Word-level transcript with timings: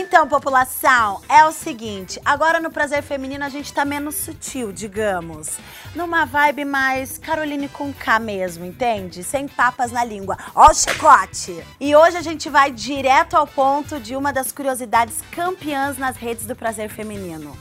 Então, 0.00 0.28
população, 0.28 1.20
é 1.28 1.44
o 1.44 1.50
seguinte, 1.50 2.20
agora 2.24 2.60
no 2.60 2.70
prazer 2.70 3.02
feminino 3.02 3.44
a 3.44 3.48
gente 3.48 3.72
tá 3.72 3.84
menos 3.84 4.14
sutil, 4.14 4.70
digamos. 4.70 5.58
Numa 5.92 6.24
vibe 6.24 6.64
mais 6.64 7.18
Caroline 7.18 7.68
com 7.68 7.92
K 7.92 8.20
mesmo, 8.20 8.64
entende? 8.64 9.24
Sem 9.24 9.48
papas 9.48 9.90
na 9.90 10.04
língua. 10.04 10.38
Ó 10.54 10.70
o 10.70 10.72
chicote! 10.72 11.64
E 11.80 11.96
hoje 11.96 12.16
a 12.16 12.22
gente 12.22 12.48
vai 12.48 12.70
direto 12.70 13.34
ao 13.34 13.44
ponto 13.44 13.98
de 13.98 14.14
uma 14.14 14.32
das 14.32 14.52
curiosidades 14.52 15.16
campeãs 15.32 15.98
nas 15.98 16.16
redes 16.16 16.46
do 16.46 16.54
prazer 16.54 16.88
feminino. 16.88 17.58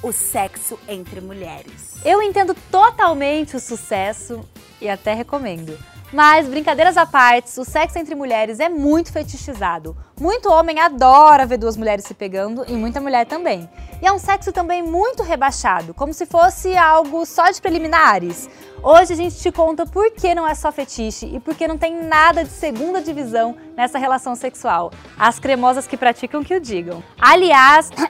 O 0.00 0.12
sexo 0.12 0.78
entre 0.86 1.20
mulheres. 1.20 1.96
Eu 2.04 2.22
entendo 2.22 2.54
totalmente 2.70 3.56
o 3.56 3.60
sucesso 3.60 4.48
e 4.80 4.88
até 4.88 5.12
recomendo. 5.12 5.76
Mas, 6.12 6.48
brincadeiras 6.48 6.96
à 6.96 7.06
parte, 7.06 7.60
o 7.60 7.64
sexo 7.64 7.98
entre 7.98 8.16
mulheres 8.16 8.58
é 8.58 8.68
muito 8.68 9.12
fetichizado. 9.12 9.96
Muito 10.20 10.50
homem 10.50 10.80
adora 10.80 11.46
ver 11.46 11.56
duas 11.56 11.76
mulheres 11.76 12.04
se 12.04 12.14
pegando 12.14 12.64
e 12.66 12.72
muita 12.72 13.00
mulher 13.00 13.26
também. 13.26 13.70
E 14.02 14.06
é 14.06 14.12
um 14.12 14.18
sexo 14.18 14.52
também 14.52 14.82
muito 14.82 15.22
rebaixado, 15.22 15.94
como 15.94 16.12
se 16.12 16.26
fosse 16.26 16.76
algo 16.76 17.24
só 17.24 17.48
de 17.50 17.60
preliminares. 17.60 18.50
Hoje 18.82 19.12
a 19.12 19.16
gente 19.16 19.36
te 19.36 19.52
conta 19.52 19.86
por 19.86 20.10
que 20.10 20.34
não 20.34 20.48
é 20.48 20.54
só 20.54 20.72
fetiche 20.72 21.26
e 21.26 21.38
por 21.38 21.54
que 21.54 21.68
não 21.68 21.78
tem 21.78 22.02
nada 22.02 22.42
de 22.42 22.50
segunda 22.50 23.00
divisão 23.00 23.56
nessa 23.76 23.98
relação 23.98 24.34
sexual. 24.34 24.90
As 25.18 25.38
cremosas 25.38 25.86
que 25.86 25.96
praticam 25.96 26.42
que 26.42 26.54
o 26.54 26.60
digam. 26.60 27.02
Aliás, 27.20 27.90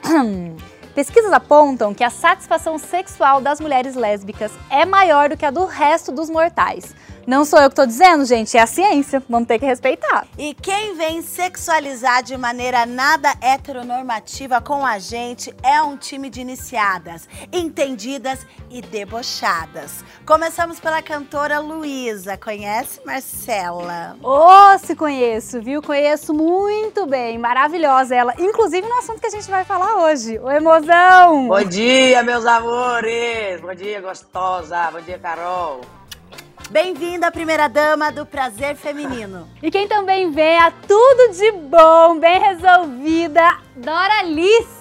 Pesquisas 0.93 1.31
apontam 1.31 1.93
que 1.93 2.03
a 2.03 2.09
satisfação 2.09 2.77
sexual 2.77 3.39
das 3.39 3.61
mulheres 3.61 3.95
lésbicas 3.95 4.51
é 4.69 4.85
maior 4.85 5.29
do 5.29 5.37
que 5.37 5.45
a 5.45 5.51
do 5.51 5.65
resto 5.65 6.11
dos 6.11 6.29
mortais. 6.29 6.93
Não 7.27 7.45
sou 7.45 7.59
eu 7.59 7.69
que 7.69 7.73
estou 7.73 7.85
dizendo, 7.85 8.25
gente, 8.25 8.57
é 8.57 8.61
a 8.61 8.67
ciência, 8.67 9.21
vamos 9.29 9.47
ter 9.47 9.59
que 9.59 9.65
respeitar. 9.65 10.25
E 10.37 10.53
quem 10.53 10.95
vem 10.95 11.21
sexualizar 11.21 12.23
de 12.23 12.35
maneira 12.37 12.85
nada 12.85 13.33
heteronormativa 13.41 14.59
com 14.61 14.85
a 14.85 14.97
gente 14.99 15.53
é 15.63 15.81
um 15.81 15.95
time 15.97 16.29
de 16.29 16.41
iniciadas, 16.41 17.27
entendidas 17.51 18.45
e 18.69 18.81
debochadas. 18.81 20.03
Começamos 20.25 20.79
pela 20.79 21.01
cantora 21.01 21.59
Luísa. 21.59 22.37
Conhece 22.37 23.01
Marcela? 23.05 24.17
Oh, 24.23 24.77
se 24.79 24.95
conheço, 24.95 25.61
viu? 25.61 25.81
Conheço 25.81 26.33
muito 26.33 27.05
bem. 27.05 27.37
Maravilhosa 27.37 28.15
ela. 28.15 28.33
Inclusive 28.39 28.87
no 28.87 28.97
assunto 28.97 29.19
que 29.19 29.27
a 29.27 29.31
gente 29.31 29.49
vai 29.49 29.63
falar 29.63 30.03
hoje, 30.03 30.39
o 30.39 30.49
Emozão. 30.49 31.47
Bom 31.47 31.63
dia, 31.63 32.23
meus 32.23 32.45
amores. 32.45 33.61
Bom 33.61 33.75
dia, 33.75 34.01
gostosa. 34.01 34.89
Bom 34.91 35.01
dia, 35.01 35.19
Carol. 35.19 35.81
Bem-vinda, 36.71 37.29
primeira 37.29 37.67
dama 37.67 38.13
do 38.13 38.25
Prazer 38.25 38.77
Feminino. 38.77 39.45
E 39.61 39.69
quem 39.69 39.89
também 39.89 40.31
vem 40.31 40.57
a 40.57 40.71
tudo 40.71 41.33
de 41.33 41.51
bom, 41.51 42.17
bem 42.17 42.39
resolvida, 42.39 43.57
Doralice! 43.75 44.79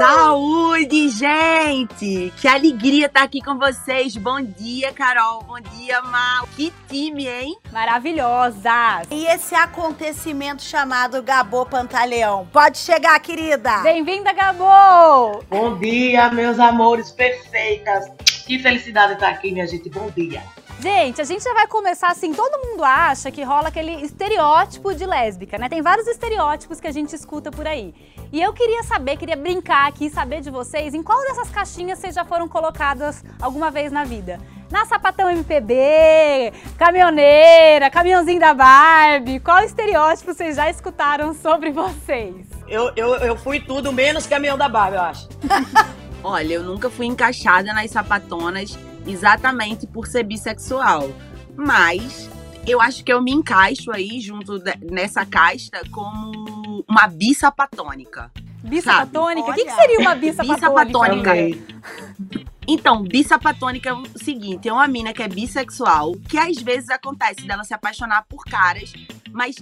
Saúde, 0.00 1.10
gente! 1.10 2.32
Que 2.40 2.48
alegria 2.48 3.06
estar 3.06 3.22
aqui 3.22 3.40
com 3.40 3.56
vocês. 3.56 4.16
Bom 4.16 4.42
dia, 4.42 4.92
Carol. 4.92 5.44
Bom 5.44 5.60
dia, 5.60 6.02
Mal. 6.02 6.48
Que 6.56 6.72
time, 6.88 7.28
hein? 7.28 7.56
Maravilhosa! 7.70 9.02
E 9.12 9.26
esse 9.26 9.54
acontecimento 9.54 10.60
chamado 10.60 11.22
Gabô 11.22 11.64
Pantaleão. 11.64 12.48
Pode 12.52 12.78
chegar, 12.78 13.16
querida! 13.20 13.78
Bem-vinda, 13.84 14.32
Gabô! 14.32 15.40
Bom 15.48 15.78
dia, 15.78 16.30
meus 16.30 16.58
amores 16.58 17.12
perfeitas. 17.12 18.06
Que 18.48 18.58
felicidade 18.58 19.12
estar 19.12 19.28
aqui, 19.28 19.52
minha 19.52 19.66
gente. 19.66 19.90
Bom 19.90 20.10
dia. 20.10 20.42
Gente, 20.80 21.20
a 21.20 21.24
gente 21.24 21.44
já 21.44 21.52
vai 21.52 21.66
começar 21.66 22.08
assim, 22.08 22.32
todo 22.32 22.66
mundo 22.66 22.82
acha 22.82 23.30
que 23.30 23.42
rola 23.42 23.68
aquele 23.68 23.96
estereótipo 24.02 24.94
de 24.94 25.04
lésbica, 25.04 25.58
né? 25.58 25.68
Tem 25.68 25.82
vários 25.82 26.06
estereótipos 26.06 26.80
que 26.80 26.86
a 26.86 26.90
gente 26.90 27.14
escuta 27.14 27.50
por 27.50 27.66
aí. 27.66 27.94
E 28.32 28.40
eu 28.40 28.54
queria 28.54 28.82
saber, 28.84 29.18
queria 29.18 29.36
brincar 29.36 29.86
aqui, 29.86 30.08
saber 30.08 30.40
de 30.40 30.48
vocês, 30.48 30.94
em 30.94 31.02
qual 31.02 31.20
dessas 31.24 31.50
caixinhas 31.50 31.98
vocês 31.98 32.14
já 32.14 32.24
foram 32.24 32.48
colocadas 32.48 33.22
alguma 33.38 33.70
vez 33.70 33.92
na 33.92 34.04
vida? 34.04 34.40
Na 34.70 34.86
sapatão 34.86 35.28
MPB, 35.28 36.50
caminhoneira, 36.78 37.90
caminhãozinho 37.90 38.40
da 38.40 38.54
Barbie, 38.54 39.40
qual 39.40 39.62
estereótipo 39.62 40.32
vocês 40.32 40.56
já 40.56 40.70
escutaram 40.70 41.34
sobre 41.34 41.70
vocês? 41.70 42.46
Eu, 42.66 42.92
eu, 42.96 43.14
eu 43.16 43.36
fui 43.36 43.60
tudo 43.60 43.92
menos 43.92 44.26
caminhão 44.26 44.56
da 44.56 44.70
Barbie, 44.70 44.96
eu 44.96 45.02
acho. 45.02 45.28
Olha, 46.28 46.52
eu 46.52 46.62
nunca 46.62 46.90
fui 46.90 47.06
encaixada 47.06 47.72
nas 47.72 47.90
sapatonas 47.90 48.78
exatamente 49.06 49.86
por 49.86 50.06
ser 50.06 50.24
bissexual. 50.24 51.10
Mas 51.56 52.28
eu 52.66 52.82
acho 52.82 53.02
que 53.02 53.10
eu 53.10 53.22
me 53.22 53.32
encaixo 53.32 53.90
aí 53.90 54.20
junto 54.20 54.58
de, 54.58 54.74
nessa 54.90 55.24
casta 55.24 55.80
como 55.90 56.84
uma 56.86 57.06
bissapatônica. 57.06 58.30
Bissapatônica? 58.62 59.50
O 59.50 59.54
que, 59.54 59.64
que, 59.64 59.72
seria 59.72 60.00
uma 60.00 60.14
bissapatônica? 60.14 61.32
bissapatônica. 61.32 62.48
Então, 62.66 63.02
bissapatônica 63.02 63.88
é 63.88 63.94
o 63.94 64.04
seguinte: 64.18 64.68
é 64.68 64.72
uma 64.72 64.86
mina 64.86 65.14
que 65.14 65.22
é 65.22 65.28
bissexual, 65.28 66.12
que 66.28 66.36
às 66.36 66.58
vezes 66.58 66.90
acontece 66.90 67.46
dela 67.46 67.64
se 67.64 67.72
apaixonar 67.72 68.26
por 68.28 68.44
caras, 68.44 68.92
mas 69.32 69.56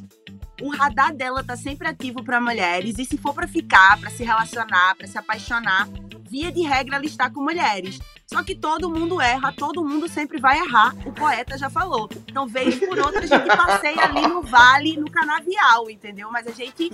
o 0.60 0.69
radar 0.69 1.15
dela 1.15 1.44
tá 1.44 1.56
sempre 1.56 1.87
ativo 1.87 2.25
para 2.25 2.41
mulheres 2.41 2.98
e 2.98 3.04
se 3.04 3.16
for 3.16 3.33
para 3.34 3.47
ficar, 3.47 4.00
para 4.00 4.10
se 4.10 4.25
relacionar, 4.25 4.97
para 4.97 5.06
se 5.06 5.16
apaixonar, 5.16 5.88
via 6.36 6.52
de 6.52 6.60
regra 6.60 6.97
ela 6.97 7.06
está 7.06 7.30
com 7.30 7.42
mulheres. 7.42 7.98
Só 8.26 8.42
que 8.42 8.56
todo 8.56 8.91
mundo 8.91 9.20
erra, 9.20 9.53
todo 9.56 9.84
mundo 9.84 10.09
sempre 10.09 10.41
vai 10.41 10.59
errar. 10.59 10.92
O 11.06 11.12
poeta 11.12 11.56
já 11.56 11.70
falou. 11.70 12.09
Então, 12.26 12.44
vez 12.44 12.75
por 12.75 12.98
outra, 12.98 13.20
a 13.20 13.26
gente 13.26 13.47
passeia 13.56 14.03
ali 14.03 14.26
no 14.26 14.42
vale, 14.42 14.97
no 14.97 15.09
canavial, 15.09 15.88
entendeu? 15.88 16.28
Mas 16.32 16.44
a 16.48 16.50
gente, 16.50 16.91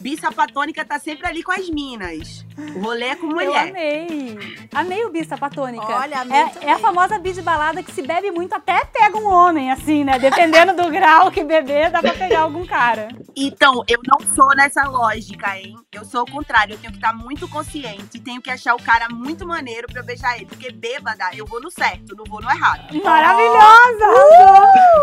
bissapatônica, 0.00 0.84
tá 0.84 0.98
sempre 0.98 1.28
ali 1.28 1.40
com 1.44 1.52
as 1.52 1.70
minas. 1.70 2.44
O 2.74 2.80
rolê 2.80 3.06
é 3.06 3.14
com 3.14 3.28
mulher. 3.28 3.46
Eu 3.46 3.54
amei. 3.54 4.38
Amei 4.74 5.04
o 5.04 5.10
bissapatônica. 5.10 5.86
Olha, 5.86 6.20
amei 6.20 6.36
é, 6.36 6.52
é, 6.62 6.72
a 6.72 6.78
famosa 6.80 7.16
bi 7.16 7.32
de 7.32 7.42
balada 7.42 7.80
que 7.80 7.92
se 7.92 8.02
bebe 8.02 8.32
muito, 8.32 8.52
até 8.52 8.84
pega 8.84 9.16
um 9.16 9.26
homem, 9.26 9.70
assim, 9.70 10.02
né? 10.02 10.18
Dependendo 10.18 10.74
do 10.74 10.90
grau 10.90 11.30
que 11.30 11.44
beber, 11.44 11.90
dá 11.90 12.00
pra 12.00 12.12
pegar 12.12 12.40
algum 12.40 12.66
cara. 12.66 13.08
Então, 13.36 13.84
eu 13.86 14.00
não 14.04 14.18
sou 14.34 14.48
nessa 14.56 14.82
lógica, 14.88 15.56
hein? 15.56 15.76
Eu 15.92 16.04
sou 16.04 16.22
o 16.22 16.30
contrário. 16.30 16.74
Eu 16.74 16.78
tenho 16.78 16.92
que 16.92 16.98
estar 16.98 17.12
muito 17.12 17.48
consciente. 17.48 18.18
Tenho 18.18 18.42
que 18.42 18.50
achar 18.50 18.74
o 18.74 18.82
cara 18.82 19.08
muito 19.08 19.46
maneiro 19.46 19.86
pra 19.86 20.00
eu 20.00 20.04
beijar 20.04 20.36
ele. 20.36 20.46
Porque 20.46 20.71
bêbada, 20.72 21.30
eu 21.34 21.46
vou 21.46 21.60
no 21.60 21.70
certo, 21.70 22.16
não 22.16 22.24
vou 22.24 22.40
no 22.40 22.50
errado. 22.50 22.94
Maravilhosa! 23.02 24.04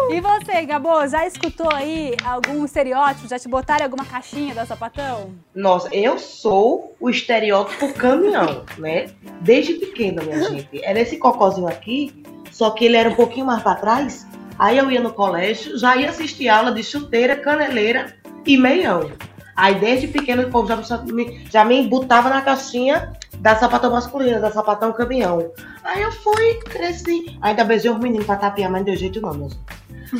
Uh! 0.09 0.13
E 0.13 0.21
você, 0.21 0.65
Gabo, 0.65 1.07
já 1.07 1.25
escutou 1.25 1.71
aí 1.73 2.15
algum 2.25 2.65
estereótipo? 2.65 3.27
Já 3.27 3.39
te 3.39 3.47
botaram 3.47 3.85
alguma 3.85 4.05
caixinha 4.05 4.53
da 4.53 4.65
sapatão? 4.65 5.33
Nossa, 5.55 5.93
eu 5.95 6.17
sou 6.19 6.95
o 6.99 7.09
estereótipo 7.09 7.93
caminhão, 7.93 8.65
né? 8.77 9.07
Desde 9.41 9.73
pequena, 9.75 10.21
minha 10.23 10.49
gente. 10.49 10.83
Era 10.83 10.99
esse 10.99 11.17
cocôzinho 11.17 11.67
aqui, 11.67 12.23
só 12.51 12.71
que 12.71 12.85
ele 12.85 12.97
era 12.97 13.09
um 13.09 13.15
pouquinho 13.15 13.45
mais 13.45 13.61
pra 13.61 13.75
trás. 13.75 14.27
Aí 14.57 14.77
eu 14.77 14.91
ia 14.91 14.99
no 14.99 15.13
colégio, 15.13 15.77
já 15.77 15.95
ia 15.95 16.09
assistir 16.09 16.49
aula 16.49 16.71
de 16.71 16.83
chuteira, 16.83 17.35
caneleira 17.35 18.17
e 18.45 18.57
meião. 18.57 19.09
Aí 19.59 19.75
desde 19.75 20.07
pequeno 20.07 20.43
o 20.43 20.49
povo 20.49 20.69
já 20.69 20.97
me, 20.99 21.45
já 21.51 21.65
me 21.65 21.85
botava 21.85 22.29
na 22.29 22.41
caixinha 22.41 23.11
da 23.39 23.57
sapatão 23.57 23.91
masculina, 23.91 24.39
da 24.39 24.49
sapatão 24.49 24.93
caminhão. 24.93 25.51
Aí 25.83 26.01
eu 26.01 26.13
fui, 26.13 26.53
cresci. 26.63 27.37
Ainda 27.41 27.65
beijei 27.65 27.91
os 27.91 27.99
meninos 27.99 28.25
pra 28.25 28.37
tapiar, 28.37 28.71
mas 28.71 28.79
não 28.79 28.85
deu 28.85 28.95
jeito 28.95 29.19
não, 29.19 29.33
meus. 29.33 29.59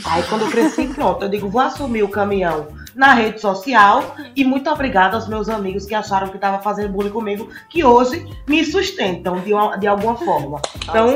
Aí 0.04 0.24
quando 0.24 0.42
eu 0.42 0.52
cresci, 0.52 0.88
pronto, 0.94 1.24
eu 1.24 1.30
digo, 1.30 1.48
vou 1.48 1.62
assumir 1.62 2.04
o 2.04 2.10
caminhão 2.10 2.68
na 2.94 3.14
rede 3.14 3.40
social 3.40 4.14
e 4.36 4.44
muito 4.44 4.70
obrigada 4.70 5.16
aos 5.16 5.30
meus 5.30 5.48
amigos 5.48 5.86
que 5.86 5.96
acharam 5.96 6.28
que 6.28 6.36
estava 6.36 6.62
fazendo 6.62 6.92
bullying 6.92 7.10
comigo, 7.10 7.50
que 7.70 7.82
hoje 7.82 8.28
me 8.46 8.66
sustentam 8.66 9.40
de, 9.40 9.54
uma, 9.54 9.78
de 9.78 9.88
alguma 9.88 10.18
forma. 10.18 10.62
Então, 10.84 11.16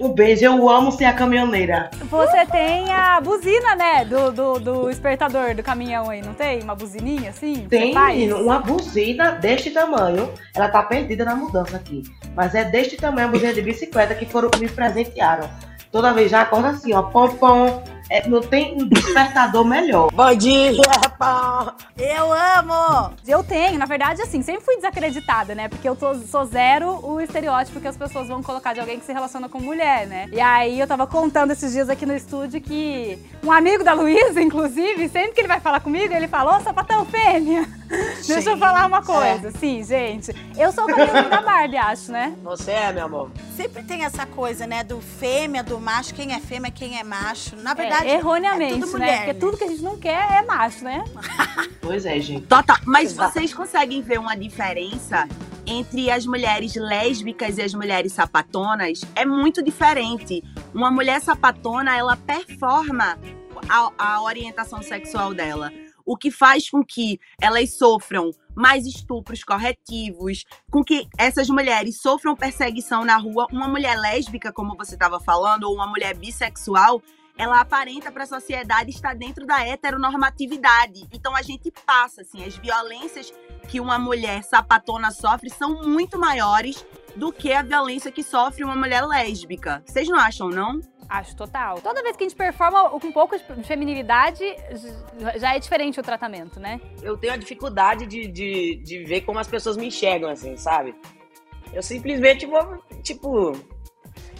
um 0.00 0.12
beijo, 0.12 0.44
eu 0.44 0.68
amo 0.68 0.92
ser 0.92 1.04
a 1.04 1.12
caminhoneira. 1.12 1.90
Você 2.04 2.46
tem 2.46 2.92
a 2.92 3.20
buzina, 3.20 3.74
né? 3.74 4.04
Do, 4.04 4.30
do, 4.30 4.58
do 4.58 4.88
despertador 4.88 5.54
do 5.54 5.62
caminhão 5.62 6.10
aí, 6.10 6.22
não 6.22 6.34
tem? 6.34 6.62
Uma 6.62 6.74
buzininha 6.74 7.30
assim? 7.30 7.66
Tem, 7.68 7.94
menino, 7.94 8.42
uma 8.42 8.58
buzina 8.58 9.32
deste 9.32 9.70
tamanho. 9.70 10.30
Ela 10.54 10.68
tá 10.68 10.82
perdida 10.82 11.24
na 11.24 11.34
mudança 11.34 11.76
aqui. 11.76 12.02
Mas 12.34 12.54
é 12.54 12.64
deste 12.64 12.96
tamanho 12.96 13.28
a 13.28 13.30
buzina 13.30 13.54
de 13.54 13.62
bicicleta 13.62 14.14
que 14.14 14.26
foram 14.26 14.50
me 14.58 14.68
presentearam. 14.68 15.48
Toda 15.90 16.12
vez 16.12 16.30
já 16.30 16.42
acorda 16.42 16.68
assim, 16.68 16.92
ó, 16.92 17.02
pom 17.02 17.28
pom. 17.36 17.82
É, 18.08 18.28
não 18.28 18.40
tem 18.40 18.74
um 18.74 18.86
despertador 18.88 19.64
melhor. 19.64 20.10
Bom 20.12 20.34
dia, 20.34 20.72
pá. 21.18 21.74
Eu 21.98 22.32
amo! 22.32 23.12
Eu 23.26 23.42
tenho, 23.42 23.78
na 23.78 23.86
verdade, 23.86 24.22
assim, 24.22 24.42
sempre 24.42 24.64
fui 24.64 24.76
desacreditada, 24.76 25.54
né? 25.54 25.68
Porque 25.68 25.88
eu 25.88 25.96
tô- 25.96 26.14
sou 26.14 26.44
zero 26.44 27.00
o 27.04 27.20
estereótipo 27.20 27.80
que 27.80 27.88
as 27.88 27.96
pessoas 27.96 28.28
vão 28.28 28.42
colocar 28.42 28.72
de 28.74 28.80
alguém 28.80 28.98
que 29.00 29.06
se 29.06 29.12
relaciona 29.12 29.48
com 29.48 29.58
mulher, 29.60 30.06
né? 30.06 30.28
E 30.32 30.40
aí 30.40 30.78
eu 30.78 30.86
tava 30.86 31.06
contando 31.06 31.50
esses 31.52 31.72
dias 31.72 31.88
aqui 31.90 32.06
no 32.06 32.14
estúdio 32.14 32.60
que 32.60 33.18
um 33.42 33.50
amigo 33.50 33.82
da 33.82 33.92
Luísa, 33.92 34.40
inclusive, 34.40 35.08
sempre 35.08 35.32
que 35.32 35.40
ele 35.40 35.48
vai 35.48 35.58
falar 35.60 35.80
comigo, 35.80 36.14
ele 36.14 36.28
fala, 36.28 36.58
ô 36.58 36.60
sapatão 36.62 37.04
fêmea. 37.06 37.66
Deixa 38.26 38.50
eu 38.50 38.56
falar 38.58 38.86
uma 38.86 39.02
coisa. 39.02 39.50
Sim, 39.52 39.82
gente. 39.84 40.34
Eu 40.56 40.72
sou 40.72 40.84
o 40.84 40.86
cabelo 40.88 41.28
da 41.30 41.40
Barbie, 41.40 41.76
acho, 41.76 42.10
né? 42.10 42.34
Você 42.42 42.72
é, 42.72 42.92
meu 42.92 43.04
amor. 43.04 43.30
Sempre 43.56 43.84
tem 43.84 44.04
essa 44.04 44.26
coisa, 44.26 44.66
né? 44.66 44.82
Do 44.82 45.00
fêmea, 45.00 45.62
do 45.62 45.78
macho, 45.80 46.12
quem 46.12 46.34
é 46.34 46.40
fêmea, 46.40 46.70
quem 46.70 46.98
é 46.98 47.04
macho. 47.04 47.54
Na 47.56 47.74
verdade, 47.74 47.95
É, 47.95 47.95
erroneamente, 48.04 48.74
é 48.74 48.80
tudo 48.80 48.98
né? 48.98 49.16
Porque 49.16 49.32
né? 49.32 49.38
tudo 49.38 49.56
que 49.56 49.64
a 49.64 49.68
gente 49.68 49.82
não 49.82 49.98
quer 49.98 50.32
é 50.32 50.42
macho, 50.42 50.84
né? 50.84 51.04
Pois 51.80 52.04
é, 52.04 52.18
gente. 52.18 52.46
Total. 52.46 52.76
Mas 52.84 53.12
Exato. 53.12 53.32
vocês 53.32 53.54
conseguem 53.54 54.02
ver 54.02 54.18
uma 54.18 54.34
diferença 54.36 55.28
entre 55.64 56.10
as 56.10 56.26
mulheres 56.26 56.74
lésbicas 56.74 57.58
e 57.58 57.62
as 57.62 57.72
mulheres 57.74 58.12
sapatonas? 58.12 59.02
É 59.14 59.24
muito 59.24 59.62
diferente. 59.62 60.42
Uma 60.74 60.90
mulher 60.90 61.20
sapatona, 61.20 61.96
ela 61.96 62.16
performa 62.16 63.16
a, 63.68 63.92
a 63.96 64.22
orientação 64.22 64.82
sexual 64.82 65.32
dela. 65.32 65.72
O 66.04 66.16
que 66.16 66.30
faz 66.30 66.68
com 66.68 66.84
que 66.84 67.20
elas 67.40 67.76
sofram 67.76 68.32
mais 68.54 68.86
estupros 68.86 69.44
corretivos, 69.44 70.44
com 70.70 70.82
que 70.82 71.06
essas 71.18 71.48
mulheres 71.48 72.00
sofram 72.00 72.34
perseguição 72.34 73.04
na 73.04 73.16
rua. 73.16 73.46
Uma 73.52 73.68
mulher 73.68 73.96
lésbica, 73.98 74.52
como 74.52 74.76
você 74.76 74.94
estava 74.94 75.20
falando, 75.20 75.64
ou 75.64 75.74
uma 75.74 75.86
mulher 75.86 76.16
bissexual, 76.16 77.02
ela 77.38 77.60
aparenta 77.60 78.10
para 78.10 78.24
a 78.24 78.26
sociedade 78.26 78.90
estar 78.90 79.14
dentro 79.14 79.46
da 79.46 79.66
heteronormatividade. 79.66 81.06
Então 81.12 81.34
a 81.36 81.42
gente 81.42 81.70
passa, 81.84 82.22
assim, 82.22 82.44
as 82.44 82.56
violências 82.56 83.32
que 83.68 83.80
uma 83.80 83.98
mulher 83.98 84.42
sapatona 84.42 85.10
sofre 85.10 85.50
são 85.50 85.82
muito 85.82 86.18
maiores 86.18 86.84
do 87.14 87.32
que 87.32 87.52
a 87.52 87.62
violência 87.62 88.12
que 88.12 88.22
sofre 88.22 88.64
uma 88.64 88.76
mulher 88.76 89.04
lésbica. 89.04 89.82
Vocês 89.86 90.08
não 90.08 90.18
acham, 90.18 90.48
não? 90.48 90.80
Acho 91.08 91.36
total. 91.36 91.80
Toda 91.80 92.02
vez 92.02 92.16
que 92.16 92.24
a 92.24 92.28
gente 92.28 92.36
performa 92.36 92.90
com 92.90 93.06
um 93.06 93.12
pouco 93.12 93.36
de 93.38 93.62
feminilidade, 93.62 94.44
já 95.36 95.54
é 95.54 95.58
diferente 95.58 96.00
o 96.00 96.02
tratamento, 96.02 96.58
né? 96.58 96.80
Eu 97.00 97.16
tenho 97.16 97.32
a 97.32 97.36
dificuldade 97.36 98.06
de, 98.06 98.26
de, 98.26 98.76
de 98.76 99.04
ver 99.04 99.20
como 99.20 99.38
as 99.38 99.46
pessoas 99.46 99.76
me 99.76 99.86
enxergam, 99.86 100.28
assim, 100.28 100.56
sabe? 100.56 100.94
Eu 101.72 101.82
simplesmente 101.82 102.44
vou, 102.44 102.82
tipo, 103.02 103.52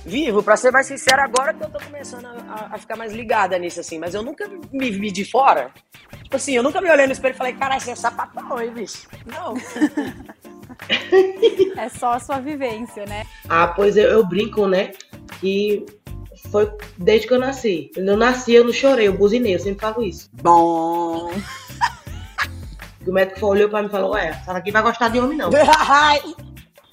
vivo. 0.07 0.43
Pra 0.43 0.57
ser 0.57 0.71
mais 0.71 0.87
sincero, 0.87 1.21
agora 1.21 1.53
que 1.53 1.63
eu 1.63 1.69
tô 1.71 1.79
começando 1.79 2.25
a, 2.27 2.69
a- 2.75 2.79
ficar 2.79 2.97
mais 2.97 3.13
ligada 3.13 3.59
nisso, 3.59 3.81
assim. 3.81 3.99
Mas 3.99 4.15
eu 4.15 4.23
nunca 4.23 4.49
me 4.73 4.91
vi 4.91 5.11
de 5.11 5.25
fora. 5.25 5.71
Tipo 6.23 6.37
assim, 6.37 6.53
eu 6.55 6.63
nunca 6.63 6.81
me 6.81 6.91
olhei 6.91 7.07
no 7.07 7.13
espelho 7.13 7.35
e 7.35 7.37
falei, 7.37 7.53
cara, 7.55 7.79
você 7.79 7.91
é 7.91 7.95
sapatão, 7.95 8.61
hein, 8.61 8.71
bicho? 8.73 9.07
Não. 9.27 9.55
É 11.79 11.89
só 11.89 12.13
a 12.15 12.21
sua 12.21 12.39
vivência, 12.39 13.05
né? 13.07 13.25
Ah, 13.49 13.69
pois 13.69 13.97
eu, 13.97 14.09
eu 14.11 14.27
brinco, 14.27 14.67
né? 14.67 14.93
Que 15.41 15.87
foi 16.51 16.71
desde 16.99 17.27
que 17.29 17.33
eu 17.35 17.39
nasci. 17.39 17.91
Quando 17.95 18.09
eu 18.09 18.17
nasci, 18.17 18.53
eu 18.55 18.65
não 18.65 18.73
chorei, 18.73 19.07
eu 19.09 19.13
buzinei, 19.17 19.55
eu 19.55 19.59
sempre 19.61 19.81
falo 19.81 20.03
isso. 20.03 20.29
Bom. 20.35 21.31
O 23.07 23.13
médico 23.13 23.39
foi- 23.39 23.51
olhou 23.51 23.69
pra 23.69 23.81
mim 23.83 23.87
e 23.87 23.91
falou: 23.91 24.15
Ué, 24.15 24.31
essa 24.31 24.53
daqui 24.53 24.73
vai 24.73 24.83
gostar 24.83 25.09
de 25.09 25.21
homem, 25.21 25.39
não. 25.39 25.49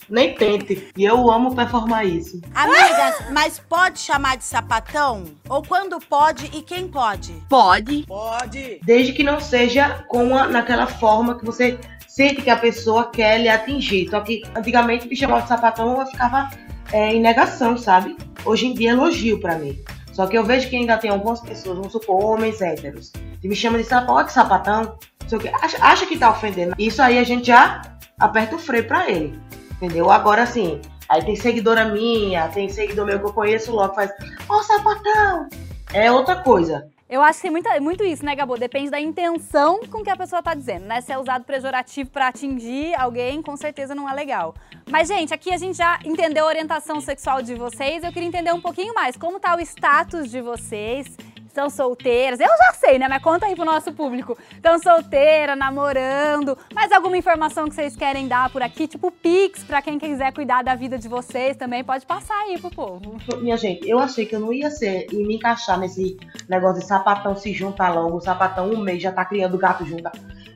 Nem 0.10 0.34
tente. 0.36 0.90
E 0.96 1.04
eu 1.04 1.32
amo 1.32 1.56
performar 1.56 2.06
isso. 2.06 2.42
Amigas, 2.54 3.32
mas 3.32 3.60
pode 3.60 4.00
chamar 4.00 4.38
de 4.38 4.44
sapatão? 4.44 5.26
Ou 5.50 5.62
quando 5.64 6.00
pode 6.00 6.46
e 6.54 6.62
quem 6.62 6.88
pode? 6.88 7.34
Pode. 7.50 8.06
Pode. 8.08 8.80
Desde 8.84 9.14
que 9.14 9.24
não 9.24 9.40
seja 9.40 10.06
com 10.08 10.38
a, 10.38 10.48
naquela 10.48 10.88
forma 10.88 11.38
que 11.38 11.46
você 11.46 11.80
sente 12.08 12.42
que 12.42 12.50
a 12.50 12.58
pessoa 12.58 13.10
quer 13.10 13.40
lhe 13.40 13.50
atingir. 13.50 14.10
Só 14.10 14.20
que 14.22 14.44
antigamente 14.56 15.08
me 15.08 15.16
chamava 15.16 15.42
de 15.42 15.48
sapatão, 15.48 16.00
eu 16.00 16.08
ficava 16.08 16.50
é, 16.92 17.14
em 17.14 17.22
negação, 17.22 17.76
sabe? 17.76 18.16
Hoje 18.46 18.68
em 18.68 18.74
dia 18.74 18.90
é 18.90 18.94
elogio 18.94 19.40
pra 19.40 19.58
mim. 19.58 19.78
Só 20.12 20.28
que 20.28 20.38
eu 20.38 20.44
vejo 20.44 20.70
que 20.70 20.76
ainda 20.76 20.96
tem 20.98 21.10
algumas 21.10 21.42
pessoas, 21.42 21.76
vamos 21.76 21.92
supor, 21.92 22.24
homens 22.24 22.62
héteros, 22.62 23.12
que 23.42 23.48
me 23.48 23.56
chamam 23.56 23.82
de 23.82 23.88
sapatão, 23.88 24.16
olha 24.16 24.26
que 24.26 24.32
sapatão, 24.32 24.84
não 25.22 25.30
sei 25.30 25.38
o 25.40 25.42
quê. 25.42 25.52
Acha, 25.60 25.78
acha 25.84 26.06
que 26.06 26.18
tá 26.18 26.30
ofendendo. 26.30 26.76
Isso 26.78 27.02
aí 27.02 27.18
a 27.18 27.24
gente 27.24 27.48
já 27.48 27.82
aperta 28.20 28.56
o 28.56 28.60
freio 28.60 28.88
pra 28.88 29.10
ele. 29.10 29.40
Entendeu? 29.76 30.10
Agora 30.10 30.46
sim, 30.46 30.82
aí 31.10 31.24
tem 31.24 31.36
seguidora 31.36 31.86
minha, 31.86 32.48
tem 32.50 32.70
seguidor 32.70 33.06
meu 33.06 33.20
que 33.20 33.26
eu 33.26 33.34
conheço 33.34 33.72
logo, 33.72 33.94
faz, 33.94 34.12
ó, 34.50 34.62
sapatão! 34.62 35.48
É 35.94 36.12
outra 36.12 36.38
coisa. 36.38 36.92
Eu 37.14 37.22
acho 37.22 37.38
que 37.38 37.44
tem 37.44 37.52
muita, 37.52 37.80
muito 37.80 38.04
isso, 38.04 38.26
né, 38.26 38.34
Gabo? 38.36 38.58
Depende 38.58 38.90
da 38.90 39.00
intenção 39.00 39.82
com 39.82 40.04
que 40.04 40.10
a 40.10 40.16
pessoa 40.16 40.42
tá 40.42 40.56
dizendo, 40.56 40.86
né? 40.86 41.00
Se 41.00 41.12
é 41.12 41.18
usado 41.20 41.44
pejorativo 41.44 42.10
pra 42.10 42.30
atingir 42.30 42.96
alguém, 42.96 43.40
com 43.40 43.56
certeza 43.56 43.94
não 43.94 44.10
é 44.10 44.14
legal. 44.14 44.56
Mas, 44.90 45.10
gente, 45.10 45.32
aqui 45.32 45.54
a 45.54 45.58
gente 45.58 45.78
já 45.78 46.00
entendeu 46.04 46.46
a 46.46 46.48
orientação 46.48 47.00
sexual 47.00 47.44
de 47.44 47.54
vocês. 47.54 48.04
Eu 48.04 48.12
queria 48.12 48.28
entender 48.28 48.52
um 48.52 48.60
pouquinho 48.60 48.96
mais 48.96 49.16
como 49.16 49.40
tá 49.40 49.56
o 49.56 49.60
status 49.60 50.32
de 50.32 50.42
vocês. 50.42 51.16
Estão 51.54 51.70
solteiras? 51.70 52.40
Eu 52.40 52.48
já 52.48 52.74
sei, 52.74 52.98
né? 52.98 53.08
Mas 53.08 53.22
conta 53.22 53.46
aí 53.46 53.56
pro 53.56 53.64
nosso 53.64 53.94
público. 53.94 54.36
Estão 54.54 54.80
solteiras, 54.80 55.56
namorando? 55.56 56.58
Mais 56.74 56.92
alguma 56.92 57.16
informação 57.16 57.70
que 57.70 57.76
vocês 57.76 57.96
querem 57.96 58.28
dar 58.28 58.50
por 58.50 58.64
aqui? 58.64 58.88
Tipo 58.88 59.12
Pix, 59.12 59.64
pra 59.64 59.80
quem 59.80 60.00
quiser 60.00 60.34
cuidar 60.34 60.64
da 60.64 60.74
vida 60.74 60.98
de 60.98 61.08
vocês 61.08 61.56
também. 61.56 61.84
Pode 61.84 62.08
passar 62.08 62.34
aí 62.42 62.58
pro 62.58 62.72
povo. 62.72 63.18
Minha 63.38 63.56
gente, 63.56 63.88
eu 63.88 64.00
achei 64.00 64.26
que 64.26 64.36
eu 64.36 64.40
não 64.40 64.52
ia 64.52 64.72
ser 64.72 65.06
e 65.12 65.18
me 65.18 65.36
encaixar 65.36 65.80
nesse 65.80 66.18
negócio 66.50 66.82
de 66.82 66.88
sapatão 66.88 67.36
se 67.36 67.54
junta 67.54 67.88
logo, 67.88 68.20
sapatão 68.20 68.72
um 68.72 68.82
mês 68.82 69.04
já 69.04 69.12
tá 69.12 69.24
criando 69.24 69.56
gato 69.56 69.86
junto. 69.86 70.10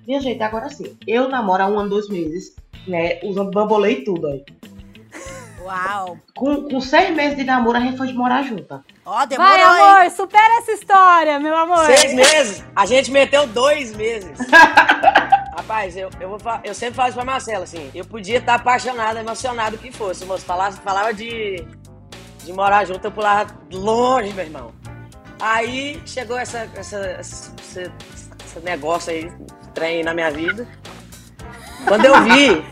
Minha 0.07 0.19
gente, 0.19 0.41
agora 0.41 0.67
sim, 0.67 0.97
eu 1.05 1.29
namoro 1.29 1.61
há 1.61 1.67
um 1.67 1.77
ano, 1.77 1.91
dois 1.91 2.09
meses, 2.09 2.55
né? 2.87 3.19
Usando 3.21 3.51
bambolê 3.51 3.99
e 3.99 4.03
tudo 4.03 4.25
aí. 4.25 4.43
Uau! 5.67 6.17
Com, 6.35 6.63
com 6.69 6.79
seis 6.81 7.13
meses 7.15 7.35
de 7.37 7.43
namoro, 7.43 7.77
a 7.77 7.81
gente 7.81 7.97
foi 7.97 8.11
morar 8.13 8.41
junta. 8.43 8.83
Ó, 9.05 9.25
demorou, 9.25 9.51
Vai, 9.51 9.59
hein? 9.59 10.01
amor, 10.01 10.11
supera 10.11 10.57
essa 10.59 10.71
história, 10.71 11.39
meu 11.39 11.55
amor. 11.55 11.85
Seis 11.85 12.13
meses. 12.13 12.63
A 12.75 12.85
gente 12.85 13.11
meteu 13.11 13.45
dois 13.47 13.93
meses. 13.95 14.37
Rapaz, 15.57 15.97
eu, 15.97 16.09
eu, 16.19 16.29
vou, 16.37 16.39
eu 16.63 16.73
sempre 16.73 16.95
falo 16.95 17.09
isso 17.09 17.17
pra 17.17 17.25
Marcela, 17.25 17.63
assim. 17.65 17.91
Eu 17.93 18.05
podia 18.05 18.37
estar 18.37 18.55
apaixonado, 18.55 19.17
emocionado, 19.19 19.75
o 19.75 19.79
que 19.79 19.91
fosse. 19.91 20.23
Moço, 20.25 20.45
falava, 20.45 20.75
falava 20.77 21.13
de, 21.13 21.65
de 22.45 22.53
morar 22.53 22.85
junto, 22.85 23.05
eu 23.05 23.11
pulava 23.11 23.53
longe, 23.71 24.31
meu 24.33 24.45
irmão. 24.45 24.71
Aí 25.39 26.01
chegou 26.05 26.37
essa, 26.37 26.69
essa, 26.75 26.97
essa- 26.97 27.53
esse, 27.59 27.91
esse 28.45 28.59
negócio 28.63 29.11
aí, 29.11 29.31
trem 29.73 30.03
na 30.03 30.13
minha 30.13 30.31
vida. 30.31 30.65
Quando 31.87 32.05
eu 32.05 32.21
vi. 32.23 32.63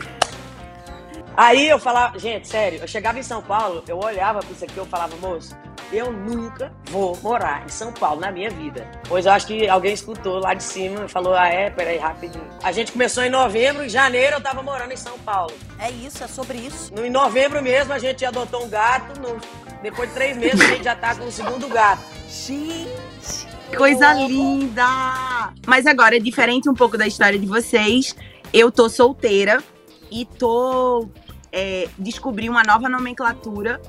Aí 1.36 1.68
eu 1.68 1.78
falava, 1.78 2.18
gente, 2.18 2.48
sério, 2.48 2.78
eu 2.80 2.88
chegava 2.88 3.18
em 3.18 3.22
São 3.22 3.42
Paulo, 3.42 3.84
eu 3.86 3.98
olhava 3.98 4.40
pra 4.40 4.50
isso 4.50 4.64
aqui, 4.64 4.76
eu 4.76 4.86
falava, 4.86 5.14
moço, 5.16 5.54
eu 5.92 6.10
nunca 6.10 6.72
vou 6.90 7.16
morar 7.22 7.62
em 7.66 7.68
São 7.68 7.92
Paulo 7.92 8.20
na 8.20 8.32
minha 8.32 8.48
vida. 8.48 8.90
Pois 9.06 9.26
eu 9.26 9.32
acho 9.32 9.46
que 9.46 9.68
alguém 9.68 9.92
escutou 9.92 10.38
lá 10.38 10.54
de 10.54 10.62
cima 10.62 11.04
e 11.04 11.08
falou, 11.08 11.34
ah 11.34 11.46
é, 11.48 11.68
peraí, 11.68 11.98
rapidinho. 11.98 12.46
A 12.62 12.72
gente 12.72 12.90
começou 12.90 13.22
em 13.22 13.28
novembro, 13.30 13.84
em 13.84 13.88
janeiro 13.88 14.36
eu 14.36 14.40
tava 14.40 14.62
morando 14.62 14.92
em 14.92 14.96
São 14.96 15.18
Paulo. 15.18 15.52
É 15.78 15.90
isso, 15.90 16.24
é 16.24 16.26
sobre 16.26 16.56
isso. 16.58 16.92
No, 16.94 17.04
em 17.04 17.10
novembro 17.10 17.62
mesmo 17.62 17.92
a 17.92 17.98
gente 17.98 18.24
adotou 18.24 18.64
um 18.64 18.68
gato, 18.70 19.20
no- 19.20 19.38
depois 19.82 20.08
de 20.08 20.14
três 20.14 20.36
meses 20.38 20.60
a 20.60 20.66
gente 20.68 20.84
já 20.84 20.96
tá 20.96 21.14
com 21.14 21.26
o 21.26 21.30
segundo 21.30 21.68
gato. 21.68 22.02
Gente! 22.28 23.46
Coisa 23.76 24.14
linda! 24.14 25.52
Mas 25.66 25.86
agora, 25.86 26.18
diferente 26.18 26.68
um 26.68 26.74
pouco 26.74 26.96
da 26.96 27.06
história 27.06 27.38
de 27.38 27.46
vocês, 27.46 28.16
eu 28.52 28.70
tô 28.72 28.88
solteira 28.88 29.62
e 30.10 30.24
tô 30.24 31.08
é, 31.56 31.88
descobri 31.96 32.50
uma 32.50 32.62
nova 32.62 32.86
nomenclatura 32.86 33.80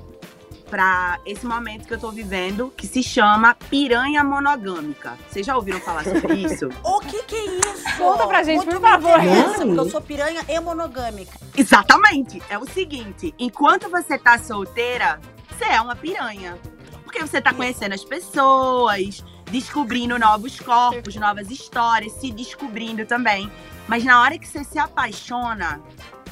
para 0.70 1.20
esse 1.26 1.46
momento 1.46 1.86
que 1.86 1.94
eu 1.94 2.00
tô 2.00 2.12
vivendo, 2.12 2.74
que 2.76 2.88
se 2.88 3.04
chama 3.04 3.56
piranha 3.70 4.24
monogâmica. 4.24 5.18
Vocês 5.30 5.46
já 5.46 5.56
ouviram 5.56 5.80
falar 5.82 6.06
sobre 6.06 6.36
isso? 6.44 6.70
O 6.82 7.00
que 7.02 7.24
que 7.24 7.36
é 7.36 7.46
isso? 7.46 7.98
Conta 7.98 8.26
pra 8.26 8.42
gente, 8.44 8.66
Muito 8.66 8.80
por 8.80 8.90
favor. 8.90 9.22
Não. 9.22 9.54
porque 9.54 9.80
eu 9.80 9.90
sou 9.90 10.02
piranha 10.02 10.42
e 10.48 10.60
monogâmica. 10.62 11.38
Exatamente. 11.56 12.42
É 12.50 12.58
o 12.58 12.66
seguinte: 12.66 13.36
enquanto 13.38 13.90
você 13.90 14.18
tá 14.18 14.38
solteira, 14.38 15.20
você 15.50 15.66
é 15.66 15.82
uma 15.82 15.96
piranha. 15.96 16.58
Porque 17.04 17.20
você 17.20 17.42
tá 17.42 17.54
conhecendo 17.54 17.94
as 17.94 18.04
pessoas, 18.04 19.24
descobrindo 19.52 20.18
novos 20.18 20.60
corpos, 20.60 21.16
novas 21.16 21.50
histórias, 21.50 22.14
se 22.14 22.32
descobrindo 22.32 23.06
também. 23.06 23.52
Mas 23.88 24.04
na 24.04 24.22
hora 24.22 24.38
que 24.38 24.48
você 24.48 24.64
se 24.66 24.78
apaixona, 24.78 25.82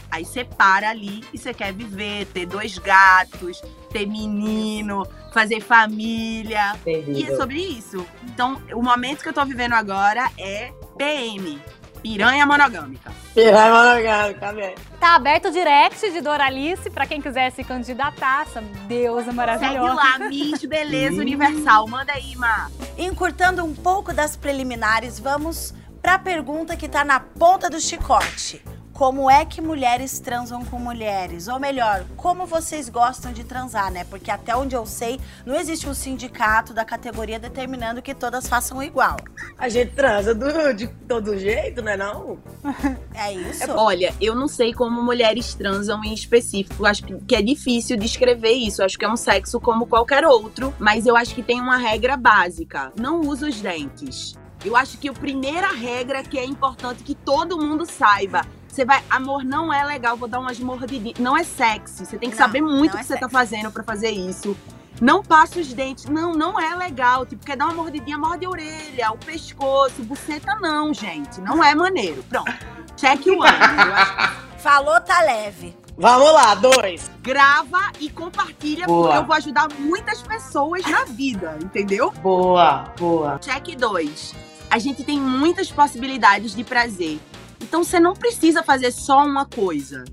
aí 0.10 0.26
você 0.26 0.44
para 0.44 0.90
ali 0.90 1.24
e 1.34 1.38
você 1.38 1.54
quer 1.54 1.74
viver, 1.74 2.26
ter 2.28 2.46
dois 2.46 2.78
gatos, 2.78 3.62
ter 3.92 4.06
menino, 4.06 5.06
fazer 5.34 5.62
família. 5.62 6.76
E 6.86 7.24
é 7.24 7.36
sobre 7.36 7.60
isso. 7.60 8.06
Então, 8.24 8.62
o 8.74 8.82
momento 8.82 9.22
que 9.22 9.30
eu 9.30 9.34
tô 9.34 9.46
vivendo 9.46 9.74
agora 9.74 10.30
é 10.38 10.72
PM. 10.98 11.60
Piranha 12.02 12.46
monogâmica. 12.46 13.12
Piranha 13.34 13.74
monogâmica, 13.74 14.40
também. 14.40 14.76
Tá 15.00 15.16
aberto 15.16 15.48
o 15.48 15.52
direct 15.52 16.12
de 16.12 16.22
Doralice 16.22 16.92
pra 16.92 17.08
quem 17.08 17.20
quiser 17.20 17.52
se 17.52 17.64
candidatar. 17.64 18.44
Essa 18.44 18.62
deusa 18.88 19.24
Segue 19.24 19.36
maravilhosa. 19.36 19.94
lá, 19.96 20.20
Miss 20.20 20.64
Beleza 20.66 21.20
Universal. 21.20 21.88
Manda 21.88 22.14
aí, 22.14 22.36
Má. 22.36 22.70
Encurtando 22.96 23.66
um 23.66 23.74
pouco 23.74 24.14
das 24.14 24.36
preliminares, 24.36 25.20
vamos 25.20 25.74
pra 26.00 26.20
pergunta 26.20 26.78
que 26.78 26.88
tá 26.88 27.04
na 27.04 27.20
ponta 27.20 27.72
do 27.72 27.80
chicote. 27.80 28.64
Como 28.96 29.30
é 29.30 29.44
que 29.44 29.60
mulheres 29.60 30.20
transam 30.22 30.64
com 30.64 30.80
mulheres? 30.80 31.50
Ou 31.50 31.60
melhor, 31.60 32.06
como 32.16 32.46
vocês 32.46 32.88
gostam 32.88 33.34
de 33.34 33.44
transar, 33.44 33.92
né? 33.92 34.06
Porque 34.06 34.32
até 34.32 34.56
onde 34.56 34.74
eu 34.74 34.86
sei, 34.86 35.20
não 35.46 35.54
existe 35.54 35.86
um 35.90 35.94
sindicato 35.94 36.74
da 36.74 36.86
categoria 36.86 37.38
determinando 37.38 38.02
que 38.02 38.16
todas 38.16 38.48
façam 38.48 38.82
igual. 38.82 39.18
A 39.58 39.68
gente 39.68 39.92
transa 39.92 40.34
do- 40.34 40.74
de 40.74 40.88
todo 41.10 41.38
jeito, 41.38 41.82
né 41.82 41.98
não? 41.98 42.38
É 43.14 43.34
isso? 43.34 43.70
Olha, 43.72 44.14
eu 44.22 44.34
não 44.34 44.48
sei 44.48 44.74
como 44.74 45.02
mulheres 45.04 45.54
transam 45.54 46.02
em 46.04 46.14
específico. 46.14 46.86
Acho 46.86 47.04
que 47.04 47.16
que 47.25 47.36
é 47.36 47.42
difícil 47.42 47.98
descrever 47.98 48.52
isso. 48.54 48.82
Acho 48.82 48.98
que 48.98 49.04
é 49.04 49.10
um 49.12 49.18
sexo 49.18 49.60
como 49.60 49.86
qualquer 49.88 50.25
outro. 50.25 50.74
Mas 50.80 51.06
eu 51.06 51.18
acho 51.18 51.36
que 51.36 51.44
tem 51.44 51.60
uma 51.60 51.78
regra 51.78 52.16
básica: 52.16 52.94
não 52.98 53.20
usa 53.22 53.48
os 53.48 53.60
dentes. 53.60 54.36
Eu 54.64 54.75
acho 54.75 54.98
que 54.98 55.10
a 55.10 55.14
primeira 55.14 55.68
regra 55.74 56.24
que 56.24 56.38
é 56.40 56.46
importante 56.46 57.04
que 57.04 57.14
todo 57.16 57.58
mundo 57.58 57.86
saiba. 57.86 58.42
Você 58.75 58.84
vai, 58.84 59.01
amor, 59.10 59.46
não 59.46 59.72
é 59.74 59.86
legal, 59.86 60.17
vou 60.17 60.27
dar 60.27 60.38
umas 60.38 60.60
mordidinhas. 60.60 61.17
Não 61.17 61.38
é 61.38 61.46
sexy. 61.46 62.05
Você 62.05 62.17
tem 62.17 62.29
que 62.29 62.36
Não, 62.36 62.46
saber 62.46 62.60
muito 62.62 62.94
o 62.94 62.98
é 62.98 63.00
que 63.00 63.05
você 63.05 63.13
tá 63.13 63.20
sexy. 63.22 63.32
fazendo 63.32 63.72
pra 63.72 63.84
fazer 63.86 64.10
isso. 64.10 64.53
Não 65.01 65.24
passa 65.24 65.62
os 65.62 65.72
dentes. 65.72 66.03
Não, 66.08 66.34
não 66.34 66.60
é 66.60 66.75
legal. 66.75 67.25
Tipo, 67.25 67.46
quer 67.46 67.55
dar 67.55 67.67
uma 67.67 67.74
mordidinha, 67.74 68.17
morde 68.17 68.46
a 68.46 68.50
orelha, 68.50 69.12
o 69.13 69.17
pescoço, 69.17 70.03
buceta, 70.03 70.55
não, 70.55 70.94
gente. 70.94 71.39
Não 71.39 71.63
é 71.63 71.74
maneiro. 71.74 72.22
Pronto. 72.27 72.51
Check 72.98 73.25
one. 73.27 73.39
Eu 73.39 73.94
acho 73.94 74.36
Falou, 74.58 75.00
tá 75.00 75.22
leve. 75.22 75.74
Vamos 75.98 76.34
lá, 76.34 76.53
dois. 76.55 77.10
grava 77.22 77.79
e 78.01 78.10
compartilha, 78.10 78.86
Boa. 78.88 79.03
porque 79.03 79.17
eu 79.20 79.25
vou 79.25 79.36
ajudar 79.38 79.67
muitas 79.79 80.22
pessoas 80.22 80.86
na 80.86 81.05
vida, 81.05 81.58
entendeu? 81.63 82.12
Boa, 82.22 82.91
boa. 83.00 83.39
Check 83.39 83.74
2. 83.77 84.36
A 84.70 84.77
gente 84.79 85.01
tem 85.05 85.17
muitas 85.17 85.72
possibilidades 85.72 86.53
de 86.53 86.65
prazer. 86.65 87.22
Então 87.65 87.84
você 87.84 88.00
não 88.00 88.13
precisa 88.13 88.62
fazer 88.62 88.91
só 88.91 89.25
uma 89.25 89.43
coisa. 89.43 90.05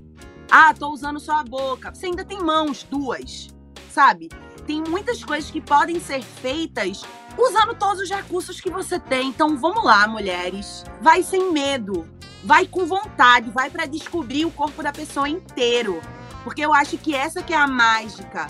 Ah, 0.49 0.73
tô 0.73 0.89
usando 0.89 1.19
só 1.19 1.33
a 1.33 1.43
boca. 1.43 1.93
Você 1.93 2.07
ainda 2.07 2.25
tem 2.25 2.39
mãos, 2.39 2.81
duas. 2.89 3.49
Sabe? 3.91 4.29
Tem 4.65 4.81
muitas 4.81 5.23
coisas 5.23 5.51
que 5.51 5.61
podem 5.61 5.99
ser 5.99 6.23
feitas 6.23 7.03
usando 7.37 7.75
todos 7.75 8.01
os 8.01 8.09
recursos 8.09 8.59
que 8.59 8.71
você 8.71 8.99
tem. 8.99 9.27
Então 9.27 9.55
vamos 9.55 9.83
lá, 9.83 10.07
mulheres. 10.07 10.83
Vai 10.99 11.21
sem 11.21 11.53
medo. 11.53 12.07
Vai 12.43 12.65
com 12.65 12.87
vontade, 12.87 13.51
vai 13.51 13.69
pra 13.69 13.85
descobrir 13.85 14.45
o 14.45 14.51
corpo 14.51 14.81
da 14.81 14.91
pessoa 14.91 15.29
inteiro. 15.29 16.01
Porque 16.43 16.65
eu 16.65 16.73
acho 16.73 16.97
que 16.97 17.13
essa 17.13 17.43
que 17.43 17.53
é 17.53 17.57
a 17.57 17.67
mágica 17.67 18.47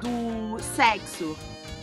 do 0.00 0.62
sexo. 0.76 1.36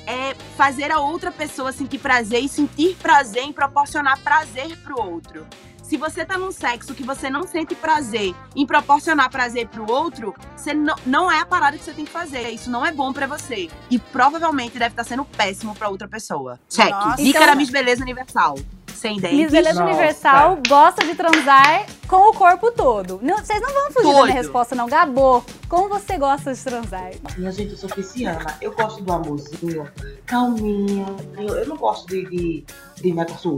É 0.08 0.34
fazer 0.56 0.90
a 0.90 1.02
outra 1.02 1.32
pessoa 1.32 1.74
sentir 1.74 2.00
prazer 2.00 2.42
e 2.42 2.50
sentir 2.50 2.96
prazer 2.96 3.44
em 3.44 3.52
proporcionar 3.52 4.20
prazer 4.24 4.78
pro 4.78 5.00
outro. 5.00 5.46
Se 5.92 5.98
você 5.98 6.24
tá 6.24 6.38
num 6.38 6.54
sexo 6.54 6.96
que 6.96 7.04
você 7.04 7.30
não 7.30 7.46
sente 7.46 7.76
prazer 7.76 8.34
em 8.56 8.66
proporcionar 8.66 9.30
prazer 9.30 9.68
pro 9.68 9.92
outro, 9.92 10.34
você 10.56 10.74
não, 10.74 10.96
não 11.06 11.30
é 11.30 11.42
a 11.42 11.46
parada 11.46 11.78
que 11.78 11.84
você 11.84 11.92
tem 11.92 12.06
que 12.06 12.12
fazer. 12.12 12.50
Isso 12.50 12.72
não 12.72 12.86
é 12.86 12.94
bom 12.94 13.12
pra 13.12 13.28
você. 13.28 13.70
E 13.90 14.00
provavelmente 14.00 14.80
deve 14.80 14.94
estar 14.94 15.04
sendo 15.04 15.26
péssimo 15.26 15.76
pra 15.76 15.90
outra 15.90 16.08
pessoa. 16.08 16.58
Check. 16.70 16.90
Nossa. 16.92 17.18
Dica 17.18 17.40
Então- 17.40 17.46
da 17.46 17.56
Miss 17.56 17.70
Beleza 17.70 18.04
Universal. 18.04 18.56
Sem 19.02 19.20
dentes. 19.20 19.36
Miss 19.38 19.52
Beleza 19.52 19.80
Nossa. 19.80 19.92
Universal 19.96 20.60
gosta 20.70 21.04
de 21.04 21.16
transar 21.16 21.88
com 22.08 22.30
o 22.30 22.34
corpo 22.34 22.72
todo. 22.72 23.20
Não- 23.24 23.38
vocês 23.40 23.60
não 23.60 23.74
vão 23.74 23.92
fugir 23.92 24.08
da 24.10 24.14
Todo. 24.14 24.24
minha 24.26 24.36
resposta, 24.36 24.76
não. 24.76 24.88
Gabô, 24.88 25.44
como 25.68 25.90
você 25.90 26.20
gosta 26.20 26.54
de 26.54 26.64
transar? 26.64 27.10
Minha 27.36 27.52
gente, 27.52 27.72
eu 27.72 27.78
sou 27.78 27.90
pisciana. 27.90 28.46
Eu 28.62 28.72
gosto 28.74 29.02
do 29.04 29.12
amorzinho, 29.12 29.90
calminho. 30.28 31.16
Eu, 31.36 31.48
eu 31.48 31.68
não 31.68 31.78
gosto 31.78 32.06
de, 32.10 32.26
de, 32.30 32.66
de 33.02 33.12
negócio 33.12 33.58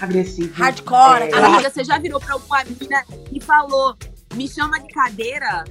agressivo. 0.00 0.54
Hardcore. 0.62 1.22
É, 1.24 1.38
Amiga, 1.38 1.70
você 1.70 1.82
já 1.82 1.98
virou 1.98 2.20
pra 2.20 2.36
uma 2.36 2.62
menina 2.62 3.02
e 3.32 3.40
falou: 3.40 3.96
me 4.34 4.46
chama 4.48 4.78
de 4.78 4.86
cadeira? 4.94 5.64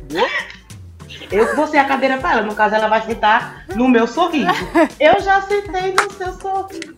Eu 1.31 1.55
vou 1.55 1.65
ser 1.67 1.77
a 1.77 1.85
cadeira 1.85 2.17
pra 2.17 2.33
ela. 2.33 2.41
No 2.41 2.55
caso, 2.55 2.75
ela 2.75 2.89
vai 2.89 3.01
sentar 3.05 3.65
no 3.73 3.87
meu 3.87 4.05
sorriso. 4.05 4.49
Eu 4.99 5.21
já 5.21 5.41
sentei 5.43 5.93
no 5.93 6.11
seu 6.11 6.33
sorriso. 6.33 6.93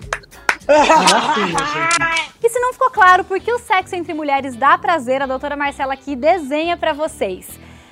Gente. 0.68 2.36
E 2.44 2.50
se 2.50 2.60
não 2.60 2.74
ficou 2.74 2.90
claro 2.90 3.24
por 3.24 3.40
que 3.40 3.52
o 3.52 3.60
sexo 3.60 3.96
entre 3.96 4.14
mulheres 4.14 4.56
dá 4.56 4.78
prazer, 4.78 5.22
a 5.22 5.26
doutora 5.26 5.56
Marcela 5.56 5.94
aqui 5.94 6.16
desenha 6.16 6.76
pra 6.78 6.94
vocês. 6.94 7.48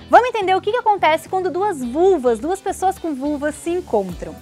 Vamos 0.10 0.30
entender 0.30 0.56
o 0.56 0.62
que, 0.62 0.72
que 0.72 0.78
acontece 0.78 1.30
quando 1.30 1.50
duas 1.50 1.84
vulvas, 1.84 2.40
duas 2.40 2.62
pessoas 2.62 3.00
com 3.00 3.16
vulvas 3.16 3.56
se 3.56 3.72
encontram. 3.72 4.36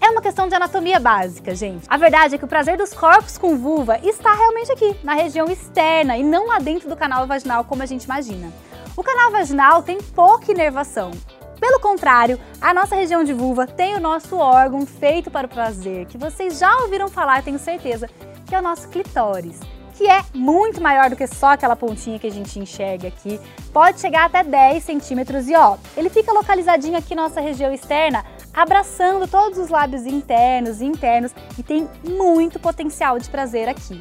É 0.00 0.10
uma 0.10 0.22
questão 0.22 0.48
de 0.48 0.54
anatomia 0.54 1.00
básica, 1.00 1.54
gente. 1.54 1.86
A 1.88 1.96
verdade 1.96 2.34
é 2.34 2.38
que 2.38 2.44
o 2.44 2.48
prazer 2.48 2.78
dos 2.78 2.94
corpos 2.94 3.36
com 3.36 3.58
vulva 3.58 3.98
está 4.02 4.32
realmente 4.32 4.72
aqui, 4.72 4.96
na 5.02 5.14
região 5.14 5.46
externa 5.46 6.16
e 6.16 6.22
não 6.22 6.46
lá 6.46 6.58
dentro 6.58 6.88
do 6.88 6.96
canal 6.96 7.26
vaginal 7.26 7.64
como 7.64 7.82
a 7.82 7.86
gente 7.86 8.04
imagina. 8.04 8.52
O 8.96 9.02
canal 9.02 9.30
vaginal 9.30 9.82
tem 9.82 9.98
pouca 9.98 10.50
inervação. 10.50 11.10
Pelo 11.60 11.80
contrário, 11.80 12.38
a 12.60 12.72
nossa 12.72 12.94
região 12.94 13.24
de 13.24 13.32
vulva 13.32 13.66
tem 13.66 13.96
o 13.96 14.00
nosso 14.00 14.36
órgão 14.36 14.86
feito 14.86 15.30
para 15.30 15.46
o 15.46 15.50
prazer, 15.50 16.06
que 16.06 16.16
vocês 16.16 16.58
já 16.58 16.74
ouviram 16.78 17.08
falar, 17.08 17.42
tenho 17.42 17.58
certeza, 17.58 18.08
que 18.46 18.54
é 18.54 18.58
o 18.58 18.62
nosso 18.62 18.88
clitóris, 18.88 19.58
que 19.94 20.08
é 20.08 20.22
muito 20.32 20.80
maior 20.80 21.10
do 21.10 21.16
que 21.16 21.26
só 21.26 21.48
aquela 21.48 21.74
pontinha 21.74 22.18
que 22.18 22.26
a 22.28 22.30
gente 22.30 22.58
enxerga 22.60 23.08
aqui. 23.08 23.40
Pode 23.72 24.00
chegar 24.00 24.26
até 24.26 24.44
10 24.44 24.84
centímetros 24.84 25.48
e 25.48 25.56
ó, 25.56 25.76
ele 25.96 26.08
fica 26.08 26.32
localizadinho 26.32 26.96
aqui 26.96 27.16
na 27.16 27.22
nossa 27.22 27.40
região 27.40 27.72
externa, 27.72 28.24
abraçando 28.54 29.26
todos 29.26 29.58
os 29.58 29.68
lábios 29.68 30.06
internos 30.06 30.80
e 30.80 30.84
internos 30.84 31.32
e 31.58 31.62
tem 31.64 31.88
muito 32.04 32.60
potencial 32.60 33.18
de 33.18 33.28
prazer 33.28 33.68
aqui. 33.68 34.00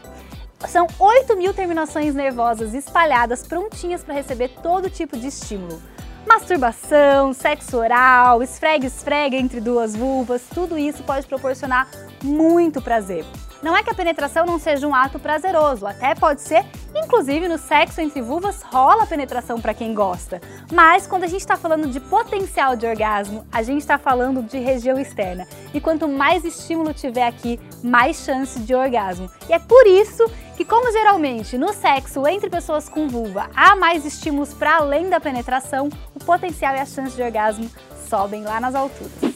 São 0.68 0.88
8 1.00 1.36
mil 1.36 1.54
terminações 1.54 2.14
nervosas 2.14 2.74
espalhadas, 2.74 3.46
prontinhas 3.48 4.04
para 4.04 4.16
receber 4.16 4.50
todo 4.62 4.90
tipo 4.90 5.18
de 5.18 5.28
estímulo. 5.28 5.82
Masturbação, 6.27 7.31
sexo 7.31 7.77
oral, 7.77 8.43
esfregue-esfregue 8.43 9.38
entre 9.38 9.62
duas 9.62 9.96
vulvas, 9.96 10.43
tudo 10.53 10.77
isso 10.77 11.01
pode 11.03 11.25
proporcionar 11.25 11.89
muito 12.22 12.81
prazer. 12.81 13.24
Não 13.67 13.75
é 13.75 13.83
que 13.83 13.89
a 13.89 13.93
penetração 13.93 14.45
não 14.45 14.57
seja 14.57 14.88
um 14.88 14.95
ato 14.95 15.19
prazeroso, 15.19 15.86
até 15.86 16.15
pode 16.15 16.39
ser, 16.39 16.65
inclusive 16.95 17.50
no 17.50 17.57
sexo 17.57 18.00
entre 18.00 18.21
vulvas 18.21 18.62
rola 18.62 19.05
penetração 19.05 19.59
para 19.59 19.74
quem 19.74 19.93
gosta. 19.93 20.41
Mas 20.71 21.05
quando 21.05 21.25
a 21.25 21.27
gente 21.27 21.41
está 21.41 21.57
falando 21.57 21.86
de 21.89 22.00
potencial 22.00 22.77
de 22.77 22.88
orgasmo, 22.88 23.45
a 23.51 23.62
gente 23.62 23.81
está 23.81 23.97
falando 23.97 24.41
de 24.41 24.57
região 24.57 24.97
externa. 24.97 25.45
E 25.74 25.81
quanto 25.81 26.07
mais 26.07 26.45
estímulo 26.45 26.93
tiver 26.93 27.27
aqui, 27.27 27.59
mais 27.83 28.24
chance 28.24 28.57
de 28.57 28.74
orgasmo. 28.74 29.29
E 29.50 29.53
é 29.53 29.59
por 29.59 29.86
isso 29.86 30.24
que, 30.55 30.63
como 30.63 30.89
geralmente 30.89 31.57
no 31.57 31.74
sexo 31.74 32.25
entre 32.25 32.50
pessoas 32.50 32.88
com 32.88 33.09
vulva 33.09 33.50
há 33.53 33.75
mais 33.75 34.05
estímulos 34.05 34.53
para 34.53 34.77
além 34.77 35.09
da 35.09 35.19
penetração, 35.19 35.89
o 36.15 36.24
potencial 36.24 36.74
e 36.74 36.79
a 36.79 36.86
chance 36.86 37.17
de 37.17 37.21
orgasmo 37.21 37.69
sobem 38.07 38.45
lá 38.45 38.62
nas 38.62 38.75
alturas. 38.75 39.26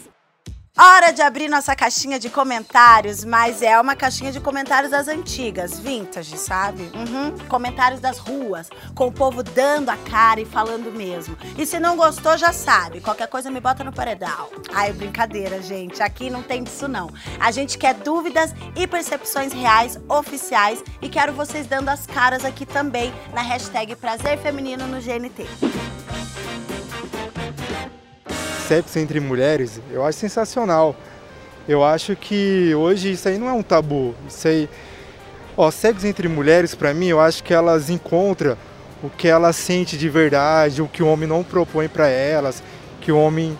Hora 0.78 1.12
de 1.12 1.22
abrir 1.22 1.50
nossa 1.50 1.76
caixinha 1.76 2.18
de 2.18 2.30
comentários, 2.30 3.26
mas 3.26 3.62
é 3.62 3.80
uma 3.80 3.94
caixinha 3.94 4.32
de 4.32 4.40
comentários 4.40 4.90
das 4.90 5.10
antigas, 5.10 5.78
vintage, 5.78 6.38
sabe? 6.38 6.90
Uhum. 6.96 7.38
Comentários 7.50 8.00
das 8.00 8.18
ruas, 8.18 8.70
com 8.96 9.08
o 9.08 9.12
povo 9.12 9.44
dando 9.44 9.90
a 9.90 9.98
cara 9.98 10.40
e 10.40 10.46
falando 10.46 10.90
mesmo. 10.90 11.38
E 11.58 11.66
se 11.66 11.78
não 11.78 11.98
gostou, 11.98 12.38
já 12.38 12.54
sabe. 12.54 13.02
Qualquer 13.02 13.28
coisa 13.28 13.52
me 13.52 13.60
bota 13.60 13.84
no 13.84 13.92
paredão. 13.92 14.48
Ai, 14.74 14.94
brincadeira, 14.94 15.62
gente. 15.62 16.02
Aqui 16.02 16.30
não 16.30 16.42
tem 16.42 16.64
disso, 16.64 16.88
não. 16.88 17.12
A 17.38 17.52
gente 17.52 17.78
quer 17.78 17.94
dúvidas 17.94 18.56
e 18.74 18.88
percepções 18.88 19.52
reais, 19.52 20.00
oficiais. 20.08 20.82
E 21.02 21.10
quero 21.10 21.34
vocês 21.34 21.68
dando 21.68 21.90
as 21.90 22.08
caras 22.08 22.46
aqui 22.46 22.66
também 22.66 23.14
na 23.34 23.42
hashtag 23.42 23.94
Prazer 23.98 24.38
Feminino 24.38 24.88
no 24.88 25.02
GNT. 25.02 25.46
Sexo 28.72 29.00
entre 29.00 29.20
mulheres, 29.20 29.82
eu 29.92 30.06
acho 30.06 30.18
sensacional. 30.18 30.96
Eu 31.68 31.84
acho 31.84 32.16
que 32.16 32.74
hoje 32.74 33.12
isso 33.12 33.28
aí 33.28 33.38
não 33.38 33.50
é 33.50 33.52
um 33.52 33.62
tabu. 33.62 34.16
Isso 34.26 34.48
aí, 34.48 34.70
ó, 35.58 35.70
sexo 35.70 36.08
entre 36.08 36.30
mulheres 36.30 36.74
para 36.74 36.94
mim, 36.94 37.08
eu 37.08 37.20
acho 37.20 37.44
que 37.44 37.54
elas 37.54 37.90
encontram 37.90 38.56
o 39.04 39.10
que 39.10 39.28
elas 39.28 39.58
sente 39.58 39.98
de 39.98 40.08
verdade, 40.08 40.82
o 40.82 40.88
que 40.88 41.04
o 41.04 41.08
homem 41.08 41.28
não 41.28 41.44
propõe 41.44 41.90
para 41.90 42.08
elas, 42.08 42.64
que 43.02 43.12
o 43.12 43.18
homem 43.18 43.60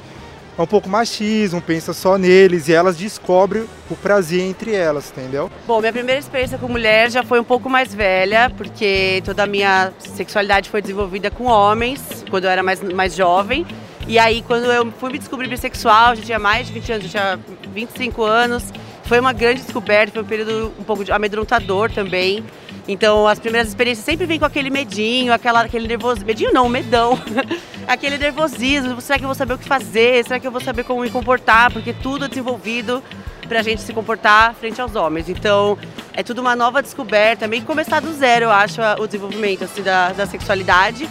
é 0.58 0.62
um 0.62 0.66
pouco 0.66 0.88
machismo, 0.88 1.62
pensa 1.62 1.92
só 1.92 2.18
neles 2.18 2.70
e 2.70 2.74
elas 2.74 2.96
descobrem 2.96 3.66
o 3.90 3.98
prazer 3.98 4.40
entre 4.40 4.74
elas, 4.74 5.12
entendeu? 5.12 5.52
Bom, 5.68 5.82
minha 5.82 5.92
primeira 5.92 6.22
experiência 6.22 6.58
com 6.58 6.70
mulher 6.70 7.12
já 7.12 7.22
foi 7.22 7.38
um 7.38 7.44
pouco 7.44 7.70
mais 7.70 7.94
velha, 7.94 8.50
porque 8.56 9.22
toda 9.26 9.44
a 9.44 9.48
minha 9.48 9.92
sexualidade 10.00 10.70
foi 10.70 10.82
desenvolvida 10.82 11.30
com 11.30 11.44
homens, 11.44 12.24
quando 12.30 12.46
eu 12.46 12.50
era 12.50 12.64
mais, 12.64 12.82
mais 12.82 13.14
jovem. 13.14 13.68
E 14.08 14.20
aí, 14.20 14.42
quando 14.42 14.66
eu 14.66 14.92
fui 14.94 15.12
me 15.12 15.18
descobrir 15.18 15.48
bissexual, 15.48 16.16
já 16.16 16.24
tinha 16.24 16.40
mais 16.40 16.68
de 16.68 16.74
20 16.74 16.92
anos, 16.92 17.04
já 17.10 17.38
tinha 17.38 17.40
25 17.74 18.24
anos. 18.24 18.64
Foi 19.04 19.20
uma 19.20 19.34
grande 19.34 19.62
descoberta, 19.62 20.14
foi 20.14 20.22
um 20.22 20.26
período 20.26 20.74
um 20.80 20.84
pouco 20.84 21.04
amedrontador 21.12 21.92
também. 21.92 22.44
Então, 22.88 23.28
as 23.28 23.40
primeiras 23.40 23.70
experiências 23.70 24.06
sempre 24.06 24.26
vêm 24.26 24.40
com 24.40 24.46
aquele 24.46 24.70
medinho, 24.70 25.34
aquela, 25.34 25.62
aquele 25.62 25.88
nervoso. 25.88 26.26
Medinho 26.26 26.52
não, 26.52 26.68
medão. 26.68 27.20
aquele 27.88 28.18
nervosismo. 28.18 29.00
Será 29.02 29.20
que 29.20 29.26
eu 29.26 29.28
vou 29.28 29.36
saber 29.36 29.54
o 29.54 29.58
que 29.58 29.68
fazer? 29.68 30.24
Será 30.24 30.40
que 30.40 30.48
eu 30.48 30.52
vou 30.52 30.62
saber 30.62 30.84
como 30.84 31.02
me 31.02 31.10
comportar? 31.10 31.72
Porque 31.72 31.94
tudo 31.94 32.26
é 32.26 32.28
desenvolvido 32.28 33.04
pra 33.48 33.62
gente 33.62 33.82
se 33.82 33.94
comportar 33.94 34.56
frente 34.56 34.80
aos 34.80 34.96
homens. 34.96 35.28
Então, 35.30 35.78
é 36.14 36.24
tudo 36.24 36.40
uma 36.40 36.56
nova 36.56 36.82
descoberta, 36.82 37.48
meio 37.48 37.62
que 37.62 37.68
começar 37.68 38.00
do 38.00 38.14
zero, 38.14 38.46
eu 38.46 38.52
acho, 38.52 38.82
o 39.00 39.06
desenvolvimento 39.06 39.66
assim, 39.66 39.82
da, 39.82 40.14
da 40.14 40.26
sexualidade. 40.26 41.10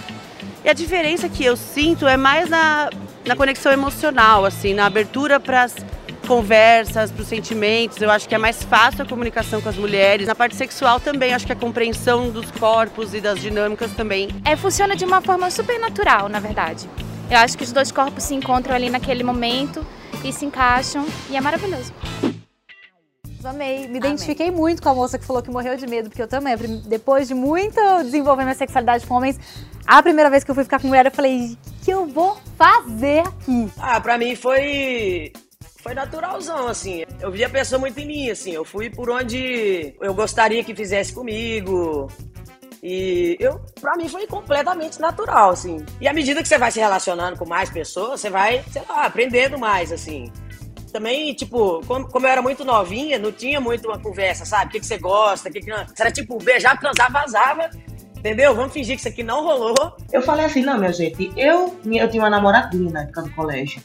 E 0.64 0.68
a 0.68 0.72
diferença 0.72 1.28
que 1.28 1.44
eu 1.44 1.56
sinto 1.56 2.06
é 2.06 2.16
mais 2.16 2.48
na, 2.50 2.90
na 3.24 3.34
conexão 3.34 3.72
emocional, 3.72 4.44
assim, 4.44 4.74
na 4.74 4.86
abertura 4.86 5.40
para 5.40 5.62
as 5.62 5.74
conversas, 6.26 7.10
para 7.10 7.22
os 7.22 7.28
sentimentos. 7.28 8.00
Eu 8.00 8.10
acho 8.10 8.28
que 8.28 8.34
é 8.34 8.38
mais 8.38 8.62
fácil 8.62 9.02
a 9.02 9.06
comunicação 9.06 9.60
com 9.60 9.68
as 9.68 9.76
mulheres. 9.76 10.26
Na 10.26 10.34
parte 10.34 10.54
sexual 10.54 11.00
também, 11.00 11.32
acho 11.32 11.46
que 11.46 11.52
a 11.52 11.56
compreensão 11.56 12.30
dos 12.30 12.50
corpos 12.52 13.14
e 13.14 13.20
das 13.20 13.40
dinâmicas 13.40 13.90
também. 13.92 14.28
É, 14.44 14.54
funciona 14.54 14.94
de 14.94 15.04
uma 15.04 15.20
forma 15.20 15.50
super 15.50 15.80
natural, 15.80 16.28
na 16.28 16.38
verdade. 16.38 16.88
Eu 17.30 17.38
acho 17.38 17.56
que 17.56 17.64
os 17.64 17.72
dois 17.72 17.90
corpos 17.90 18.24
se 18.24 18.34
encontram 18.34 18.74
ali 18.74 18.90
naquele 18.90 19.24
momento 19.24 19.84
e 20.22 20.32
se 20.32 20.44
encaixam 20.44 21.06
e 21.30 21.36
é 21.36 21.40
maravilhoso. 21.40 21.92
Amei. 23.44 23.88
Me 23.88 23.98
identifiquei 23.98 24.50
muito 24.50 24.82
com 24.82 24.88
a 24.88 24.94
moça 24.94 25.18
que 25.18 25.24
falou 25.24 25.42
que 25.42 25.50
morreu 25.50 25.76
de 25.76 25.86
medo, 25.86 26.08
porque 26.08 26.22
eu 26.22 26.28
também, 26.28 26.56
depois 26.86 27.28
de 27.28 27.34
muito 27.34 27.80
desenvolver 28.02 28.44
minha 28.44 28.54
sexualidade 28.54 29.06
com 29.06 29.14
homens, 29.14 29.38
a 29.86 30.02
primeira 30.02 30.30
vez 30.30 30.44
que 30.44 30.50
eu 30.50 30.54
fui 30.54 30.64
ficar 30.64 30.80
com 30.80 30.88
mulher, 30.88 31.06
eu 31.06 31.12
falei, 31.12 31.52
o 31.52 31.84
que 31.84 31.90
eu 31.90 32.06
vou 32.06 32.36
fazer 32.56 33.20
aqui? 33.20 33.70
Ah, 33.78 34.00
pra 34.00 34.18
mim 34.18 34.36
foi 34.36 35.32
foi 35.82 35.94
naturalzão, 35.94 36.68
assim. 36.68 37.04
Eu 37.20 37.30
vi 37.30 37.42
a 37.42 37.48
pessoa 37.48 37.78
muito 37.78 37.98
em 37.98 38.06
mim, 38.06 38.30
assim. 38.30 38.52
Eu 38.52 38.64
fui 38.64 38.90
por 38.90 39.10
onde 39.10 39.94
eu 40.00 40.12
gostaria 40.14 40.62
que 40.62 40.74
fizesse 40.74 41.12
comigo. 41.12 42.08
E 42.82 43.36
eu, 43.40 43.60
pra 43.80 43.96
mim 43.96 44.08
foi 44.08 44.26
completamente 44.26 45.00
natural, 45.00 45.50
assim. 45.50 45.84
E 46.00 46.06
à 46.06 46.12
medida 46.12 46.42
que 46.42 46.48
você 46.48 46.58
vai 46.58 46.70
se 46.70 46.80
relacionando 46.80 47.38
com 47.38 47.46
mais 47.46 47.70
pessoas, 47.70 48.20
você 48.20 48.30
vai, 48.30 48.62
sei 48.70 48.82
lá, 48.88 49.04
aprendendo 49.04 49.58
mais, 49.58 49.90
assim. 49.92 50.30
Também, 50.92 51.32
tipo, 51.34 51.84
como, 51.86 52.08
como 52.08 52.26
eu 52.26 52.30
era 52.30 52.42
muito 52.42 52.64
novinha, 52.64 53.18
não 53.18 53.30
tinha 53.30 53.60
muito 53.60 53.88
uma 53.88 53.98
conversa, 53.98 54.44
sabe? 54.44 54.66
O 54.66 54.68
que, 54.70 54.80
que 54.80 54.86
você 54.86 54.98
gosta, 54.98 55.50
que, 55.50 55.60
que 55.60 55.70
não. 55.70 55.84
Era 55.98 56.10
tipo, 56.10 56.36
beijar, 56.38 56.78
transar, 56.78 57.12
vazava. 57.12 57.70
Entendeu? 58.16 58.54
Vamos 58.54 58.72
fingir 58.72 58.96
que 58.96 59.00
isso 59.00 59.08
aqui 59.08 59.22
não 59.22 59.42
rolou. 59.42 59.96
Eu 60.12 60.20
falei 60.20 60.44
assim, 60.44 60.62
não, 60.62 60.78
minha 60.78 60.92
gente, 60.92 61.32
eu, 61.36 61.74
eu 61.86 62.10
tinha 62.10 62.22
uma 62.22 62.28
namoradinha 62.28 62.90
na 62.90 63.02
época 63.02 63.22
do 63.22 63.30
colégio. 63.30 63.82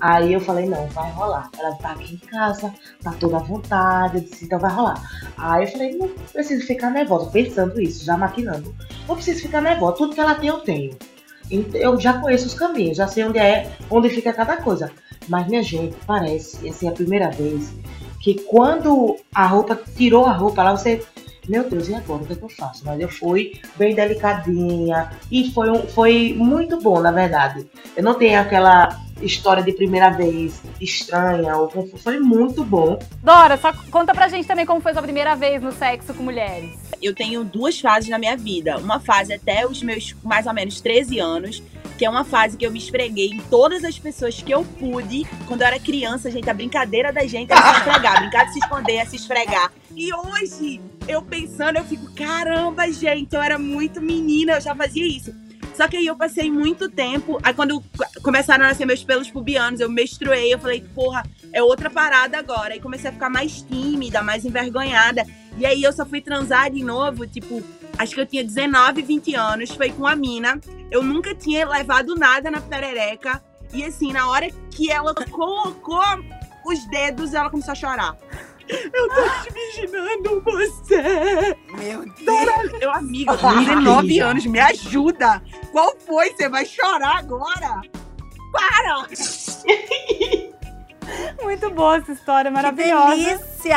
Aí 0.00 0.32
eu 0.32 0.40
falei, 0.40 0.66
não, 0.66 0.86
vai 0.88 1.10
rolar. 1.12 1.48
Ela 1.58 1.74
tá 1.76 1.92
aqui 1.92 2.14
em 2.14 2.26
casa, 2.26 2.72
tá 3.02 3.12
toda 3.18 3.36
à 3.36 3.40
vontade. 3.40 4.16
Eu 4.16 4.20
disse, 4.22 4.44
então 4.44 4.58
vai 4.58 4.72
rolar. 4.72 5.00
Aí 5.38 5.64
eu 5.64 5.68
falei, 5.68 5.96
não 5.96 6.08
preciso 6.08 6.66
ficar 6.66 6.90
nervosa, 6.90 7.30
pensando 7.30 7.80
isso, 7.80 8.04
já 8.04 8.16
maquinando. 8.16 8.74
Não 9.06 9.14
preciso 9.14 9.42
ficar 9.42 9.60
nervosa, 9.60 9.96
tudo 9.96 10.14
que 10.14 10.20
ela 10.20 10.34
tem 10.34 10.48
eu 10.48 10.58
tenho. 10.58 10.96
Eu 11.74 11.98
já 12.00 12.14
conheço 12.14 12.46
os 12.46 12.54
caminhos, 12.54 12.96
já 12.96 13.06
sei 13.06 13.24
onde 13.24 13.38
é, 13.38 13.70
onde 13.88 14.10
fica 14.10 14.32
cada 14.32 14.56
coisa. 14.56 14.90
Mas 15.28 15.46
minha 15.48 15.62
gente, 15.62 15.96
parece, 16.06 16.68
essa 16.68 16.86
é 16.86 16.88
a 16.88 16.92
primeira 16.92 17.30
vez 17.30 17.72
que 18.20 18.34
quando 18.44 19.16
a 19.34 19.46
roupa 19.46 19.78
tirou 19.96 20.26
a 20.26 20.32
roupa 20.32 20.62
lá, 20.62 20.76
você 20.76 21.02
meu 21.48 21.68
Deus, 21.68 21.88
e 21.88 21.94
agora? 21.94 22.22
O 22.22 22.26
que, 22.26 22.32
é 22.32 22.36
que 22.36 22.42
eu 22.42 22.48
faço? 22.48 22.84
Mas 22.84 23.00
eu 23.00 23.08
fui 23.08 23.60
bem 23.76 23.94
delicadinha 23.94 25.10
e 25.30 25.50
foi, 25.52 25.70
um, 25.70 25.86
foi 25.86 26.34
muito 26.36 26.80
bom, 26.80 27.00
na 27.00 27.12
verdade. 27.12 27.66
Eu 27.96 28.02
não 28.02 28.14
tenho 28.14 28.40
aquela 28.40 29.00
história 29.22 29.62
de 29.62 29.72
primeira 29.72 30.10
vez 30.10 30.60
estranha 30.80 31.56
ou 31.56 31.70
foi 31.98 32.18
muito 32.18 32.64
bom. 32.64 32.98
Dora, 33.22 33.56
só 33.56 33.72
conta 33.90 34.12
pra 34.12 34.28
gente 34.28 34.46
também 34.46 34.66
como 34.66 34.80
foi 34.80 34.92
sua 34.92 35.02
primeira 35.02 35.34
vez 35.34 35.62
no 35.62 35.72
sexo 35.72 36.12
com 36.12 36.22
mulheres. 36.22 36.74
Eu 37.00 37.14
tenho 37.14 37.44
duas 37.44 37.80
fases 37.80 38.10
na 38.10 38.18
minha 38.18 38.36
vida. 38.36 38.76
Uma 38.78 39.00
fase 39.00 39.32
até 39.32 39.66
os 39.66 39.82
meus 39.82 40.14
mais 40.22 40.46
ou 40.46 40.52
menos 40.52 40.80
13 40.80 41.18
anos, 41.18 41.62
que 41.96 42.04
é 42.04 42.10
uma 42.10 42.24
fase 42.24 42.56
que 42.56 42.66
eu 42.66 42.70
me 42.70 42.78
esfreguei 42.78 43.28
em 43.28 43.40
todas 43.42 43.84
as 43.84 43.98
pessoas 43.98 44.40
que 44.40 44.52
eu 44.52 44.64
pude. 44.64 45.26
Quando 45.46 45.62
eu 45.62 45.66
era 45.66 45.80
criança, 45.80 46.30
gente, 46.30 46.48
a 46.48 46.54
brincadeira 46.54 47.12
da 47.12 47.26
gente 47.26 47.52
era 47.52 47.62
se 47.62 47.78
esfregar, 47.78 48.20
brincar 48.20 48.44
de 48.44 48.52
se 48.52 48.58
esconder, 48.58 48.96
é 48.96 49.04
se 49.04 49.16
esfregar. 49.16 49.72
E 49.94 50.12
hoje, 50.12 50.80
eu 51.08 51.22
pensando, 51.22 51.78
eu 51.78 51.84
fico, 51.84 52.12
caramba, 52.14 52.90
gente, 52.92 53.34
eu 53.34 53.42
era 53.42 53.58
muito 53.58 54.00
menina, 54.00 54.52
eu 54.52 54.60
já 54.60 54.74
fazia 54.74 55.06
isso. 55.06 55.34
Só 55.76 55.86
que 55.86 55.96
aí 55.96 56.06
eu 56.06 56.16
passei 56.16 56.50
muito 56.50 56.88
tempo. 56.88 57.38
Aí 57.42 57.52
quando 57.52 57.82
começaram 58.22 58.64
a 58.64 58.68
nascer 58.68 58.86
meus 58.86 59.04
pelos 59.04 59.30
pubianos, 59.30 59.78
eu 59.78 59.90
menstruei, 59.90 60.52
eu 60.52 60.58
falei, 60.58 60.80
porra, 60.94 61.22
é 61.52 61.62
outra 61.62 61.90
parada 61.90 62.38
agora. 62.38 62.72
Aí 62.72 62.80
comecei 62.80 63.10
a 63.10 63.12
ficar 63.12 63.28
mais 63.28 63.60
tímida, 63.60 64.22
mais 64.22 64.46
envergonhada. 64.46 65.24
E 65.58 65.66
aí 65.66 65.82
eu 65.82 65.92
só 65.92 66.06
fui 66.06 66.22
transar 66.22 66.70
de 66.70 66.82
novo, 66.82 67.26
tipo, 67.26 67.62
acho 67.98 68.14
que 68.14 68.20
eu 68.20 68.26
tinha 68.26 68.44
19, 68.44 69.02
20 69.02 69.34
anos, 69.34 69.70
foi 69.70 69.90
com 69.90 70.06
a 70.06 70.16
mina. 70.16 70.60
Eu 70.90 71.02
nunca 71.02 71.34
tinha 71.34 71.66
levado 71.68 72.14
nada 72.14 72.50
na 72.50 72.60
perereca. 72.60 73.42
E 73.72 73.84
assim, 73.84 74.12
na 74.12 74.28
hora 74.28 74.48
que 74.70 74.90
ela 74.90 75.14
colocou 75.14 76.02
os 76.64 76.84
dedos, 76.86 77.34
ela 77.34 77.50
começou 77.50 77.72
a 77.72 77.74
chorar. 77.74 78.16
Eu 78.68 79.08
tô 79.08 79.22
te 79.42 79.48
imaginando 79.50 80.40
você. 80.42 81.56
Meu 81.78 82.04
Deus. 82.04 82.72
Meu 82.80 82.92
amigo, 82.92 83.32
19 83.32 84.20
anos, 84.20 84.46
me 84.46 84.58
ajuda. 84.58 85.42
Qual 85.70 85.96
foi? 86.00 86.32
Você 86.32 86.48
vai 86.48 86.66
chorar 86.66 87.18
agora? 87.18 87.80
Para! 88.52 89.06
Muito 91.42 91.70
boa 91.70 91.96
essa 91.96 92.12
história, 92.12 92.50
maravilhosa. 92.50 93.14
Que 93.14 93.24
delícia! 93.24 93.76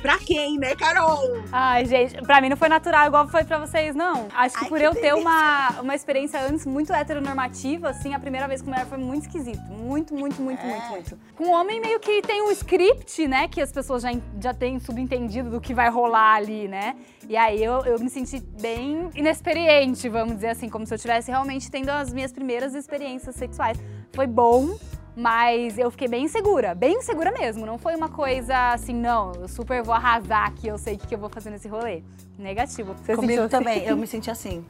Pra 0.00 0.18
quem, 0.18 0.58
né, 0.58 0.74
Carol? 0.74 1.42
Ai, 1.52 1.84
gente, 1.84 2.20
pra 2.22 2.40
mim 2.40 2.48
não 2.48 2.56
foi 2.56 2.68
natural 2.68 3.06
igual 3.06 3.28
foi 3.28 3.44
pra 3.44 3.58
vocês, 3.58 3.94
não. 3.94 4.28
Acho 4.34 4.56
que 4.56 4.64
Ai, 4.64 4.68
por 4.68 4.78
que 4.78 4.84
eu 4.84 4.92
delícia. 4.92 5.14
ter 5.14 5.20
uma, 5.20 5.80
uma 5.80 5.94
experiência 5.94 6.40
antes 6.40 6.66
muito 6.66 6.92
heteronormativa, 6.92 7.90
assim, 7.90 8.14
a 8.14 8.18
primeira 8.18 8.46
vez 8.46 8.62
com 8.62 8.70
mulher 8.70 8.86
foi 8.86 8.98
muito 8.98 9.26
esquisito. 9.26 9.62
Muito, 9.70 10.14
muito, 10.14 10.40
muito, 10.40 10.60
é. 10.60 10.66
muito, 10.66 10.90
muito. 10.90 11.18
Com 11.34 11.50
homem 11.50 11.80
meio 11.80 11.98
que 12.00 12.22
tem 12.22 12.42
um 12.42 12.50
script, 12.50 13.26
né, 13.26 13.48
que 13.48 13.60
as 13.60 13.72
pessoas 13.72 14.02
já, 14.02 14.10
já 14.40 14.54
têm 14.54 14.78
subentendido 14.78 15.50
do 15.50 15.60
que 15.60 15.74
vai 15.74 15.88
rolar 15.88 16.34
ali, 16.34 16.68
né? 16.68 16.96
E 17.28 17.36
aí 17.36 17.62
eu, 17.62 17.84
eu 17.84 17.98
me 17.98 18.08
senti 18.08 18.40
bem 18.60 19.10
inexperiente, 19.14 20.08
vamos 20.08 20.36
dizer 20.36 20.48
assim, 20.48 20.68
como 20.68 20.86
se 20.86 20.92
eu 20.92 20.96
estivesse 20.96 21.30
realmente 21.30 21.70
tendo 21.70 21.90
as 21.90 22.12
minhas 22.12 22.32
primeiras 22.32 22.74
experiências 22.74 23.34
sexuais. 23.34 23.78
Foi 24.12 24.26
bom, 24.26 24.76
mas 25.16 25.78
eu 25.78 25.90
fiquei 25.90 26.08
bem 26.08 26.24
insegura, 26.24 26.74
bem 26.74 26.98
insegura 26.98 27.30
mesmo. 27.30 27.66
Não 27.66 27.78
foi 27.78 27.94
uma 27.94 28.08
coisa 28.08 28.72
assim, 28.72 28.94
não, 28.94 29.32
eu 29.34 29.48
super 29.48 29.82
vou 29.82 29.94
arrasar 29.94 30.46
aqui, 30.46 30.68
eu 30.68 30.78
sei 30.78 30.94
o 30.94 30.98
que 30.98 31.14
eu 31.14 31.18
vou 31.18 31.28
fazer 31.28 31.50
nesse 31.50 31.68
rolê. 31.68 32.02
Negativo. 32.40 32.94
Você 32.94 33.14
Comigo 33.14 33.42
assim? 33.42 33.50
também, 33.50 33.84
eu 33.84 33.96
me 33.96 34.06
senti 34.06 34.30
assim. 34.30 34.64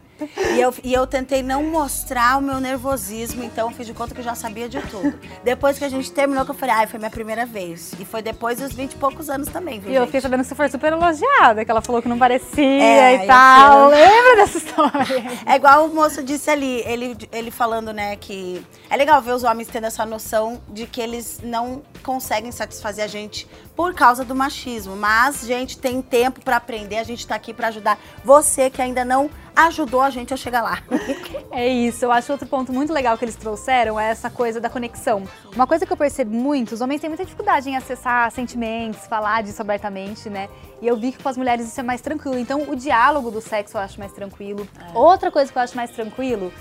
E 0.55 0.61
eu, 0.61 0.75
e 0.83 0.93
eu 0.93 1.07
tentei 1.07 1.43
não 1.43 1.63
mostrar 1.63 2.37
o 2.37 2.43
meu 2.43 2.61
nervosismo, 2.61 3.43
então 3.45 3.71
eu 3.71 3.77
fiz 3.77 3.87
de 3.87 3.95
conta 3.95 4.13
que 4.13 4.21
eu 4.21 4.25
já 4.25 4.35
sabia 4.35 4.69
de 4.69 4.81
tudo. 4.83 5.19
Depois 5.43 5.79
que 5.79 5.85
a 5.85 5.89
gente 5.89 6.11
terminou, 6.11 6.45
que 6.45 6.51
eu 6.51 6.55
falei, 6.55 6.75
ai, 6.75 6.87
foi 6.87 6.99
minha 6.99 7.11
primeira 7.11 7.47
vez. 7.47 7.95
E 7.99 8.05
foi 8.05 8.21
depois 8.21 8.59
dos 8.59 8.75
20 8.75 8.93
e 8.93 8.97
poucos 8.97 9.31
anos 9.31 9.49
também, 9.49 9.79
viu? 9.81 9.93
E 9.93 9.95
eu 9.95 10.05
fiquei 10.07 10.21
sabendo 10.21 10.43
que 10.43 10.49
você 10.49 10.55
foi 10.55 10.69
super 10.69 10.93
elogiada, 10.93 11.65
que 11.65 11.71
ela 11.71 11.81
falou 11.81 12.03
que 12.03 12.09
não 12.09 12.19
parecia 12.19 12.83
é, 12.83 13.25
e 13.25 13.27
tal. 13.27 13.89
Lembra 13.89 14.37
dessa 14.37 14.59
história? 14.59 15.41
É 15.47 15.55
igual 15.55 15.87
o 15.87 15.95
moço 15.95 16.23
disse 16.23 16.51
ali, 16.51 16.83
ele, 16.85 17.17
ele 17.33 17.51
falando, 17.51 17.93
né, 17.93 18.17
que 18.17 18.65
é 18.91 18.97
legal 18.97 19.23
ver 19.23 19.33
os 19.33 19.45
homens 19.45 19.69
tendo 19.69 19.87
essa 19.87 20.05
noção 20.05 20.61
de 20.69 20.87
que 20.87 21.01
eles 21.01 21.41
não 21.43 21.83
conseguem 22.03 22.51
satisfazer 22.51 23.05
a 23.05 23.09
gente 23.09 23.47
por 23.81 23.95
causa 23.95 24.27
do 24.27 24.35
machismo. 24.35 24.95
Mas, 24.95 25.41
gente, 25.41 25.79
tem 25.79 26.03
tempo 26.03 26.45
para 26.45 26.57
aprender, 26.57 26.99
a 26.99 27.03
gente 27.03 27.27
tá 27.27 27.35
aqui 27.35 27.55
para 27.55 27.69
ajudar 27.69 27.99
você 28.23 28.69
que 28.69 28.83
ainda 28.83 29.07
não 29.07 29.31
ajudou 29.57 30.03
a 30.03 30.11
gente 30.11 30.35
a 30.35 30.37
chegar 30.37 30.61
lá. 30.61 30.83
É 31.53 31.67
isso, 31.67 32.05
eu 32.05 32.13
acho 32.13 32.31
outro 32.31 32.47
ponto 32.47 32.73
muito 32.73 32.93
legal 32.93 33.19
que 33.19 33.25
eles 33.25 33.35
trouxeram 33.35 33.99
é 33.99 34.11
essa 34.11 34.31
coisa 34.31 34.61
da 34.61 34.71
conexão. 34.71 35.25
Uma 35.53 35.67
coisa 35.67 35.85
que 35.85 35.93
eu 35.93 35.97
percebo 35.97 36.33
muito, 36.33 36.73
os 36.73 36.81
homens 36.81 37.01
têm 37.01 37.11
muita 37.11 37.25
dificuldade 37.25 37.69
em 37.69 37.77
acessar 37.77 38.31
sentimentos, 38.31 39.05
falar 39.09 39.43
disso 39.43 39.61
abertamente, 39.61 40.31
né? 40.31 40.49
E 40.81 40.87
eu 40.87 40.97
vi 40.97 41.11
que 41.11 41.21
com 41.21 41.29
as 41.29 41.37
mulheres 41.37 41.67
isso 41.67 41.81
é 41.81 41.83
mais 41.83 42.01
tranquilo. 42.01 42.39
Então, 42.39 42.71
o 42.71 42.77
diálogo 42.77 43.33
do 43.33 43.41
sexo 43.41 43.77
eu 43.77 43.81
acho 43.81 43.99
mais 43.99 44.13
tranquilo. 44.13 44.67
É. 44.79 44.97
Outra 44.97 45.29
coisa 45.29 45.51
que 45.51 45.59
eu 45.59 45.63
acho 45.63 45.75
mais 45.75 45.91
tranquilo 45.91 46.53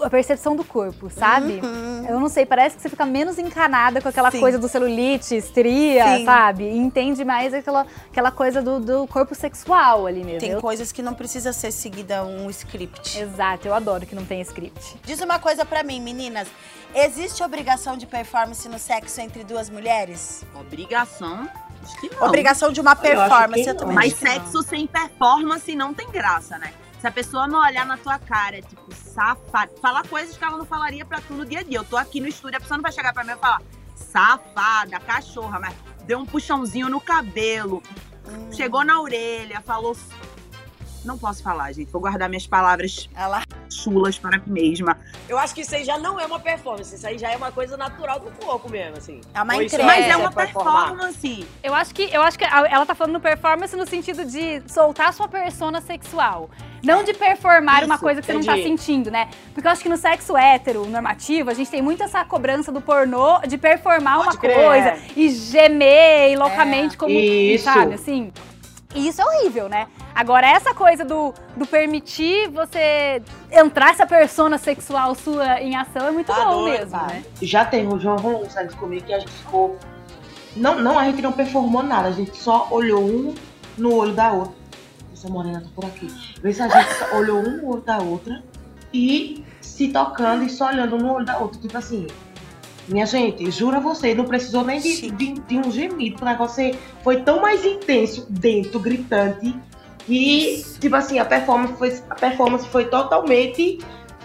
a 0.00 0.10
percepção 0.10 0.56
do 0.56 0.64
corpo, 0.64 1.10
sabe? 1.10 1.60
Uhum. 1.62 2.06
Eu 2.08 2.20
não 2.20 2.28
sei, 2.28 2.46
parece 2.46 2.76
que 2.76 2.82
você 2.82 2.88
fica 2.88 3.04
menos 3.04 3.38
encanada 3.38 4.00
com 4.00 4.08
aquela 4.08 4.30
Sim. 4.30 4.40
coisa 4.40 4.58
do 4.58 4.68
celulite, 4.68 5.36
estria, 5.36 6.18
Sim. 6.18 6.24
sabe? 6.24 6.64
E 6.64 6.76
entende 6.76 7.24
mais 7.24 7.52
aquela, 7.52 7.86
aquela 8.10 8.30
coisa 8.30 8.62
do, 8.62 8.80
do 8.80 9.06
corpo 9.06 9.34
sexual 9.34 10.06
ali 10.06 10.24
mesmo. 10.24 10.40
Tem 10.40 10.50
eu... 10.50 10.60
coisas 10.60 10.92
que 10.92 11.02
não 11.02 11.14
precisa 11.14 11.52
ser 11.52 11.70
seguida 11.72 12.24
um 12.24 12.48
script. 12.50 13.18
Exato, 13.18 13.68
eu 13.68 13.74
adoro 13.74 14.06
que 14.06 14.14
não 14.14 14.24
tem 14.24 14.40
script. 14.40 14.96
Diz 15.04 15.20
uma 15.20 15.38
coisa 15.38 15.64
para 15.64 15.82
mim, 15.82 16.00
meninas. 16.00 16.48
Existe 16.94 17.42
obrigação 17.42 17.96
de 17.96 18.06
performance 18.06 18.68
no 18.68 18.78
sexo 18.78 19.20
entre 19.20 19.44
duas 19.44 19.70
mulheres? 19.70 20.44
Obrigação? 20.54 21.48
Acho 21.82 22.00
que 22.00 22.14
não. 22.14 22.28
Obrigação 22.28 22.70
de 22.70 22.80
uma 22.80 22.94
performance, 22.94 23.62
eu, 23.62 23.68
eu 23.68 23.76
também. 23.76 23.94
Mas 23.94 24.14
sexo 24.14 24.62
sem 24.62 24.86
performance 24.86 25.74
não 25.74 25.94
tem 25.94 26.08
graça, 26.10 26.58
né? 26.58 26.72
Se 27.02 27.08
a 27.08 27.10
pessoa 27.10 27.48
não 27.48 27.60
olhar 27.60 27.84
na 27.84 27.96
tua 27.96 28.16
cara, 28.16 28.62
tipo, 28.62 28.94
safada, 28.94 29.72
falar 29.82 30.06
coisas 30.06 30.36
que 30.36 30.44
ela 30.44 30.56
não 30.56 30.64
falaria 30.64 31.04
pra 31.04 31.20
tu 31.20 31.34
no 31.34 31.44
dia 31.44 31.58
a 31.58 31.62
dia. 31.64 31.78
Eu 31.78 31.84
tô 31.84 31.96
aqui 31.96 32.20
no 32.20 32.28
estúdio, 32.28 32.58
a 32.58 32.60
pessoa 32.60 32.78
não 32.78 32.82
vai 32.82 32.92
chegar 32.92 33.12
pra 33.12 33.24
mim 33.24 33.32
e 33.32 33.36
falar, 33.38 33.60
safada, 33.96 35.00
cachorra, 35.00 35.58
mas 35.58 35.74
deu 36.04 36.20
um 36.20 36.24
puxãozinho 36.24 36.88
no 36.88 37.00
cabelo, 37.00 37.82
hum. 38.28 38.52
chegou 38.52 38.84
na 38.84 39.00
orelha, 39.00 39.60
falou 39.62 39.96
Não 41.04 41.18
posso 41.18 41.42
falar, 41.42 41.72
gente. 41.72 41.90
Vou 41.90 42.00
guardar 42.00 42.28
minhas 42.28 42.46
palavras 42.46 43.08
Ela 43.16 43.42
chulas 43.70 44.18
para 44.18 44.38
mim 44.38 44.44
mesma. 44.46 44.96
Eu 45.28 45.38
acho 45.38 45.54
que 45.54 45.62
isso 45.62 45.74
aí 45.74 45.84
já 45.84 45.98
não 45.98 46.20
é 46.20 46.26
uma 46.26 46.38
performance, 46.38 46.94
isso 46.94 47.06
aí 47.06 47.18
já 47.18 47.30
é 47.30 47.36
uma 47.36 47.50
coisa 47.50 47.76
natural 47.76 48.20
do 48.20 48.30
corpo 48.44 48.68
mesmo, 48.70 48.98
assim. 48.98 49.20
é 49.34 49.42
uma 49.42 49.56
entrega. 49.56 49.84
Mas 49.84 50.04
é 50.06 50.10
É, 50.10 50.16
uma 50.16 50.30
performance. 50.30 51.46
Eu 51.62 51.74
acho 51.74 51.94
que 51.94 52.02
eu 52.12 52.22
acho 52.22 52.38
que 52.38 52.44
ela 52.44 52.84
tá 52.86 52.94
falando 52.94 53.18
performance 53.20 53.74
no 53.76 53.86
sentido 53.86 54.24
de 54.24 54.62
soltar 54.66 55.12
sua 55.12 55.28
persona 55.28 55.80
sexual. 55.80 56.50
Não 56.82 57.04
de 57.04 57.14
performar 57.14 57.84
uma 57.84 57.94
Isso, 57.94 58.02
coisa 58.02 58.20
que 58.20 58.26
você 58.26 58.32
não 58.32 58.42
tá 58.42 58.58
entendi. 58.58 58.68
sentindo, 58.82 59.10
né? 59.10 59.28
Porque 59.54 59.66
eu 59.66 59.70
acho 59.70 59.82
que 59.82 59.88
no 59.88 59.96
sexo 59.96 60.36
hétero, 60.36 60.84
normativo, 60.86 61.48
a 61.48 61.54
gente 61.54 61.70
tem 61.70 61.80
muito 61.80 62.02
essa 62.02 62.24
cobrança 62.24 62.72
do 62.72 62.80
pornô 62.80 63.38
de 63.46 63.56
performar 63.56 64.16
Pode 64.16 64.28
uma 64.28 64.36
crer, 64.36 64.54
coisa 64.56 64.88
é. 64.88 65.02
e 65.16 65.28
gemer 65.30 66.32
e 66.32 66.36
loucamente, 66.36 66.96
como, 66.96 67.12
Isso. 67.12 67.64
sabe, 67.64 67.94
assim. 67.94 68.32
E 68.94 69.08
isso 69.08 69.22
é 69.22 69.24
horrível, 69.24 69.68
né? 69.70 69.86
Agora, 70.14 70.46
essa 70.46 70.74
coisa 70.74 71.04
do, 71.04 71.32
do 71.56 71.66
permitir 71.66 72.48
você 72.50 73.22
entrar 73.50 73.90
essa 73.90 74.06
persona 74.06 74.58
sexual 74.58 75.14
sua 75.14 75.60
em 75.60 75.74
ação 75.74 76.06
é 76.06 76.10
muito 76.10 76.26
Tá 76.26 76.44
bom 76.44 76.64
mesmo, 76.64 76.90
tá. 76.90 77.06
né? 77.06 77.24
Já 77.40 77.64
tem 77.64 77.86
o 77.86 77.98
João 77.98 78.48
sexo 78.48 78.76
comigo 78.76 79.06
que 79.06 79.12
a 79.12 79.18
gente 79.18 79.32
ficou. 79.32 79.78
Não, 80.54 80.78
não, 80.78 80.98
a 80.98 81.04
gente 81.04 81.22
não 81.22 81.32
performou 81.32 81.82
nada, 81.82 82.08
a 82.08 82.12
gente 82.12 82.36
só 82.36 82.68
olhou 82.70 83.02
um 83.02 83.34
no 83.78 83.94
olho 83.94 84.12
da 84.12 84.32
outra. 84.32 84.54
Essa 85.12 85.28
morena 85.28 85.60
tá 85.60 85.68
por 85.74 85.84
aqui. 85.86 86.08
Vê 86.42 86.52
se 86.52 86.62
a 86.62 86.68
gente 86.68 86.94
só 86.94 87.16
olhou 87.16 87.38
um 87.38 87.56
no 87.58 87.70
olho 87.70 87.82
da 87.82 87.98
outra 87.98 88.42
e 88.92 89.42
se 89.60 89.88
tocando 89.88 90.44
e 90.44 90.50
só 90.50 90.68
olhando 90.68 90.96
um 90.96 90.98
no 90.98 91.12
olho 91.14 91.24
da 91.24 91.38
outra. 91.38 91.60
Tipo 91.60 91.78
assim. 91.78 92.06
Minha 92.88 93.06
gente, 93.06 93.48
juro 93.48 93.76
a 93.76 93.80
você, 93.80 94.12
não 94.12 94.24
precisou 94.24 94.64
nem 94.64 94.80
de, 94.80 95.08
de, 95.12 95.34
de 95.34 95.56
um 95.56 95.70
gemido. 95.70 96.20
O 96.20 96.24
negócio 96.24 96.76
foi 97.04 97.22
tão 97.22 97.40
mais 97.40 97.64
intenso 97.64 98.26
dentro, 98.28 98.80
gritante, 98.80 99.54
que, 100.06 100.64
tipo 100.80 100.94
assim, 100.96 101.18
a 101.18 101.24
performance 101.24 101.74
foi, 101.74 102.02
a 102.10 102.14
performance 102.14 102.68
foi 102.68 102.86
totalmente 102.86 103.78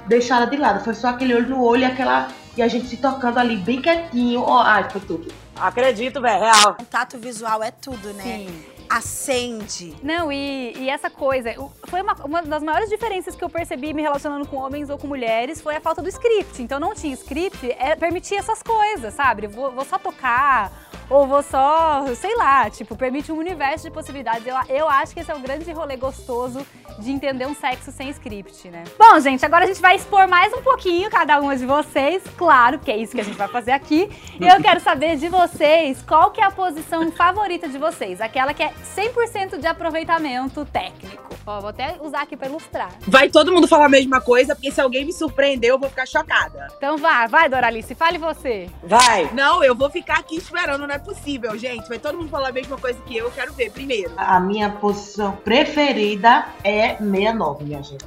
deixada 0.08 0.48
de 0.48 0.58
lado. 0.58 0.84
Foi 0.84 0.94
só 0.94 1.10
aquele 1.10 1.34
olho 1.34 1.50
no 1.50 1.63
olho 1.63 1.82
e 1.84 1.86
aquela. 1.86 2.30
E 2.56 2.62
a 2.62 2.68
gente 2.68 2.88
se 2.88 2.98
tocando 2.98 3.38
ali 3.38 3.58
bem 3.58 3.82
quietinho. 3.82 4.42
Ó, 4.42 4.60
ai, 4.60 4.90
foi 4.90 5.02
tudo. 5.02 5.32
Acredito, 5.56 6.20
velho, 6.22 6.40
real. 6.40 6.76
Contato 6.76 7.18
visual 7.18 7.62
é 7.62 7.72
tudo, 7.72 8.13
né? 8.13 8.24
Sim. 8.24 8.77
Acende. 8.89 9.95
Não, 10.02 10.32
e, 10.32 10.73
e 10.78 10.89
essa 10.89 11.10
coisa, 11.10 11.54
foi 11.86 12.02
uma, 12.02 12.13
uma 12.23 12.41
das 12.41 12.63
maiores 12.63 12.89
diferenças 12.89 13.36
que 13.36 13.43
eu 13.43 13.50
percebi 13.50 13.93
me 13.93 14.02
relacionando 14.02 14.47
com 14.47 14.58
homens 14.58 14.89
ou 14.89 14.97
com 14.97 15.08
mulheres 15.08 15.62
foi 15.62 15.76
a 15.76 15.82
falta 15.82 16.02
do 16.02 16.10
script. 16.10 16.62
Então 16.62 16.80
não 16.80 16.93
tinha 16.93 17.13
script, 17.13 17.69
é 17.80 17.95
permitir 17.95 18.36
essas 18.36 18.63
coisas, 18.63 19.13
sabe? 19.13 19.47
Vou, 19.47 19.71
vou 19.71 19.86
só 19.86 19.97
tocar, 19.97 20.71
ou 21.10 21.26
vou 21.26 21.41
só, 21.41 22.06
sei 22.15 22.36
lá, 22.36 22.69
tipo, 22.69 22.95
permite 22.95 23.32
um 23.32 23.38
universo 23.38 23.86
de 23.86 23.91
possibilidades. 23.91 24.45
Eu, 24.45 24.56
eu 24.69 24.89
acho 24.89 25.13
que 25.13 25.19
esse 25.21 25.32
é 25.32 25.36
o 25.36 25.39
grande 25.39 25.71
rolê 25.71 25.95
gostoso 25.95 26.65
de 27.00 27.12
entender 27.12 27.45
um 27.45 27.54
sexo 27.54 27.91
sem 27.91 28.10
script, 28.10 28.69
né? 28.69 28.84
Bom, 28.97 29.19
gente, 29.19 29.45
agora 29.45 29.65
a 29.65 29.67
gente 29.67 29.82
vai 29.82 29.95
expor 29.95 30.28
mais 30.28 30.52
um 30.54 30.62
pouquinho 30.62 31.10
cada 31.10 31.39
uma 31.39 31.56
de 31.56 31.65
vocês, 31.65 32.23
claro, 32.36 32.80
porque 32.80 32.91
é 32.91 32.97
isso 32.97 33.13
que 33.13 33.21
a 33.21 33.23
gente 33.23 33.38
vai 33.38 33.47
fazer 33.47 33.71
aqui. 33.71 34.10
E 34.39 34.47
eu 34.47 34.62
quero 34.62 34.80
saber 34.80 35.15
de 35.15 35.30
vocês 35.30 36.02
qual 36.02 36.32
que 36.32 36.41
é 36.41 36.43
a 36.43 36.52
posição 36.52 37.10
favorita 37.12 37.67
de 37.67 37.78
vocês, 37.78 38.19
aquela 38.19 38.54
que 38.54 38.63
é 38.63 38.73
100% 38.96 39.60
de 39.60 39.68
aproveitamento 39.68 40.66
técnico. 40.66 41.36
Ó, 41.46 41.62
vou 41.62 41.70
até 41.70 41.96
usar 42.02 42.24
aqui 42.24 42.36
pra 42.36 42.48
ilustrar. 42.48 42.92
Vai 43.02 43.30
todo 43.30 43.52
mundo 43.52 43.68
falar 43.68 43.86
a 43.86 43.90
mesma 43.90 44.20
coisa, 44.20 44.54
porque 44.56 44.72
se 44.72 44.82
alguém 44.82 45.06
me 45.06 45.13
surpreender, 45.13 45.70
eu 45.70 45.80
vou 45.80 45.90
ficar 45.90 46.06
chocada. 46.06 46.68
Então 46.78 46.98
vá, 46.98 47.26
vai, 47.28 47.48
Doralice, 47.48 47.96
fale 47.96 48.18
você. 48.18 48.70
Vai. 48.84 49.30
Não, 49.34 49.63
eu 49.63 49.76
vou 49.76 49.90
ficar 49.90 50.20
aqui 50.20 50.36
esperando, 50.36 50.86
não 50.86 50.96
é 50.96 51.00
possível, 51.00 51.58
gente. 51.58 51.88
Vai 51.88 52.00
todo 52.00 52.18
mundo 52.18 52.30
falar 52.30 52.50
a 52.50 52.52
mesma 52.52 52.78
coisa 52.78 53.00
que 53.06 53.16
eu, 53.16 53.26
eu 53.26 53.32
quero 53.32 53.54
ver 53.54 53.72
primeiro. 53.72 54.12
A 54.18 54.40
minha 54.40 54.70
posição 54.70 55.34
preferida 55.38 56.46
é 56.63 56.96
69, 56.98 57.63
minha 57.63 57.84
gente. 57.84 58.06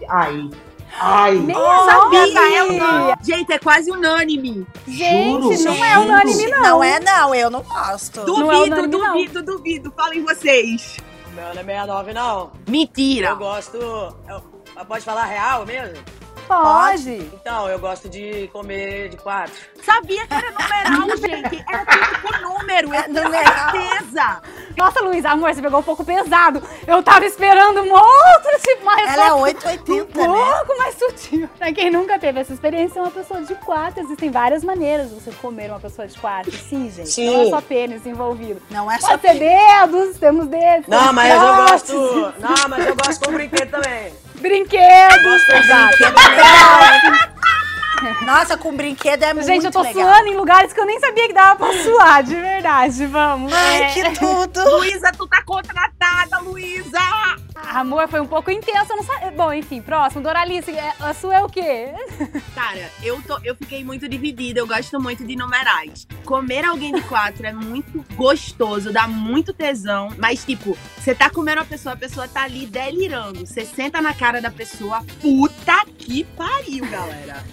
Ai. 0.98 1.38
Ai. 1.38 1.84
Sabia! 1.86 3.16
Gente, 3.22 3.52
é 3.52 3.58
quase 3.58 3.90
unânime. 3.90 4.66
Gente, 4.86 5.56
Juro, 5.56 5.64
não 5.76 5.84
é 5.84 5.98
unânime, 5.98 6.46
não. 6.48 6.62
Não 6.62 6.84
é, 6.84 7.00
não. 7.00 7.34
Eu 7.34 7.50
não 7.50 7.62
gosto. 7.62 8.24
Não 8.26 8.50
é 8.52 8.56
Duvido, 8.56 8.76
unânime, 8.76 8.98
não. 8.98 9.12
duvido, 9.12 9.42
duvido. 9.42 9.92
Falem 9.96 10.24
vocês. 10.24 10.96
Meu 11.34 11.44
não 11.44 11.50
é 11.50 11.64
69, 11.64 12.12
não. 12.12 12.52
Mentira. 12.68 13.28
Eu 13.28 13.36
gosto. 13.36 13.76
eu- 13.76 14.84
pode 14.88 15.04
falar 15.04 15.24
real 15.24 15.64
mesmo? 15.66 15.96
Pode. 16.50 17.30
Então, 17.32 17.68
eu 17.68 17.78
gosto 17.78 18.08
de 18.08 18.48
comer 18.52 19.08
de 19.08 19.16
quatro. 19.16 19.54
Sabia 19.84 20.26
que 20.26 20.34
era 20.34 20.50
numeral, 20.50 21.16
gente. 21.16 21.64
Era 21.68 21.86
tudo 21.86 22.22
com 22.22 22.48
número. 22.58 22.92
É 22.92 23.06
numeral. 23.06 23.70
certeza. 23.70 24.42
Nossa, 24.76 25.00
Luiz, 25.00 25.24
amor, 25.24 25.54
você 25.54 25.62
pegou 25.62 25.78
um 25.78 25.82
pouco 25.82 26.04
pesado. 26.04 26.60
Eu 26.86 27.02
tava 27.02 27.24
esperando 27.24 27.82
um 27.82 27.92
outro 27.92 28.50
tipo, 28.62 28.82
uma 28.82 28.96
resposta 28.96 29.20
Ela 29.20 29.28
é 29.28 29.32
um 29.34 29.40
880, 29.42 30.18
né? 30.18 30.26
pouco 30.26 30.78
mais 30.78 30.94
sutil. 30.98 31.48
Pra 31.56 31.72
quem 31.72 31.90
nunca 31.90 32.18
teve 32.18 32.40
essa 32.40 32.52
experiência, 32.52 32.98
é 32.98 33.02
uma 33.02 33.10
pessoa 33.12 33.42
de 33.42 33.54
quatro. 33.54 34.02
Existem 34.02 34.30
várias 34.30 34.64
maneiras 34.64 35.08
de 35.08 35.14
você 35.20 35.30
comer 35.32 35.70
uma 35.70 35.80
pessoa 35.80 36.08
de 36.08 36.18
quatro. 36.18 36.50
Sim, 36.50 36.90
gente. 36.90 37.10
Sim. 37.10 37.30
Não 37.30 37.42
é 37.42 37.50
só 37.50 37.60
pênis 37.60 38.04
envolvido. 38.04 38.60
Não 38.70 38.90
é 38.90 38.98
só 38.98 39.10
Pode 39.10 39.22
ser 39.22 39.38
dedos, 39.38 40.18
temos 40.18 40.48
dedos. 40.48 40.88
Não, 40.88 41.12
mas 41.12 41.32
eu 41.32 41.56
gosto. 41.56 41.92
Não, 42.40 42.68
mas 42.68 42.86
eu 42.86 42.96
gosto 42.96 43.24
com 43.24 43.32
brinquedo 43.32 43.70
também. 43.70 44.12
Brinquedos. 44.40 45.48
Exato. 45.48 45.96
Nossa, 48.24 48.56
com 48.56 48.74
brinquedo 48.74 49.22
é 49.22 49.34
muito 49.34 49.46
Gente, 49.46 49.64
eu 49.66 49.70
tô 49.72 49.82
legal. 49.82 50.02
suando 50.02 50.28
em 50.28 50.36
lugares 50.36 50.72
que 50.72 50.80
eu 50.80 50.86
nem 50.86 50.98
sabia 51.00 51.26
que 51.28 51.34
dava 51.34 51.56
pra 51.56 51.82
suar, 51.82 52.22
de 52.22 52.34
verdade. 52.34 53.06
Vamos. 53.06 53.52
Ai, 53.52 53.82
É. 53.82 53.90
que 53.92 54.18
tudo. 54.18 54.60
Luísa, 54.78 55.12
tu 55.12 55.26
tá 55.26 55.42
contratada, 55.44 56.38
Luísa. 56.40 56.98
Amor, 57.72 58.08
foi 58.08 58.20
um 58.20 58.26
pouco 58.26 58.50
intenso, 58.50 58.92
eu 58.92 58.96
não 58.96 59.04
sabia. 59.04 59.30
Bom, 59.32 59.52
enfim, 59.52 59.80
próximo. 59.82 60.22
Doralice, 60.22 60.70
é- 60.72 60.94
a 60.98 61.12
sua 61.14 61.36
é 61.36 61.42
o 61.42 61.48
quê? 61.48 61.88
Cara, 62.54 62.90
eu, 63.02 63.20
tô, 63.22 63.38
eu 63.44 63.54
fiquei 63.54 63.84
muito 63.84 64.08
dividida. 64.08 64.60
Eu 64.60 64.66
gosto 64.66 64.98
muito 65.00 65.24
de 65.24 65.36
numerais. 65.36 66.06
Comer 66.24 66.64
alguém 66.64 66.92
de 66.92 67.02
quatro 67.02 67.46
é 67.46 67.52
muito 67.52 68.04
gostoso, 68.14 68.92
dá 68.92 69.06
muito 69.06 69.52
tesão. 69.52 70.08
Mas, 70.18 70.44
tipo, 70.44 70.76
você 70.98 71.14
tá 71.14 71.28
comendo 71.30 71.60
a 71.60 71.64
pessoa, 71.64 71.94
a 71.94 71.98
pessoa 71.98 72.26
tá 72.26 72.42
ali 72.42 72.66
delirando. 72.66 73.46
Você 73.46 73.64
senta 73.64 74.00
na 74.00 74.14
cara 74.14 74.40
da 74.40 74.50
pessoa, 74.50 75.04
puta 75.20 75.84
que 75.98 76.24
pariu, 76.24 76.86
galera. 76.86 77.44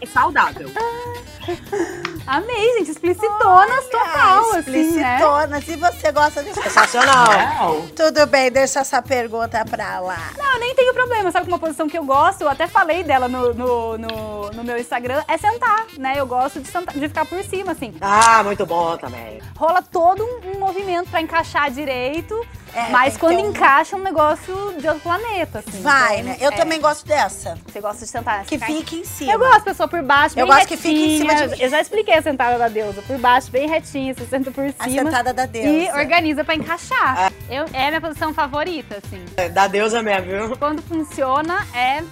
É 0.00 0.06
saudável. 0.06 0.70
Amei, 2.26 2.78
gente. 2.78 2.90
Explicitonas 2.90 3.84
total, 3.88 4.50
assim, 4.50 4.52
né? 4.52 4.60
Explicitona. 4.60 5.60
Se 5.60 5.76
você 5.76 6.12
gosta 6.12 6.42
de... 6.42 6.52
Sensacional. 6.52 7.82
Tudo 7.94 8.26
bem, 8.26 8.50
deixa 8.50 8.80
essa 8.80 9.00
pergunta 9.00 9.64
pra 9.64 10.00
lá. 10.00 10.32
Não, 10.36 10.54
eu 10.54 10.60
nem 10.60 10.74
tenho 10.74 10.92
problema. 10.92 11.30
Sabe 11.30 11.48
uma 11.48 11.58
posição 11.58 11.88
que 11.88 11.96
eu 11.96 12.04
gosto? 12.04 12.42
Eu 12.42 12.48
até 12.48 12.66
falei 12.66 13.04
dela 13.04 13.28
no, 13.28 13.54
no, 13.54 13.98
no, 13.98 14.50
no 14.50 14.64
meu 14.64 14.76
Instagram. 14.76 15.22
É 15.28 15.38
sentar, 15.38 15.86
né? 15.98 16.14
Eu 16.16 16.26
gosto 16.26 16.60
de, 16.60 16.68
sentar, 16.68 16.94
de 16.94 17.08
ficar 17.08 17.26
por 17.26 17.42
cima, 17.44 17.72
assim. 17.72 17.94
Ah, 18.00 18.42
muito 18.42 18.66
bom 18.66 18.96
também. 18.96 19.40
Rola 19.56 19.80
todo 19.80 20.24
um, 20.24 20.56
um 20.56 20.58
movimento 20.58 21.08
pra 21.10 21.20
encaixar 21.20 21.70
direito. 21.70 22.34
É, 22.76 22.90
mas 22.90 23.16
quando 23.16 23.36
um- 23.40 23.48
encaixa 23.50 23.96
é 23.96 23.98
um 23.98 24.02
negócio 24.02 24.74
de 24.78 24.86
outro 24.86 25.02
planeta, 25.02 25.60
assim. 25.66 25.80
Vai, 25.82 26.14
Então, 26.20 26.24
né? 26.26 26.36
Eu 26.40 26.50
é, 26.50 26.54
também 26.56 26.80
gosto 26.80 27.06
dessa. 27.06 27.56
Você 27.66 27.80
gosta 27.80 28.04
de 28.04 28.10
sentar 28.10 28.42
Que 28.44 28.58
ficar- 28.58 28.66
fique 28.66 28.96
em 29.00 29.04
cima. 29.04 29.32
Eu 29.32 29.38
gosto, 29.38 29.64
pessoa 29.64 29.88
por 29.88 30.02
baixo, 30.02 30.38
Eu 30.38 30.46
bem 30.46 30.54
gosto 30.54 30.68
que 30.68 30.76
fique 30.76 31.14
em 31.14 31.18
cima 31.18 31.32
retinha. 31.32 31.48
de 31.48 31.56
mim. 31.56 31.62
Eu 31.62 31.70
já 31.70 31.80
expliquei 31.80 32.14
a 32.14 32.22
sentada 32.22 32.58
da 32.58 32.68
deusa. 32.68 33.00
Por 33.02 33.18
baixo, 33.18 33.50
bem 33.50 33.68
retinha, 33.68 34.12
você 34.14 34.26
senta 34.26 34.50
por 34.50 34.64
A 34.78 34.84
cima. 34.84 35.04
sentada 35.04 35.32
da 35.32 35.46
deusa. 35.46 35.68
E 35.68 35.90
organiza 35.98 36.44
pra 36.44 36.54
encaixar. 36.54 37.32
Eu, 37.48 37.64
é 37.72 37.84
a 37.86 37.88
minha 37.88 38.00
posição 38.00 38.34
favorita, 38.34 38.98
assim. 39.04 39.24
É 39.36 39.48
Da 39.48 39.66
deusa 39.66 40.02
mesmo, 40.02 40.26
viu? 40.26 40.56
Quando 40.58 40.82
funciona, 40.82 41.66
é 41.74 42.02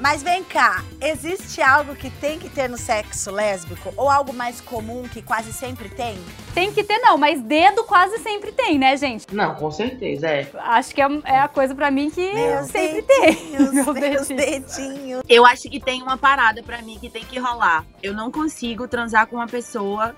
Mas 0.00 0.22
vem 0.22 0.44
cá, 0.44 0.84
existe 1.00 1.62
algo 1.62 1.94
que 1.94 2.10
tem 2.10 2.38
que 2.38 2.48
ter 2.48 2.68
no 2.68 2.76
sexo 2.76 3.30
lésbico? 3.30 3.92
Ou 3.96 4.10
algo 4.10 4.32
mais 4.32 4.60
comum 4.60 5.04
que 5.04 5.22
quase 5.22 5.52
sempre 5.52 5.88
tem? 5.88 6.18
Tem 6.52 6.72
que 6.72 6.84
ter, 6.84 6.98
não, 6.98 7.16
mas 7.16 7.40
dedo 7.40 7.84
quase 7.84 8.18
sempre 8.18 8.52
tem, 8.52 8.78
né, 8.78 8.96
gente? 8.96 9.26
Não, 9.32 9.54
com 9.54 9.70
certeza, 9.70 10.28
é. 10.28 10.48
Acho 10.54 10.94
que 10.94 11.00
é, 11.00 11.08
é 11.24 11.38
a 11.38 11.48
coisa 11.48 11.74
pra 11.74 11.90
mim 11.90 12.10
que 12.10 12.32
Meus 12.32 12.66
sempre 12.66 13.02
dedinhos, 13.02 13.38
tem. 13.38 13.50
Meu 13.84 13.94
meus 13.94 14.28
dedinho. 14.28 14.36
dedinhos. 14.60 15.22
Eu 15.28 15.46
acho 15.46 15.70
que 15.70 15.80
tem 15.80 16.02
uma 16.02 16.18
parada 16.18 16.62
pra 16.62 16.82
mim 16.82 16.98
que 16.98 17.08
tem 17.08 17.24
que 17.24 17.38
rolar. 17.38 17.84
Eu 18.02 18.12
não 18.12 18.30
consigo 18.30 18.86
transar 18.86 19.26
com 19.26 19.36
uma 19.36 19.46
pessoa 19.46 20.14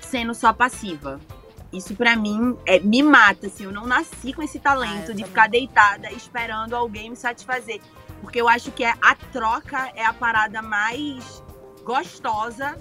sendo 0.00 0.34
só 0.34 0.52
passiva. 0.52 1.18
Isso 1.72 1.94
pra 1.96 2.14
mim 2.14 2.54
é, 2.66 2.78
me 2.80 3.02
mata, 3.02 3.46
assim. 3.46 3.64
Eu 3.64 3.72
não 3.72 3.86
nasci 3.86 4.34
com 4.34 4.42
esse 4.42 4.58
Ah, 4.58 4.62
talento 4.62 5.12
eu 5.12 5.14
de 5.14 5.24
ficar 5.24 5.48
deitada 5.48 6.12
esperando 6.12 6.74
alguém 6.74 7.08
me 7.08 7.16
satisfazer. 7.16 7.80
Porque 8.22 8.40
eu 8.40 8.48
acho 8.48 8.70
que 8.70 8.84
é, 8.84 8.94
a 9.02 9.14
troca 9.14 9.92
é 9.94 10.06
a 10.06 10.14
parada 10.14 10.62
mais 10.62 11.42
gostosa 11.84 12.78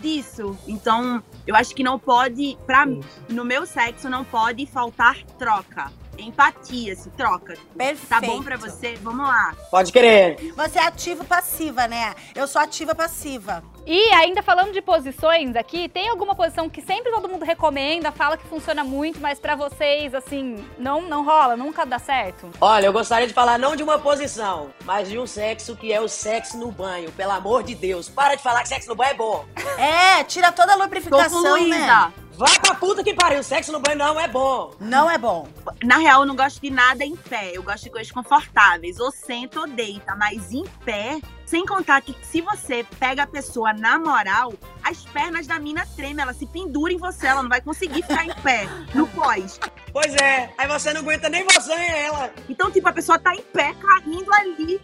disso. 0.00 0.56
Então, 0.66 1.22
eu 1.46 1.54
acho 1.54 1.74
que 1.74 1.82
não 1.82 1.98
pode, 1.98 2.56
pra 2.64 2.86
Isso. 2.86 3.06
no 3.28 3.44
meu 3.44 3.66
sexo, 3.66 4.08
não 4.08 4.24
pode 4.24 4.64
faltar 4.64 5.22
troca. 5.38 5.92
Empatia, 6.18 6.94
se 6.96 7.10
troca. 7.10 7.56
Perfeito. 7.76 8.08
Tá 8.08 8.20
bom 8.20 8.42
pra 8.42 8.56
você? 8.56 8.94
Vamos 9.02 9.26
lá. 9.26 9.54
Pode 9.70 9.92
querer. 9.92 10.52
Você 10.54 10.78
é 10.78 10.86
ativo 10.86 11.24
passiva, 11.24 11.86
né? 11.86 12.14
Eu 12.34 12.46
sou 12.46 12.60
ativa 12.60 12.94
passiva. 12.94 13.62
E 13.86 14.10
ainda 14.12 14.42
falando 14.42 14.72
de 14.72 14.80
posições 14.80 15.54
aqui, 15.56 15.90
tem 15.90 16.08
alguma 16.08 16.34
posição 16.34 16.70
que 16.70 16.80
sempre 16.80 17.12
todo 17.12 17.28
mundo 17.28 17.44
recomenda, 17.44 18.10
fala 18.10 18.36
que 18.36 18.46
funciona 18.46 18.82
muito, 18.82 19.20
mas 19.20 19.38
pra 19.38 19.54
vocês, 19.54 20.14
assim, 20.14 20.64
não, 20.78 21.02
não 21.02 21.22
rola, 21.22 21.54
nunca 21.54 21.84
dá 21.84 21.98
certo? 21.98 22.50
Olha, 22.60 22.86
eu 22.86 22.92
gostaria 22.92 23.26
de 23.28 23.34
falar 23.34 23.58
não 23.58 23.76
de 23.76 23.82
uma 23.82 23.98
posição, 23.98 24.70
mas 24.84 25.08
de 25.08 25.18
um 25.18 25.26
sexo 25.26 25.76
que 25.76 25.92
é 25.92 26.00
o 26.00 26.08
sexo 26.08 26.56
no 26.56 26.72
banho. 26.72 27.12
Pelo 27.12 27.32
amor 27.32 27.62
de 27.62 27.74
Deus, 27.74 28.08
para 28.08 28.36
de 28.36 28.42
falar 28.42 28.62
que 28.62 28.68
sexo 28.68 28.88
no 28.88 28.96
banho 28.96 29.10
é 29.10 29.14
bom. 29.14 29.44
É, 29.78 30.24
tira 30.24 30.50
toda 30.50 30.72
a 30.72 30.76
lubrificação, 30.76 31.68
né? 31.68 32.12
Vai 32.36 32.58
pra 32.58 32.74
puta 32.74 33.04
que 33.04 33.14
pariu, 33.14 33.42
sexo 33.44 33.70
no 33.70 33.78
banho 33.78 33.96
não 33.96 34.18
é 34.18 34.26
bom. 34.26 34.72
Não 34.80 35.08
é 35.08 35.16
bom. 35.16 35.46
Na 35.84 35.98
real, 35.98 36.22
eu 36.22 36.26
não 36.26 36.34
gosto 36.34 36.60
de 36.60 36.68
nada 36.68 37.04
em 37.04 37.14
pé. 37.14 37.52
Eu 37.54 37.62
gosto 37.62 37.84
de 37.84 37.90
coisas 37.90 38.10
confortáveis. 38.10 38.98
Ou 38.98 39.12
senta 39.12 39.60
ou 39.60 39.68
deita. 39.68 40.16
Mas 40.16 40.50
em 40.52 40.64
pé, 40.84 41.20
sem 41.54 41.64
contar 41.64 42.00
que 42.02 42.16
se 42.20 42.40
você 42.40 42.84
pega 42.98 43.22
a 43.22 43.26
pessoa 43.28 43.72
na 43.72 43.96
moral, 43.96 44.54
as 44.82 45.04
pernas 45.04 45.46
da 45.46 45.56
mina 45.56 45.86
tremem. 45.94 46.20
Ela 46.20 46.32
se 46.32 46.46
pendura 46.46 46.92
em 46.92 46.96
você. 46.96 47.28
Ela 47.28 47.44
não 47.44 47.48
vai 47.48 47.60
conseguir 47.60 48.02
ficar 48.02 48.26
em 48.26 48.34
pé 48.42 48.66
no 48.92 49.06
pós. 49.06 49.60
Pois 49.92 50.16
é, 50.16 50.50
aí 50.58 50.66
você 50.66 50.92
não 50.92 51.02
aguenta 51.02 51.28
nem 51.28 51.44
você 51.44 51.72
nem 51.76 52.06
ela. 52.06 52.32
Então, 52.48 52.72
tipo, 52.72 52.88
a 52.88 52.92
pessoa 52.92 53.20
tá 53.20 53.32
em 53.36 53.42
pé, 53.52 53.72
caindo 53.74 54.34
ali. 54.34 54.80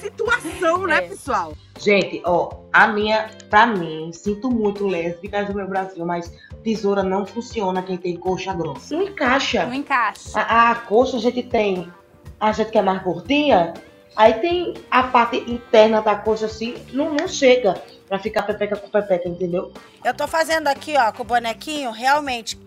Situação, 0.00 0.86
né, 0.86 0.96
É. 0.96 1.08
pessoal? 1.08 1.52
Gente, 1.78 2.22
ó, 2.24 2.62
a 2.72 2.86
minha, 2.86 3.28
pra 3.50 3.66
mim, 3.66 4.10
sinto 4.14 4.50
muito 4.50 4.86
lésbicas 4.86 5.46
do 5.46 5.54
meu 5.54 5.68
Brasil, 5.68 6.06
mas 6.06 6.32
tesoura 6.64 7.02
não 7.02 7.26
funciona 7.26 7.82
quem 7.82 7.98
tem 7.98 8.16
coxa 8.16 8.54
grossa. 8.54 8.96
Não 8.96 9.02
encaixa. 9.02 9.66
Não 9.66 9.74
encaixa. 9.74 10.40
A, 10.40 10.70
a 10.70 10.74
coxa 10.74 11.18
a 11.18 11.20
gente 11.20 11.42
tem, 11.42 11.92
a 12.40 12.50
gente 12.50 12.70
que 12.70 12.78
é 12.78 12.82
mais 12.82 13.02
gordinha, 13.02 13.74
aí 14.16 14.34
tem 14.34 14.74
a 14.90 15.04
parte 15.04 15.38
interna 15.50 16.00
da 16.00 16.14
coxa 16.16 16.46
assim, 16.46 16.74
não, 16.92 17.12
não 17.12 17.28
chega 17.28 17.74
pra 18.08 18.18
ficar 18.18 18.42
pepeca 18.42 18.76
com 18.76 18.88
pepeca, 18.88 19.28
entendeu? 19.28 19.72
Eu 20.04 20.14
tô 20.14 20.28
fazendo 20.28 20.68
aqui, 20.68 20.94
ó, 20.96 21.12
com 21.12 21.22
o 21.22 21.26
bonequinho, 21.26 21.90
realmente. 21.90 22.58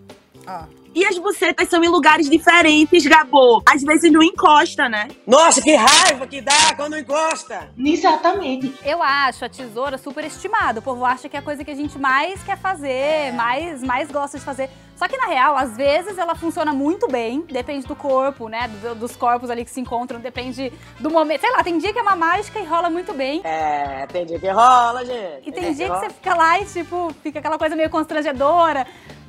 Ó. 0.46 0.64
E 0.96 1.04
as 1.04 1.18
bucetas 1.18 1.68
são 1.68 1.84
em 1.84 1.88
lugares 1.88 2.28
diferentes, 2.30 3.04
Gabô. 3.06 3.62
Às 3.70 3.82
vezes 3.82 4.10
não 4.10 4.22
encosta, 4.22 4.88
né? 4.88 5.08
Nossa, 5.26 5.60
que 5.60 5.74
raiva 5.74 6.26
que 6.26 6.40
dá 6.40 6.74
quando 6.74 6.96
encosta. 6.96 7.68
Exatamente. 7.78 8.74
Eu 8.82 9.02
acho 9.02 9.44
a 9.44 9.48
tesoura 9.50 9.98
super 9.98 10.24
estimada. 10.24 10.80
O 10.80 10.82
povo 10.82 11.04
acha 11.04 11.28
que 11.28 11.36
é 11.36 11.38
a 11.38 11.42
coisa 11.42 11.62
que 11.62 11.70
a 11.70 11.74
gente 11.74 11.98
mais 11.98 12.42
quer 12.42 12.56
fazer, 12.56 13.30
mais, 13.34 13.82
mais 13.82 14.10
gosta 14.10 14.38
de 14.38 14.44
fazer. 14.44 14.70
Só 14.96 15.06
que 15.06 15.18
na 15.18 15.26
real, 15.26 15.54
às 15.54 15.76
vezes 15.76 16.16
ela 16.16 16.34
funciona 16.34 16.72
muito 16.72 17.06
bem, 17.08 17.42
depende 17.42 17.86
do 17.86 17.94
corpo, 17.94 18.48
né? 18.48 18.66
do- 18.80 18.94
dos 18.94 19.14
corpos 19.14 19.50
ali 19.50 19.62
que 19.66 19.70
se 19.70 19.78
encontram, 19.78 20.18
depende 20.18 20.72
do 20.98 21.10
momento. 21.10 21.42
Sei 21.42 21.50
lá, 21.50 21.62
tem 21.62 21.76
dia 21.76 21.92
que 21.92 21.98
é 21.98 22.02
uma 22.02 22.16
mágica 22.16 22.58
e 22.58 22.64
rola 22.64 22.88
muito 22.88 23.12
bem. 23.12 23.42
É, 23.44 24.06
tem 24.10 24.24
dia 24.24 24.38
que 24.40 24.48
rola, 24.48 25.04
gente. 25.04 25.46
E 25.46 25.52
tem 25.52 25.74
dia 25.74 25.90
que 25.90 25.98
você 25.98 26.08
fica 26.08 26.34
lá 26.34 26.58
e, 26.58 26.64
tipo, 26.64 27.14
fica 27.22 27.40
aquela 27.40 27.58
coisa 27.58 27.76
meio 27.76 27.90
constrangedora. 27.90 28.86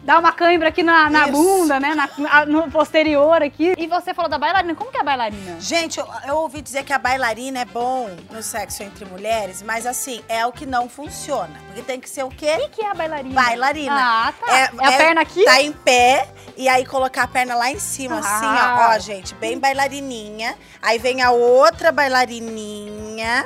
Dá 0.08 0.17
uma 0.20 0.32
cãibra 0.32 0.70
aqui 0.70 0.84
na, 0.84 1.10
na 1.10 1.28
bunda, 1.28 1.82
né? 1.82 1.93
na- 1.93 2.10
na- 2.17 2.46
no 2.46 2.72
posterior 2.72 3.43
aqui. 3.43 3.74
E 3.78 3.88
você 3.88 4.13
falou 4.13 4.32
da 4.32 4.38
bailarina. 4.38 4.74
Como 4.74 4.89
que 4.89 4.96
é 4.96 5.02
a 5.02 5.04
bailarina? 5.04 5.60
Gente, 5.60 6.00
eu, 6.00 6.08
eu 6.26 6.38
ouvi 6.38 6.62
dizer 6.62 6.86
que 6.86 6.93
a 6.93 6.98
bailarina 6.98 7.60
é 7.60 7.65
bom 7.65 8.10
no 8.32 8.41
sexo 8.41 8.84
entre 8.84 9.04
mulheres, 9.04 9.62
mas 9.62 9.86
assim, 9.86 10.22
é 10.30 10.46
o 10.46 10.54
que 10.54 10.65
não 10.65 10.88
funciona. 10.88 11.60
Porque 11.65 11.82
tem 11.82 12.00
que 12.00 12.10
ser 12.10 12.24
o 12.24 12.30
quê? 12.30 12.56
O 12.58 12.70
que 12.70 12.82
é 12.82 12.89
a 12.89 12.93
bailarina? 12.93 13.36
Bailarina. 13.36 13.98
Ah, 14.00 14.32
tá. 14.39 14.58
É- 14.58 14.62
É, 14.80 14.86
a 14.88 14.91
é- 14.93 14.98
perna 14.98 15.20
aqui? 15.20 15.43
Tá 15.43 15.62
em 15.62 15.74
pé 15.74 16.30
e 16.56 16.70
aí 16.70 16.86
colocar 16.86 17.24
a 17.24 17.28
perna 17.28 17.56
lá 17.56 17.70
em 17.70 17.78
cima, 17.78 18.20
assim, 18.20 18.46
Ah. 18.46 18.88
ó, 18.91 18.96
ó, 18.96 19.00
gente, 19.00 19.36
bem 19.36 19.60
bailarininha. 19.60 20.56
Aí 20.82 20.98
vem 21.00 21.22
a 21.22 21.32
outra 21.32 21.91
bailarininha 21.91 23.46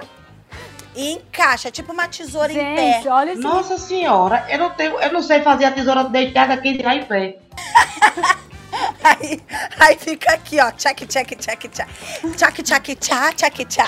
e 0.96 1.14
encaixa, 1.14 1.72
tipo 1.72 1.92
uma 1.94 2.08
tesoura 2.08 2.52
em 2.52 2.56
Gente, 2.56 3.04
pé. 3.04 3.10
olha 3.10 3.32
esse 3.32 3.42
Nossa 3.42 3.78
senhora, 3.78 4.46
eu 4.50 4.60
não 4.60 4.70
tenho, 4.72 5.00
eu 5.00 5.14
não 5.14 5.22
sei 5.22 5.42
fazer 5.42 5.66
a 5.66 5.72
tesoura 5.72 6.04
deitada 6.06 6.54
aqui 6.54 6.76
tirar 6.76 6.96
em 6.96 7.06
pé. 7.06 7.38
Aí, 9.04 9.42
aí 9.80 9.98
fica 9.98 10.32
aqui, 10.32 10.60
ó, 10.60 10.72
tchac, 10.72 11.06
tchac, 11.06 11.36
tchac, 11.36 11.68
tchac. 11.68 11.92
Tchac, 12.36 12.64
tchac, 12.64 12.96
tchá, 12.96 13.34
tchac, 13.34 13.66
tchá. 13.66 13.88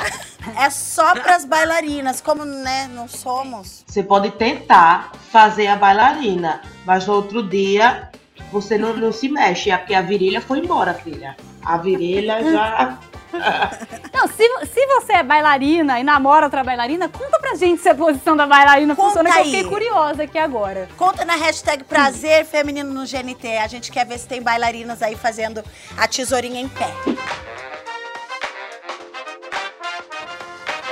É 0.60 0.70
só 0.70 1.14
pras 1.14 1.46
bailarinas, 1.46 2.20
como, 2.20 2.44
né, 2.44 2.90
não 2.94 3.08
somos. 3.08 3.84
Você 3.88 4.04
pode 4.04 4.32
tentar 4.32 5.12
fazer 5.32 5.68
a 5.68 5.76
bailarina, 5.76 6.62
mas 6.86 7.08
no 7.08 7.14
outro 7.14 7.48
dia 7.48 8.10
você 8.52 8.78
não, 8.78 8.96
não 8.96 9.12
se 9.12 9.30
mexe, 9.30 9.72
é 9.72 9.78
porque 9.78 9.96
a 9.96 10.02
virilha 10.02 10.42
foi 10.42 10.60
embora, 10.60 10.94
filha. 10.94 11.36
A 11.64 11.78
virilha 11.78 12.44
já. 12.52 13.00
Não, 14.24 14.30
se, 14.30 14.68
se 14.68 14.86
você 14.88 15.14
é 15.14 15.24
bailarina 15.24 16.00
e 16.00 16.04
namora 16.04 16.46
outra 16.46 16.64
bailarina, 16.64 17.10
conta 17.10 17.38
pra 17.40 17.56
gente 17.56 17.82
se 17.82 17.90
a 17.90 17.96
posição 17.96 18.38
da 18.38 18.48
bailarina 18.48 18.96
Conta 18.96 19.20
funciona, 19.20 19.30
que 19.30 19.38
eu 19.38 19.42
aí. 19.44 19.52
fiquei 19.52 19.64
curiosa 19.66 20.24
aqui 20.24 20.38
agora. 20.38 20.88
Conta 20.98 21.26
na 21.26 21.36
hashtag 21.36 21.84
prazer 21.84 22.46
feminino 22.46 22.94
no 22.94 23.06
GNT. 23.06 23.58
A 23.58 23.68
gente 23.68 23.92
quer 23.92 24.06
ver 24.06 24.18
se 24.18 24.26
tem 24.26 24.42
bailarinas 24.42 25.02
aí 25.02 25.18
fazendo 25.18 25.62
a 25.98 26.08
tesourinha 26.08 26.62
em 26.62 26.70
pé. 26.70 26.90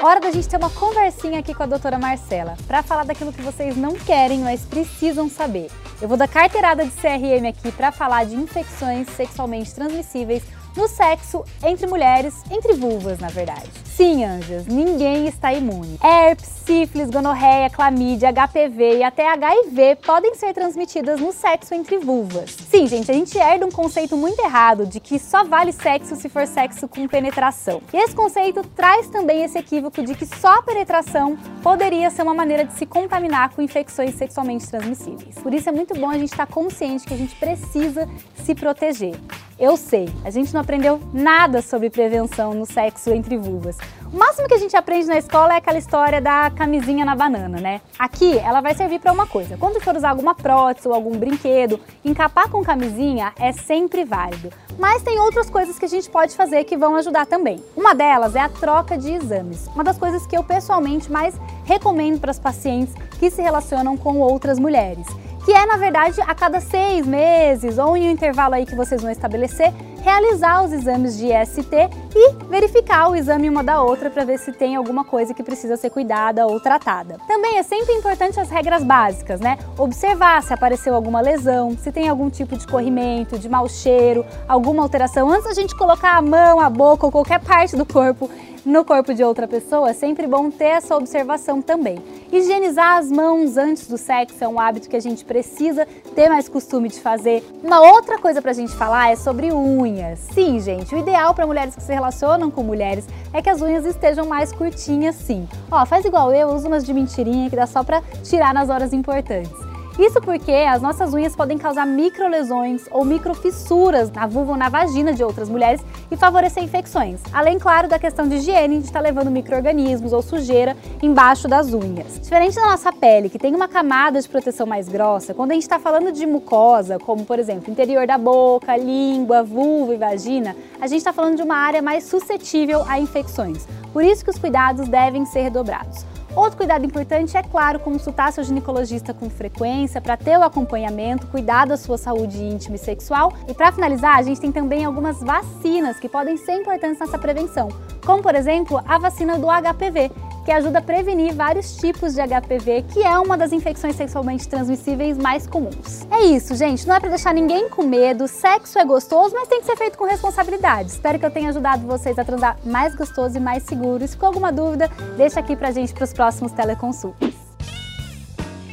Hora 0.04 0.20
da 0.20 0.30
gente 0.32 0.50
ter 0.50 0.58
uma 0.58 0.70
conversinha 0.70 1.40
aqui 1.40 1.54
com 1.54 1.64
a 1.64 1.68
doutora 1.68 1.98
Marcela, 1.98 2.58
pra 2.68 2.84
falar 2.84 3.06
daquilo 3.06 3.32
que 3.32 3.42
vocês 3.42 3.78
não 3.78 3.94
querem, 3.94 4.40
mas 4.40 4.66
precisam 4.66 5.30
saber. 5.30 5.70
Eu 6.02 6.08
vou 6.10 6.18
dar 6.18 6.28
carteirada 6.28 6.84
de 6.84 6.92
CRM 6.92 7.48
aqui 7.48 7.72
pra 7.72 7.92
falar 7.94 8.26
de 8.26 8.36
infecções 8.36 9.08
sexualmente 9.16 9.74
transmissíveis 9.74 10.44
no 10.76 10.88
sexo 10.88 11.44
entre 11.64 11.88
mulheres, 11.88 12.34
entre 12.50 12.74
vulvas, 12.74 13.20
na 13.20 13.30
verdade. 13.30 13.70
Sim, 13.96 14.24
anjas, 14.24 14.66
ninguém 14.68 15.28
está 15.28 15.54
imune. 15.54 16.00
Herpes, 16.02 16.50
sífilis, 16.66 17.10
gonorreia, 17.10 17.70
clamídia, 17.70 18.32
HPV 18.32 19.00
e 19.00 19.04
até 19.04 19.28
HIV 19.28 19.98
podem 20.06 20.34
ser 20.36 20.54
transmitidas 20.54 21.20
no 21.20 21.34
sexo 21.34 21.74
entre 21.74 21.98
vulvas. 21.98 22.56
Sim, 22.70 22.88
gente, 22.88 23.12
a 23.12 23.14
gente 23.14 23.38
herda 23.38 23.66
um 23.66 23.72
conceito 23.72 24.16
muito 24.16 24.40
errado 24.40 24.86
de 24.86 25.00
que 25.00 25.20
só 25.20 25.44
vale 25.44 25.74
sexo 25.74 26.16
se 26.16 26.30
for 26.30 26.48
sexo 26.48 26.88
com 26.88 27.08
penetração. 27.08 27.82
E 27.94 27.98
esse 27.98 28.16
conceito 28.16 28.64
traz 28.76 29.08
também 29.08 29.44
esse 29.44 29.58
equívoco 29.58 30.02
de 30.02 30.16
que 30.16 30.26
só 30.26 30.60
a 30.60 30.64
penetração 30.64 31.38
poderia 31.62 32.10
ser 32.10 32.24
uma 32.24 32.34
maneira 32.34 32.64
de 32.64 32.74
se 32.74 32.86
contaminar 32.86 33.50
com 33.50 33.62
infecções 33.62 34.16
sexualmente 34.16 34.68
transmissíveis. 34.68 35.36
Por 35.36 35.54
isso 35.54 35.68
é 35.68 35.72
muito 35.72 35.94
bom 35.96 36.10
a 36.10 36.18
gente 36.18 36.32
estar 36.32 36.48
consciente 36.48 37.06
que 37.06 37.14
a 37.14 37.18
gente 37.18 37.36
precisa 37.36 38.08
se 38.36 38.56
proteger. 38.56 39.16
Eu 39.60 39.78
sei, 39.78 40.10
a 40.26 40.32
gente 40.32 40.52
não 40.54 40.62
aprendeu 40.62 41.00
nada 41.14 41.62
sobre 41.62 41.90
prevenção 41.90 42.54
no 42.54 42.66
sexo 42.66 43.12
entre 43.12 43.38
vulvas. 43.38 43.78
O 44.14 44.18
máximo 44.18 44.46
que 44.46 44.54
a 44.54 44.58
gente 44.58 44.76
aprende 44.76 45.08
na 45.08 45.18
escola 45.18 45.54
é 45.54 45.58
aquela 45.58 45.78
história 45.78 46.20
da 46.20 46.52
camisinha 46.52 47.06
na 47.06 47.16
banana, 47.16 47.62
né? 47.62 47.80
Aqui 47.98 48.38
ela 48.38 48.60
vai 48.60 48.76
servir 48.76 49.00
para 49.00 49.12
uma 49.12 49.26
coisa. 49.26 49.56
Quando 49.56 49.80
for 49.80 49.96
usar 49.96 50.10
alguma 50.10 50.36
prótese 50.36 50.88
ou 50.88 50.94
algum 50.94 51.18
brinquedo, 51.18 51.80
encapar 52.04 52.50
com 52.50 52.62
camisinha 52.62 53.32
é 53.40 53.54
sempre 53.54 54.04
válido. 54.04 54.52
Mas 54.78 55.02
tem 55.02 55.18
outras 55.20 55.50
coisas 55.50 55.80
que 55.80 55.86
a 55.86 55.88
gente 55.88 56.10
pode 56.10 56.36
fazer 56.36 56.66
que 56.66 56.76
vão 56.76 56.96
ajudar 56.98 57.26
também. 57.26 57.64
Uma 57.76 57.96
delas 57.96 58.36
é 58.36 58.42
a 58.42 58.50
troca 58.50 58.98
de 58.98 59.14
exames. 59.14 59.68
Uma 59.68 59.84
das 59.84 59.98
coisas 59.98 60.28
que 60.28 60.36
eu 60.36 60.44
pessoalmente 60.44 61.10
mais 61.10 61.40
recomendo 61.64 62.20
para 62.20 62.32
as 62.32 62.40
pacientes 62.40 62.94
que 63.18 63.30
se 63.30 63.42
relacionam 63.42 63.96
com 63.96 64.20
outras 64.20 64.60
mulheres 64.60 65.08
que 65.44 65.52
é, 65.52 65.66
na 65.66 65.76
verdade, 65.76 66.22
a 66.22 66.36
cada 66.36 66.60
seis 66.60 67.06
meses 67.06 67.78
ou 67.78 67.98
em 67.98 68.08
um 68.08 68.12
intervalo 68.12 68.54
aí 68.54 68.66
que 68.66 68.76
vocês 68.76 69.02
vão 69.02 69.12
estabelecer, 69.12 69.74
realizar 70.02 70.64
os 70.64 70.74
exames 70.74 71.18
de 71.18 71.28
IST 71.28 71.74
e 72.16 72.34
verificar 72.50 73.10
o 73.10 73.16
exame 73.16 73.50
uma 73.50 73.64
da 73.64 73.82
outra 73.82 74.10
para 74.10 74.26
ver 74.26 74.38
se 74.40 74.52
tem 74.52 74.76
alguma 74.76 75.04
coisa 75.04 75.34
que 75.34 75.44
precisa 75.44 75.78
ser 75.78 75.90
cuidada 75.90 76.46
ou 76.48 76.60
tratada. 76.60 77.18
Também 77.28 77.58
é 77.58 77.64
sempre 77.64 77.94
importante 77.94 78.40
as 78.40 78.50
regras 78.50 78.84
básicas, 78.84 79.40
né? 79.40 79.58
Observar 79.78 80.42
se 80.44 80.54
apareceu 80.54 80.94
alguma 80.94 81.22
lesão, 81.22 81.78
se 81.78 81.92
tem 81.92 82.10
algum 82.10 82.30
tipo 82.30 82.58
de 82.58 82.68
corrimento, 82.68 83.38
de 83.38 83.48
mau 83.48 83.70
cheiro, 83.70 84.26
alguma 84.48 84.84
alteração. 84.84 85.30
Antes 85.30 85.46
da 85.46 85.54
gente 85.54 85.76
colocar 85.76 86.18
a 86.18 86.22
mão, 86.22 86.60
a 86.60 86.70
boca 86.70 87.06
ou 87.06 87.12
qualquer 87.12 87.40
parte 87.40 87.76
do 87.76 87.86
corpo 87.86 88.30
no 88.66 88.86
corpo 88.86 89.14
de 89.14 89.24
outra 89.24 89.48
pessoa, 89.48 89.90
é 89.90 89.94
sempre 89.94 90.28
bom 90.28 90.52
ter 90.52 90.66
essa 90.66 90.96
observação 90.96 91.62
também. 91.62 91.98
Higienizar 92.32 92.98
as 92.98 93.12
mãos 93.12 93.58
antes 93.58 93.88
do 93.88 93.98
sexo 93.98 94.44
é 94.44 94.48
um 94.48 94.60
hábito 94.60 94.90
que 94.90 94.96
a 94.96 95.00
gente 95.00 95.26
precisa 95.26 95.88
ter 96.16 96.30
mais 96.30 96.48
costume 96.48 96.88
de 96.88 97.00
fazer. 97.00 97.44
Uma 97.64 97.82
outra 97.82 98.20
coisa 98.20 98.42
pra 98.42 98.54
gente 98.54 98.72
falar 98.74 99.12
é 99.12 99.16
sobre 99.16 99.52
unhas. 99.52 100.20
Sim, 100.34 100.60
gente, 100.60 100.94
o 100.94 100.98
ideal 100.98 101.34
para 101.34 101.48
mulheres 101.48 101.76
que 101.76 101.82
se 101.82 101.94
relacionam 101.94 102.52
com 102.52 102.64
mulheres 102.64 103.08
é 103.34 103.42
que 103.42 103.50
as 103.50 103.62
unhas 103.62 103.86
estejam 103.86 104.26
mais 104.26 104.52
curtinhas, 104.52 105.16
sim. 105.16 105.48
Ó, 105.72 105.86
faz 105.86 106.06
igual 106.06 106.34
eu, 106.34 106.50
usa 106.50 106.68
umas 106.68 106.86
de 106.86 106.94
mentirinha 106.94 107.50
que 107.50 107.56
dá 107.56 107.66
só 107.66 107.84
pra 107.84 108.02
tirar 108.24 108.54
nas 108.54 108.70
horas 108.70 108.94
importantes. 108.94 109.71
Isso 110.00 110.22
porque 110.22 110.52
as 110.52 110.82
nossas 110.82 111.14
unhas 111.14 111.36
podem 111.36 111.58
causar 111.58 111.86
microlesões 111.86 112.86
ou 112.92 113.04
microfissuras 113.04 114.10
na 114.10 114.26
vulva 114.26 114.52
ou 114.52 114.58
na 114.58 114.70
vagina 114.70 115.14
de 115.14 115.24
outras 115.24 115.50
mulheres 115.50 115.82
e 116.10 116.16
favorecer 116.16 116.64
infecções. 116.64 117.20
Além, 117.32 117.60
claro, 117.60 117.88
da 117.88 118.00
questão 118.00 118.28
de 118.28 118.36
higiene, 118.36 118.80
de 118.80 118.86
estar 118.86 119.02
levando 119.02 119.30
micro-organismos 119.30 120.14
ou 120.14 120.22
sujeira 120.22 120.78
embaixo 121.02 121.48
das 121.48 121.74
unhas. 121.74 122.20
Diferente 122.22 122.56
da 122.56 122.68
nossa 122.68 122.92
pele, 122.92 123.30
que 123.30 123.38
tem 123.38 123.54
uma 123.54 123.68
camada 123.68 124.22
de 124.22 124.30
proteção 124.30 124.66
mais 124.66 124.88
grossa, 124.88 125.34
quando 125.34 125.52
a 125.52 125.54
gente 125.54 125.64
está 125.64 125.78
falando 125.78 126.12
de 126.12 126.26
mucosa, 126.26 126.98
como 126.98 127.26
por 127.26 127.38
exemplo, 127.38 127.72
interior 127.72 128.08
da 128.08 128.18
boca, 128.18 128.76
língua, 128.78 129.44
vulva 129.44 129.94
e 129.94 129.98
vagina, 129.98 130.56
a 130.80 130.88
gente 130.88 131.00
está 131.00 131.12
falando 131.12 131.36
de 131.36 131.44
uma 131.44 131.58
área 131.58 131.82
mais 131.82 132.06
suscetível 132.06 132.84
a 132.88 133.00
infecções. 133.00 133.68
Por 133.92 134.04
isso 134.04 134.24
que 134.24 134.32
os 134.32 134.40
cuidados 134.40 134.88
devem 134.88 135.26
ser 135.26 135.42
redobrados. 135.42 136.11
Outro 136.36 136.56
cuidado 136.56 136.86
importante 136.86 137.36
é, 137.36 137.44
claro, 137.44 137.80
consultar 137.80 138.32
seu 138.32 138.44
ginecologista 138.44 139.14
com 139.14 139.30
frequência 139.30 140.00
para 140.00 140.16
ter 140.16 140.38
o 140.38 140.44
acompanhamento, 140.44 141.28
cuidar 141.28 141.66
da 141.66 141.76
sua 141.76 141.98
saúde 141.98 142.42
íntima 142.42 142.78
e 142.78 142.80
sexual. 142.80 143.34
E 143.50 143.54
para 143.54 143.72
finalizar, 143.72 144.18
a 144.18 144.22
gente 144.22 144.40
tem 144.40 144.52
também 144.52 144.86
algumas 144.86 145.20
vacinas 145.20 146.00
que 146.00 146.08
podem 146.08 146.38
ser 146.38 146.54
importantes 146.54 147.00
nessa 147.00 147.18
prevenção, 147.18 147.68
como 148.06 148.24
por 148.24 148.34
exemplo 148.34 148.82
a 148.88 148.98
vacina 148.98 149.38
do 149.38 149.48
HPV, 149.48 150.10
que 150.44 150.52
ajuda 150.52 150.80
a 150.80 150.82
prevenir 150.82 151.34
vários 151.34 151.76
tipos 151.78 152.14
de 152.14 152.22
HPV, 152.22 152.84
que 152.92 153.04
é 153.04 153.18
uma 153.20 153.38
das 153.38 153.52
infecções 153.52 153.96
sexualmente 153.96 154.48
transmissíveis 154.48 155.18
mais 155.18 155.46
comuns. 155.46 156.06
É 156.10 156.24
isso, 156.26 156.56
gente. 156.56 156.88
Não 156.88 156.96
é 156.96 157.00
para 157.00 157.10
deixar 157.10 157.34
ninguém 157.34 157.70
com 157.70 157.84
medo. 157.84 158.28
Sexo 158.28 158.80
é 158.80 158.86
gostoso, 158.86 159.36
mas 159.36 159.48
tem 159.48 159.60
que 159.60 159.66
ser 159.66 159.78
feito 159.78 159.98
com 159.98 160.06
responsabilidade. 160.06 160.90
Espero 160.90 161.20
que 161.20 161.26
eu 161.26 161.32
tenha 161.32 161.50
ajudado 161.50 161.86
vocês 161.86 162.18
a 162.18 162.26
transar 162.26 162.58
mais 162.66 162.96
gostoso 162.96 163.38
e 163.38 163.40
mais 163.40 163.64
seguro. 163.64 164.06
Se 164.08 164.14
ficou 164.14 164.28
alguma 164.28 164.52
dúvida, 164.52 164.90
deixa 165.16 165.40
aqui 165.40 165.56
pra 165.56 165.72
gente 165.72 165.94
para 165.94 166.04
os 166.04 166.14
próximos 166.14 166.52
teleconsultas. 166.52 167.34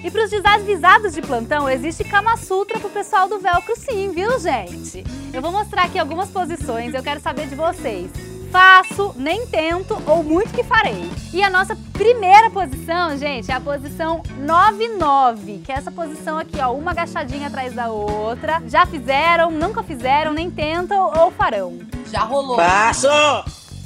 E 0.03 0.11
para 0.11 0.25
os 0.25 0.31
desavisados 0.31 1.13
de 1.13 1.21
plantão, 1.21 1.69
existe 1.69 2.05
Kama 2.05 2.37
Sutra 2.37 2.79
pro 2.79 2.89
pessoal 2.89 3.29
do 3.29 3.41
Velcro 3.41 3.75
sim, 3.77 4.11
viu, 4.11 4.39
gente? 4.39 5.05
Eu 5.35 5.43
vou 5.43 5.51
mostrar 5.51 5.85
aqui 5.85 5.99
algumas 5.99 6.31
posições, 6.31 6.95
eu 6.95 7.03
quero 7.03 7.21
saber 7.21 7.49
de 7.49 7.57
vocês 7.57 8.38
faço, 8.51 9.15
nem 9.17 9.47
tento 9.47 10.01
ou 10.07 10.23
muito 10.23 10.53
que 10.53 10.63
farei. 10.63 11.11
E 11.33 11.43
a 11.43 11.51
nossa 11.51 11.77
primeira 11.93 12.51
posição, 12.51 13.17
gente, 13.17 13.51
é 13.51 13.55
a 13.55 13.61
posição 13.61 14.23
9-9, 14.41 15.63
que 15.65 15.73
é 15.73 15.77
essa 15.77 15.91
posição 15.91 16.39
aqui, 16.39 16.59
ó, 16.61 16.73
uma 16.73 16.93
agachadinha 16.93 17.49
atrás 17.49 17.75
da 17.75 17.89
outra. 17.89 18.63
Já 18.67 18.87
fizeram, 18.87 19.51
nunca 19.51 19.83
fizeram, 19.83 20.33
nem 20.33 20.51
tentam 20.51 21.13
ou 21.17 21.31
farão? 21.31 21.79
Já 22.11 22.21
rolou. 22.21 22.57
Faço! 22.57 23.09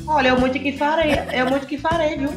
Olha, 0.07 0.29
eu 0.29 0.41
muito 0.41 0.59
que 0.59 0.77
farei, 0.77 1.13
eu 1.33 1.49
muito 1.49 1.67
que 1.67 1.79
farei, 1.79 2.17
viu? 2.17 2.31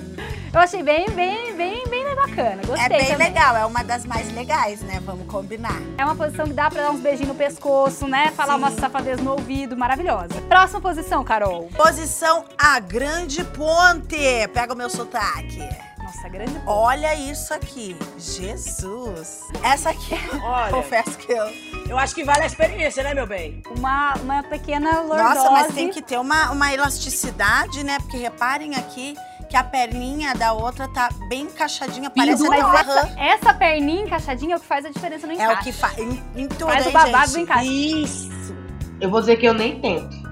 Eu 0.55 0.61
achei 0.61 0.81
bem, 0.81 1.09
bem, 1.09 1.53
bem, 1.53 1.85
bem 1.89 2.05
bacana. 2.35 2.61
Gostei 2.65 2.85
É 2.85 2.89
bem 2.89 3.07
também. 3.07 3.27
legal, 3.27 3.57
é 3.57 3.65
uma 3.65 3.83
das 3.83 4.05
mais 4.05 4.31
legais, 4.33 4.79
né? 4.81 5.01
Vamos 5.05 5.27
combinar. 5.27 5.81
É 5.97 6.05
uma 6.05 6.15
posição 6.15 6.45
que 6.45 6.53
dá 6.53 6.69
pra 6.69 6.81
dar 6.83 6.91
uns 6.91 7.01
beijinhos 7.01 7.29
no 7.29 7.35
pescoço, 7.35 8.07
né? 8.07 8.31
Falar 8.31 8.53
Sim. 8.53 8.59
uma 8.59 8.71
safadez 8.71 9.19
no 9.19 9.31
ouvido, 9.31 9.75
maravilhosa. 9.75 10.41
Próxima 10.47 10.79
posição, 10.81 11.23
Carol. 11.23 11.69
Posição 11.75 12.45
A 12.57 12.79
Grande 12.79 13.43
Ponte. 13.43 14.17
Pega 14.53 14.73
o 14.73 14.77
meu 14.77 14.89
sotaque. 14.89 15.59
Nossa, 16.01 16.29
grande 16.29 16.61
Olha 16.67 17.15
isso 17.15 17.51
aqui. 17.53 17.97
Jesus. 18.17 19.41
Essa 19.63 19.89
aqui, 19.89 20.15
Olha, 20.41 20.69
confesso 20.71 21.17
que 21.17 21.31
eu... 21.31 21.47
eu 21.89 21.97
acho 21.97 22.13
que 22.13 22.23
vale 22.23 22.43
a 22.43 22.45
experiência, 22.45 23.03
né, 23.03 23.13
meu 23.13 23.25
bem? 23.25 23.63
uma, 23.75 24.13
uma 24.21 24.43
pequena 24.43 25.01
lordose. 25.01 25.23
Nossa, 25.23 25.51
mas 25.51 25.73
tem 25.73 25.89
que 25.89 26.01
ter 26.01 26.19
uma, 26.19 26.51
uma 26.51 26.71
elasticidade, 26.71 27.83
né? 27.83 27.97
Porque 27.99 28.17
reparem 28.17 28.75
aqui 28.75 29.15
que 29.49 29.55
a 29.57 29.63
perninha 29.63 30.33
da 30.35 30.53
outra 30.53 30.87
tá 30.87 31.09
bem 31.29 31.43
encaixadinha, 31.43 32.09
parece 32.09 32.47
Mas 32.47 32.59
uma 32.63 32.79
essa, 32.79 33.01
rã. 33.01 33.09
essa 33.17 33.53
perninha 33.53 34.03
encaixadinha 34.03 34.55
é 34.55 34.57
o 34.57 34.59
que 34.59 34.65
faz 34.67 34.85
a 34.85 34.89
diferença 34.89 35.27
no 35.27 35.33
É 35.33 35.35
encaixe. 35.35 35.61
o 35.61 35.63
que 35.63 35.71
faz. 35.71 35.97
Em, 35.97 36.23
em 36.35 36.47
tudo, 36.47 36.65
Faz 36.71 36.87
o 36.87 36.91
babado 36.91 37.27
do 37.27 37.33
gente? 37.33 37.41
encaixe. 37.43 38.01
Isso! 38.03 38.55
Eu 38.99 39.09
vou 39.09 39.19
dizer 39.19 39.37
que 39.37 39.45
eu 39.45 39.53
nem 39.53 39.79
tento. 39.79 40.25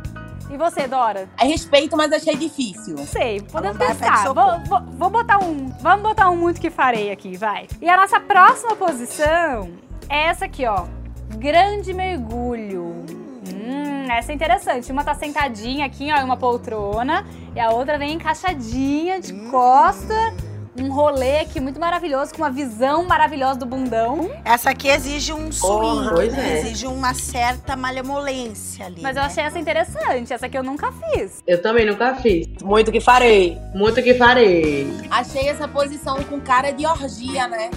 E 0.49 0.57
você, 0.57 0.87
Dora? 0.87 1.27
A 1.39 1.45
respeito, 1.45 1.97
mas 1.97 2.11
achei 2.13 2.35
difícil. 2.35 2.95
Não 2.95 3.07
sei, 3.07 3.41
podemos 3.41 3.77
pensar. 3.77 4.25
Vou, 4.25 4.59
vou, 4.65 4.81
vou 4.97 5.09
botar 5.09 5.39
um. 5.39 5.67
Vamos 5.81 6.03
botar 6.03 6.29
um 6.29 6.35
muito 6.37 6.61
que 6.61 6.69
farei 6.69 7.11
aqui, 7.11 7.35
vai. 7.35 7.67
E 7.81 7.89
a 7.89 7.97
nossa 7.97 8.19
próxima 8.19 8.75
posição 8.75 9.71
é 10.07 10.27
essa 10.27 10.45
aqui, 10.45 10.65
ó. 10.67 10.85
Grande 11.37 11.91
mergulho. 11.93 13.03
Hum, 14.03 14.11
essa 14.11 14.31
é 14.31 14.35
interessante. 14.35 14.91
Uma 14.91 15.03
tá 15.03 15.13
sentadinha 15.13 15.85
aqui, 15.85 16.11
ó, 16.11 16.17
em 16.17 16.23
uma 16.23 16.37
poltrona. 16.37 17.25
E 17.55 17.59
a 17.59 17.69
outra 17.69 17.97
vem 17.97 18.13
encaixadinha 18.13 19.19
de 19.19 19.33
costa. 19.49 20.13
Um 20.75 20.91
rolê 20.91 21.39
aqui 21.39 21.59
muito 21.59 21.79
maravilhoso, 21.79 22.33
com 22.33 22.41
uma 22.41 22.49
visão 22.49 23.05
maravilhosa 23.05 23.59
do 23.59 23.65
bundão. 23.65 24.31
Essa 24.43 24.71
aqui 24.71 24.87
exige 24.87 25.31
um 25.31 25.51
swing, 25.51 26.09
pois 26.09 26.33
né? 26.33 26.49
é. 26.49 26.59
exige 26.61 26.87
uma 26.87 27.13
certa 27.13 27.75
malemolência 27.75 28.87
ali. 28.87 29.01
Mas 29.01 29.15
eu 29.15 29.21
né? 29.21 29.27
achei 29.27 29.43
essa 29.43 29.59
interessante. 29.59 30.33
Essa 30.33 30.47
aqui 30.47 30.57
eu 30.57 30.63
nunca 30.63 30.91
fiz. 30.91 31.43
Eu 31.45 31.61
também 31.61 31.85
nunca 31.85 32.15
fiz. 32.15 32.47
Muito 32.63 32.91
que 32.91 32.99
farei. 32.99 33.55
Muito 33.75 34.01
que 34.01 34.15
farei. 34.15 34.87
Achei 35.11 35.47
essa 35.47 35.67
posição 35.67 36.23
com 36.23 36.41
cara 36.41 36.71
de 36.71 36.87
orgia, 36.87 37.47
né? 37.47 37.69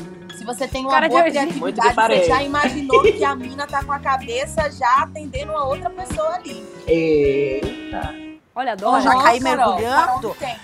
Você 0.46 0.68
tem 0.68 0.82
uma 0.82 0.90
Cara 0.92 1.08
de 1.08 1.12
boa 1.12 1.22
criatividade, 1.24 1.94
você 1.94 2.24
já 2.24 2.42
imaginou 2.42 3.02
que 3.02 3.24
a 3.24 3.34
mina 3.34 3.66
tá 3.66 3.82
com 3.84 3.92
a 3.92 3.98
cabeça 3.98 4.70
já 4.70 5.02
atendendo 5.02 5.52
uma 5.52 5.64
outra 5.64 5.90
pessoa 5.90 6.34
ali. 6.36 6.64
Eita. 6.86 8.14
Olha, 8.54 8.72
Ó, 8.72 8.76
Dora. 8.76 9.00
já 9.02 9.22
caí 9.22 9.40
mergulhando? 9.40 10.34
Tem. 10.38 10.56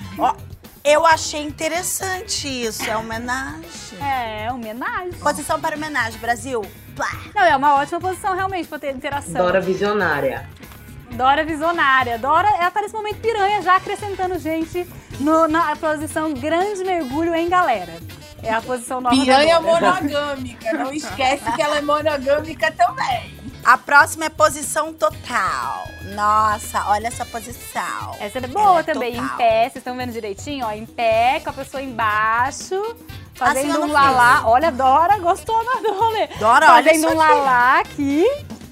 Eu 0.84 1.06
achei 1.06 1.42
interessante 1.42 2.48
isso, 2.48 2.88
é 2.88 2.96
homenagem. 2.96 3.98
É, 4.00 4.50
homenagem. 4.52 5.12
Posição 5.14 5.60
para 5.60 5.76
homenagem, 5.76 6.18
Brasil. 6.20 6.62
Plá. 6.96 7.08
Não, 7.34 7.42
é 7.42 7.56
uma 7.56 7.74
ótima 7.76 8.00
posição 8.00 8.34
realmente 8.34 8.68
pra 8.68 8.78
ter 8.78 8.92
interação. 8.94 9.44
Dora 9.44 9.60
visionária. 9.60 10.48
Dora 11.12 11.44
visionária. 11.44 12.18
Dora, 12.18 12.48
ela 12.58 12.70
tá 12.70 12.80
nesse 12.80 12.94
momento 12.94 13.20
piranha, 13.20 13.62
já 13.62 13.76
acrescentando 13.76 14.38
gente 14.38 14.86
no- 15.20 15.46
na 15.46 15.76
posição 15.76 16.32
grande 16.34 16.82
mergulho 16.84 17.34
em 17.34 17.48
galera. 17.48 17.92
É 18.42 18.52
a 18.52 18.60
posição 18.60 19.00
nova 19.00 19.14
Piranha 19.14 19.60
da 19.60 19.60
Dora. 19.60 19.94
monogâmica. 19.94 20.72
Não 20.72 20.92
esquece 20.92 21.50
que 21.52 21.62
ela 21.62 21.78
é 21.78 21.80
monogâmica 21.80 22.72
também. 22.72 23.40
A 23.64 23.78
próxima 23.78 24.24
é 24.24 24.28
posição 24.28 24.92
total. 24.92 25.86
Nossa, 26.14 26.84
olha 26.88 27.06
essa 27.06 27.24
posição. 27.24 28.16
Essa 28.18 28.38
é 28.38 28.46
boa 28.48 28.64
Ela 28.70 28.80
é 28.80 28.82
também, 28.82 29.12
total. 29.14 29.26
em 29.34 29.36
pé. 29.36 29.60
Vocês 29.62 29.76
estão 29.76 29.96
vendo 29.96 30.12
direitinho? 30.12 30.66
Ó, 30.66 30.72
em 30.72 30.84
pé, 30.84 31.40
com 31.44 31.50
a 31.50 31.52
pessoa 31.52 31.80
embaixo. 31.80 32.74
Assim 33.40 33.68
Fazendo 33.68 33.82
um 33.82 33.92
lalá. 33.92 34.42
Olha, 34.46 34.72
Dora 34.72 35.18
gostou 35.18 35.54
rolê. 35.96 36.26
Dora, 36.38 36.72
olha 36.74 36.92
Fazendo 36.92 37.12
um 37.12 37.16
lalá 37.16 37.78
aqui. 37.80 38.24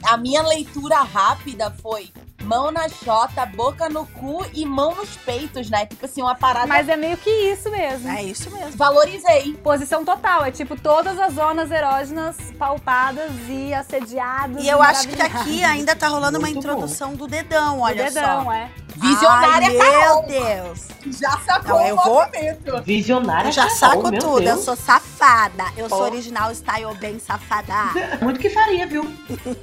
A 0.02 0.16
minha 0.16 0.42
leitura 0.42 0.96
rápida 0.96 1.72
foi 1.80 2.11
mão 2.50 2.72
na 2.72 2.88
chota, 2.88 3.46
boca 3.46 3.88
no 3.88 4.04
cu 4.06 4.44
e 4.52 4.66
mão 4.66 4.92
nos 4.96 5.16
peitos, 5.18 5.70
né? 5.70 5.86
Tipo 5.86 6.04
assim, 6.04 6.20
uma 6.20 6.34
parada. 6.34 6.66
Mas 6.66 6.88
é 6.88 6.96
meio 6.96 7.16
que 7.16 7.30
isso 7.30 7.70
mesmo. 7.70 8.08
É 8.10 8.24
isso 8.24 8.50
mesmo. 8.50 8.72
Valorizei. 8.76 9.52
Posição 9.62 10.04
total, 10.04 10.44
é 10.44 10.50
tipo 10.50 10.74
todas 10.80 11.16
as 11.16 11.34
zonas 11.34 11.70
erógenas 11.70 12.36
palpadas 12.58 13.30
e 13.48 13.72
assediadas. 13.72 14.64
E 14.64 14.68
eu 14.68 14.82
acho 14.82 15.06
que 15.06 15.22
aqui 15.22 15.62
ainda 15.62 15.94
tá 15.94 16.08
rolando 16.08 16.38
uma 16.38 16.46
Muito 16.48 16.58
introdução 16.58 17.14
do 17.14 17.28
dedão, 17.28 17.78
olha 17.80 18.04
dedão, 18.10 18.44
só. 18.44 18.52
é. 18.52 18.68
Visionária 18.96 19.68
Ai, 19.68 19.76
Carol. 19.76 20.26
meu 20.26 20.40
Deus. 20.40 20.88
Já 21.20 21.30
sacou 21.46 21.78
Não, 21.78 21.86
eu 21.86 21.94
o 21.96 22.02
vou- 22.02 22.14
movimento. 22.24 22.82
Visionária. 22.82 23.48
Eu 23.48 23.52
já 23.52 23.62
Carol, 23.62 23.76
saco 23.78 24.10
meu 24.10 24.20
tudo, 24.20 24.38
eu 24.40 24.54
Deus. 24.54 24.64
sou 24.64 24.74
safada. 24.76 25.64
Eu 25.76 25.88
sou 25.88 26.00
Ó. 26.00 26.04
original 26.06 26.50
style 26.52 26.92
bem 26.98 27.18
safada. 27.20 27.72
Muito 28.20 28.40
que 28.40 28.50
faria, 28.50 28.86
viu? 28.88 29.04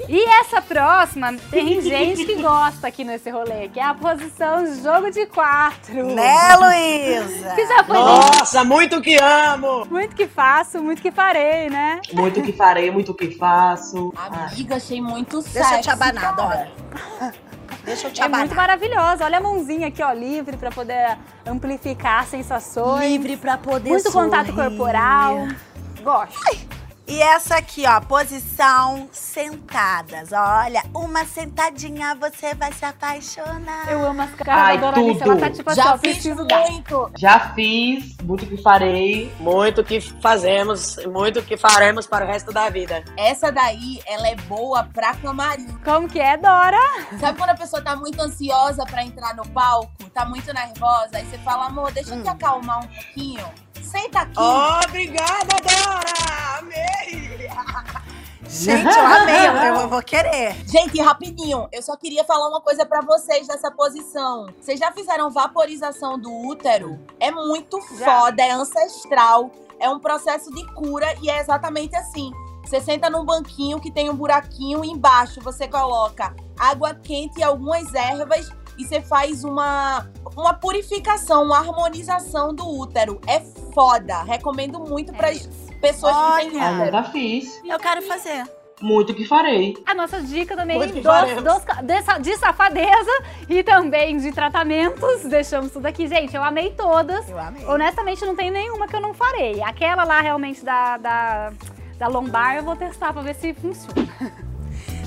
E 0.08 0.24
essa 0.40 0.62
próxima, 0.62 1.34
tem 1.52 1.80
gente 1.84 2.26
que 2.26 2.36
gosta 2.42 2.77
aqui 2.86 3.04
nesse 3.04 3.30
rolê, 3.30 3.70
que 3.70 3.80
é 3.80 3.84
a 3.84 3.94
posição 3.94 4.66
jogo 4.84 5.10
de 5.10 5.26
quatro. 5.26 6.06
né, 6.14 6.56
Luísa? 6.58 7.56
Que 7.56 7.66
já 7.68 7.84
foi 7.84 7.98
Nossa, 7.98 8.64
muito 8.64 9.02
que 9.02 9.16
amo! 9.18 9.86
muito 9.90 10.16
que 10.16 10.28
faço, 10.28 10.82
muito 10.82 11.02
que 11.02 11.12
farei, 11.12 11.70
né? 11.70 12.00
Muito 12.14 12.42
que 12.42 12.52
farei, 12.54 12.92
muito 12.92 13.14
que 13.14 13.32
faço. 13.36 14.14
Amiga, 14.16 14.76
achei 14.76 15.02
muito 15.02 15.42
sexy. 15.42 15.60
Deixa 15.60 15.76
eu 15.78 15.82
te 15.82 15.90
abanar, 15.90 16.36
cara. 16.36 16.36
Dora. 16.36 17.34
Deixa 17.84 18.08
eu 18.08 18.12
te 18.12 18.22
É 18.22 18.28
muito 18.28 18.52
abanar. 18.52 18.56
maravilhosa. 18.56 19.24
Olha 19.24 19.38
a 19.38 19.42
mãozinha 19.42 19.88
aqui, 19.88 20.04
ó, 20.04 20.12
livre 20.12 20.58
pra 20.58 20.70
poder 20.70 21.18
amplificar 21.46 22.24
as 22.24 22.28
sensações. 22.30 23.10
Livre 23.10 23.38
pra 23.38 23.58
poder 23.58 23.90
Muito 23.90 24.12
contato 24.12 24.48
sorrir. 24.54 24.70
corporal. 24.70 25.48
Gosto. 26.04 26.67
E 27.08 27.22
essa 27.22 27.56
aqui, 27.56 27.86
ó, 27.88 28.02
posição 28.02 29.08
sentadas. 29.14 30.34
Olha, 30.34 30.84
uma 30.94 31.24
sentadinha 31.24 32.14
você 32.16 32.54
vai 32.54 32.74
se 32.74 32.84
apaixonar. 32.84 33.90
Eu 33.90 34.06
amo 34.06 34.22
as 34.24 34.32
caras 34.32 34.64
Ai, 34.64 34.78
da 34.78 34.92
Dona 34.92 35.04
Alice. 35.04 35.20
tudo. 35.20 35.32
Ela 35.32 35.40
tá 35.40 35.50
tipo 35.50 35.70
assim, 35.70 35.82
Já 35.82 35.94
ó, 35.94 35.98
fiz 35.98 36.26
muito. 36.26 37.12
Já 37.18 37.40
fiz, 37.54 38.18
muito 38.22 38.46
que 38.46 38.62
farei. 38.62 39.34
Muito 39.40 39.86
que 39.86 40.02
fazemos, 40.22 40.98
muito 41.06 41.42
que 41.42 41.56
faremos 41.56 42.06
para 42.06 42.26
o 42.26 42.28
resto 42.28 42.52
da 42.52 42.70
vida. 42.70 43.02
Essa 43.16 43.54
daí, 43.54 44.02
ela 44.06 44.28
é 44.28 44.36
boa 44.36 44.84
pra 44.94 45.16
camarim. 45.16 45.78
Como 45.86 46.10
que 46.10 46.20
é, 46.20 46.36
Dora? 46.36 46.78
Sabe 47.22 47.38
quando 47.38 47.52
a 47.52 47.56
pessoa 47.56 47.82
tá 47.82 47.96
muito 47.96 48.22
ansiosa 48.22 48.84
pra 48.86 49.02
entrar 49.02 49.34
no 49.34 49.48
palco? 49.48 50.10
Tá 50.14 50.26
muito 50.26 50.54
nervosa? 50.54 51.12
Aí 51.14 51.26
você 51.26 51.38
fala, 51.38 51.68
amor, 51.68 51.90
deixa 51.94 52.16
eu 52.16 52.22
te 52.22 52.28
acalmar 52.28 52.80
um 52.80 52.88
pouquinho. 52.88 53.46
Senta 53.84 54.22
aqui. 54.22 54.40
Obrigada, 54.88 55.56
Dora! 55.64 56.60
Amei! 56.60 57.38
Gente, 58.50 58.88
eu 58.88 59.06
amei, 59.06 59.48
eu, 59.48 59.82
eu 59.82 59.90
vou 59.90 60.02
querer. 60.02 60.56
Gente, 60.66 61.00
rapidinho, 61.02 61.68
eu 61.72 61.82
só 61.82 61.96
queria 61.96 62.24
falar 62.24 62.48
uma 62.48 62.62
coisa 62.62 62.86
pra 62.86 63.02
vocês 63.02 63.48
nessa 63.48 63.70
posição. 63.70 64.48
Vocês 64.60 64.80
já 64.80 64.92
fizeram 64.92 65.30
vaporização 65.30 66.18
do 66.18 66.32
útero? 66.32 66.98
É 67.20 67.30
muito 67.30 67.82
foda, 67.82 68.42
é 68.42 68.52
ancestral, 68.52 69.52
é 69.80 69.90
um 69.90 70.00
processo 70.00 70.50
de 70.54 70.66
cura 70.74 71.14
e 71.22 71.30
é 71.30 71.40
exatamente 71.40 71.96
assim. 71.96 72.32
Você 72.64 72.82
senta 72.82 73.10
num 73.10 73.24
banquinho 73.24 73.80
que 73.80 73.92
tem 73.92 74.10
um 74.10 74.16
buraquinho 74.16 74.84
e 74.84 74.90
embaixo 74.90 75.40
você 75.42 75.68
coloca 75.68 76.36
água 76.60 76.94
quente 76.96 77.40
e 77.40 77.44
algumas 77.44 77.94
ervas 77.94 78.50
e 78.78 78.86
você 78.86 79.02
faz 79.02 79.44
uma, 79.44 80.08
uma 80.36 80.54
purificação, 80.54 81.44
uma 81.44 81.58
harmonização 81.58 82.54
do 82.54 82.68
útero. 82.68 83.20
É 83.28 83.40
foda. 83.74 84.24
Recomendo 84.24 84.80
muito 84.80 85.14
para 85.14 85.30
as 85.30 85.48
pessoas 85.82 86.16
que 86.16 86.50
têm 86.50 86.62
Olha. 86.62 86.66
Eu 86.70 86.74
útero. 86.76 86.86
nunca 86.98 87.04
fiz. 87.12 87.62
Eu 87.66 87.80
quero 87.80 88.02
fazer. 88.04 88.44
Muito 88.80 89.12
que 89.16 89.26
farei. 89.26 89.76
A 89.88 89.96
nossa 89.96 90.22
dica 90.22 90.56
também 90.56 90.78
dos, 90.78 90.92
dos- 90.92 92.22
de 92.22 92.38
safadeza 92.38 93.24
e 93.50 93.64
também 93.64 94.18
de 94.18 94.32
tratamentos. 94.32 95.24
Deixamos 95.24 95.72
tudo 95.72 95.88
aqui. 95.88 96.08
Gente, 96.08 96.36
eu 96.36 96.44
amei 96.44 96.70
todas. 96.74 97.28
Eu 97.28 97.40
amei. 97.40 97.66
Honestamente, 97.66 98.24
não 98.24 98.36
tem 98.36 98.52
nenhuma 98.52 98.88
que 98.88 98.96
eu 98.96 99.02
não 99.02 99.16
farei. 99.16 99.64
Aquela 99.64 100.04
lá 100.04 100.22
realmente 100.22 100.64
da, 100.64 100.96
da, 100.98 101.54
da 101.98 102.08
lombar 102.08 102.56
eu 102.58 102.64
vou 102.64 102.76
testar 102.76 103.12
pra 103.14 103.24
ver 103.24 103.34
se 103.36 103.52
funciona. 103.56 104.08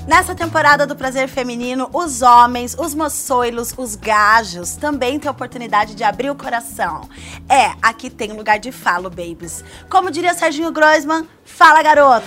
Nessa 0.07 0.33
temporada 0.33 0.87
do 0.87 0.95
Prazer 0.95 1.27
Feminino, 1.27 1.89
os 1.93 2.21
homens, 2.21 2.75
os 2.77 2.95
moçoilos, 2.95 3.73
os 3.77 3.95
gajos 3.95 4.75
também 4.75 5.19
têm 5.19 5.29
a 5.29 5.31
oportunidade 5.31 5.93
de 5.93 6.03
abrir 6.03 6.29
o 6.29 6.35
coração. 6.35 7.07
É, 7.47 7.71
aqui 7.81 8.09
tem 8.09 8.33
lugar 8.33 8.57
de 8.57 8.71
falo, 8.71 9.09
babies. 9.09 9.63
Como 9.89 10.09
diria 10.09 10.33
Serginho 10.33 10.71
Groisman, 10.71 11.27
fala 11.45 11.83
garoto! 11.83 12.25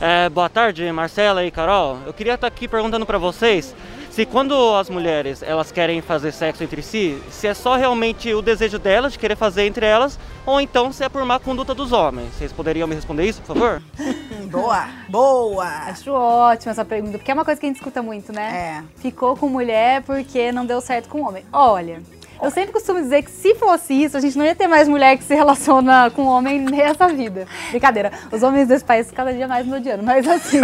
É, 0.00 0.28
boa 0.28 0.48
tarde, 0.48 0.90
Marcela 0.92 1.44
e 1.44 1.50
Carol. 1.50 1.98
Eu 2.04 2.12
queria 2.12 2.34
estar 2.34 2.46
aqui 2.46 2.68
perguntando 2.68 3.06
para 3.06 3.18
vocês 3.18 3.74
se 4.16 4.24
quando 4.24 4.74
as 4.74 4.88
mulheres 4.88 5.42
elas 5.42 5.70
querem 5.70 6.00
fazer 6.00 6.32
sexo 6.32 6.64
entre 6.64 6.80
si, 6.80 7.22
se 7.30 7.46
é 7.46 7.52
só 7.52 7.76
realmente 7.76 8.32
o 8.32 8.40
desejo 8.40 8.78
delas 8.78 9.12
de 9.12 9.18
querer 9.18 9.36
fazer 9.36 9.66
entre 9.66 9.84
elas, 9.84 10.18
ou 10.46 10.58
então 10.58 10.90
se 10.90 11.04
é 11.04 11.08
por 11.10 11.22
má 11.26 11.38
conduta 11.38 11.74
dos 11.74 11.92
homens. 11.92 12.32
Vocês 12.32 12.50
poderiam 12.50 12.88
me 12.88 12.94
responder 12.94 13.26
isso, 13.26 13.42
por 13.42 13.54
favor? 13.54 13.82
Boa, 14.50 14.88
boa! 15.08 15.66
Acho 15.66 16.12
ótima 16.12 16.70
essa 16.70 16.84
pergunta, 16.84 17.18
porque 17.18 17.30
é 17.30 17.34
uma 17.34 17.44
coisa 17.44 17.60
que 17.60 17.66
a 17.66 17.68
gente 17.68 17.76
escuta 17.76 18.00
muito, 18.00 18.32
né? 18.32 18.84
É. 18.86 19.00
Ficou 19.02 19.36
com 19.36 19.48
mulher 19.48 20.02
porque 20.02 20.50
não 20.52 20.64
deu 20.64 20.80
certo 20.80 21.08
com 21.08 21.20
homem. 21.20 21.44
Olha, 21.52 22.00
eu 22.40 22.50
sempre 22.50 22.72
costumo 22.72 23.00
dizer 23.00 23.22
que 23.22 23.30
se 23.30 23.56
fosse 23.56 23.92
isso, 23.92 24.16
a 24.16 24.20
gente 24.20 24.38
não 24.38 24.46
ia 24.46 24.54
ter 24.54 24.68
mais 24.68 24.88
mulher 24.88 25.18
que 25.18 25.24
se 25.24 25.34
relaciona 25.34 26.10
com 26.10 26.22
homem 26.26 26.60
nessa 26.60 27.08
vida. 27.08 27.46
Brincadeira, 27.70 28.12
os 28.32 28.42
homens 28.42 28.68
desse 28.68 28.84
país 28.84 29.10
cada 29.10 29.32
dia 29.32 29.48
mais 29.48 29.66
me 29.66 29.74
odiando, 29.74 30.04
mas 30.04 30.26
assim. 30.26 30.60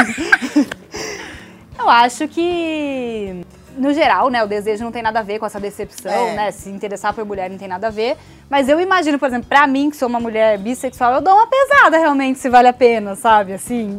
Eu 1.78 1.88
acho 1.88 2.28
que. 2.28 3.44
No 3.74 3.90
geral, 3.94 4.28
né, 4.28 4.44
o 4.44 4.46
desejo 4.46 4.84
não 4.84 4.92
tem 4.92 5.02
nada 5.02 5.20
a 5.20 5.22
ver 5.22 5.38
com 5.38 5.46
essa 5.46 5.58
decepção, 5.58 6.12
É. 6.12 6.34
né? 6.34 6.50
Se 6.50 6.68
interessar 6.68 7.14
por 7.14 7.24
mulher 7.24 7.48
não 7.48 7.56
tem 7.56 7.66
nada 7.66 7.86
a 7.86 7.90
ver. 7.90 8.18
Mas 8.50 8.68
eu 8.68 8.78
imagino, 8.78 9.18
por 9.18 9.26
exemplo, 9.28 9.48
pra 9.48 9.66
mim, 9.66 9.88
que 9.88 9.96
sou 9.96 10.08
uma 10.08 10.20
mulher 10.20 10.58
bissexual, 10.58 11.14
eu 11.14 11.20
dou 11.22 11.32
uma 11.32 11.46
pesada 11.46 11.96
realmente 11.96 12.38
se 12.38 12.50
vale 12.50 12.68
a 12.68 12.72
pena, 12.74 13.16
sabe? 13.16 13.54
Assim, 13.54 13.98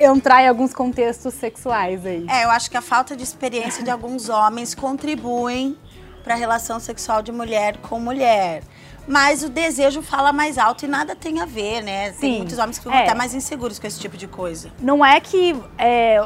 entrar 0.00 0.42
em 0.42 0.48
alguns 0.48 0.74
contextos 0.74 1.34
sexuais 1.34 2.04
aí. 2.04 2.26
É, 2.28 2.44
eu 2.46 2.50
acho 2.50 2.68
que 2.68 2.76
a 2.76 2.82
falta 2.82 3.14
de 3.14 3.22
experiência 3.22 3.84
de 3.84 3.90
alguns 3.92 4.28
homens 4.28 4.74
contribuem 4.74 5.78
para 6.24 6.34
a 6.34 6.36
relação 6.36 6.80
sexual 6.80 7.22
de 7.22 7.30
mulher 7.30 7.76
com 7.76 8.00
mulher. 8.00 8.64
Mas 9.06 9.44
o 9.44 9.48
desejo 9.48 10.02
fala 10.02 10.32
mais 10.32 10.58
alto 10.58 10.84
e 10.84 10.88
nada 10.88 11.14
tem 11.14 11.40
a 11.40 11.44
ver, 11.46 11.80
né? 11.80 12.10
Tem 12.10 12.32
Sim, 12.32 12.36
muitos 12.38 12.58
homens 12.58 12.76
que 12.78 12.82
ficam 12.82 12.98
é. 12.98 13.04
até 13.04 13.14
mais 13.14 13.32
inseguros 13.34 13.78
com 13.78 13.86
esse 13.86 14.00
tipo 14.00 14.16
de 14.16 14.26
coisa. 14.26 14.68
não 14.80 15.06
é 15.06 15.20
que 15.20 15.54
é, 15.78 16.20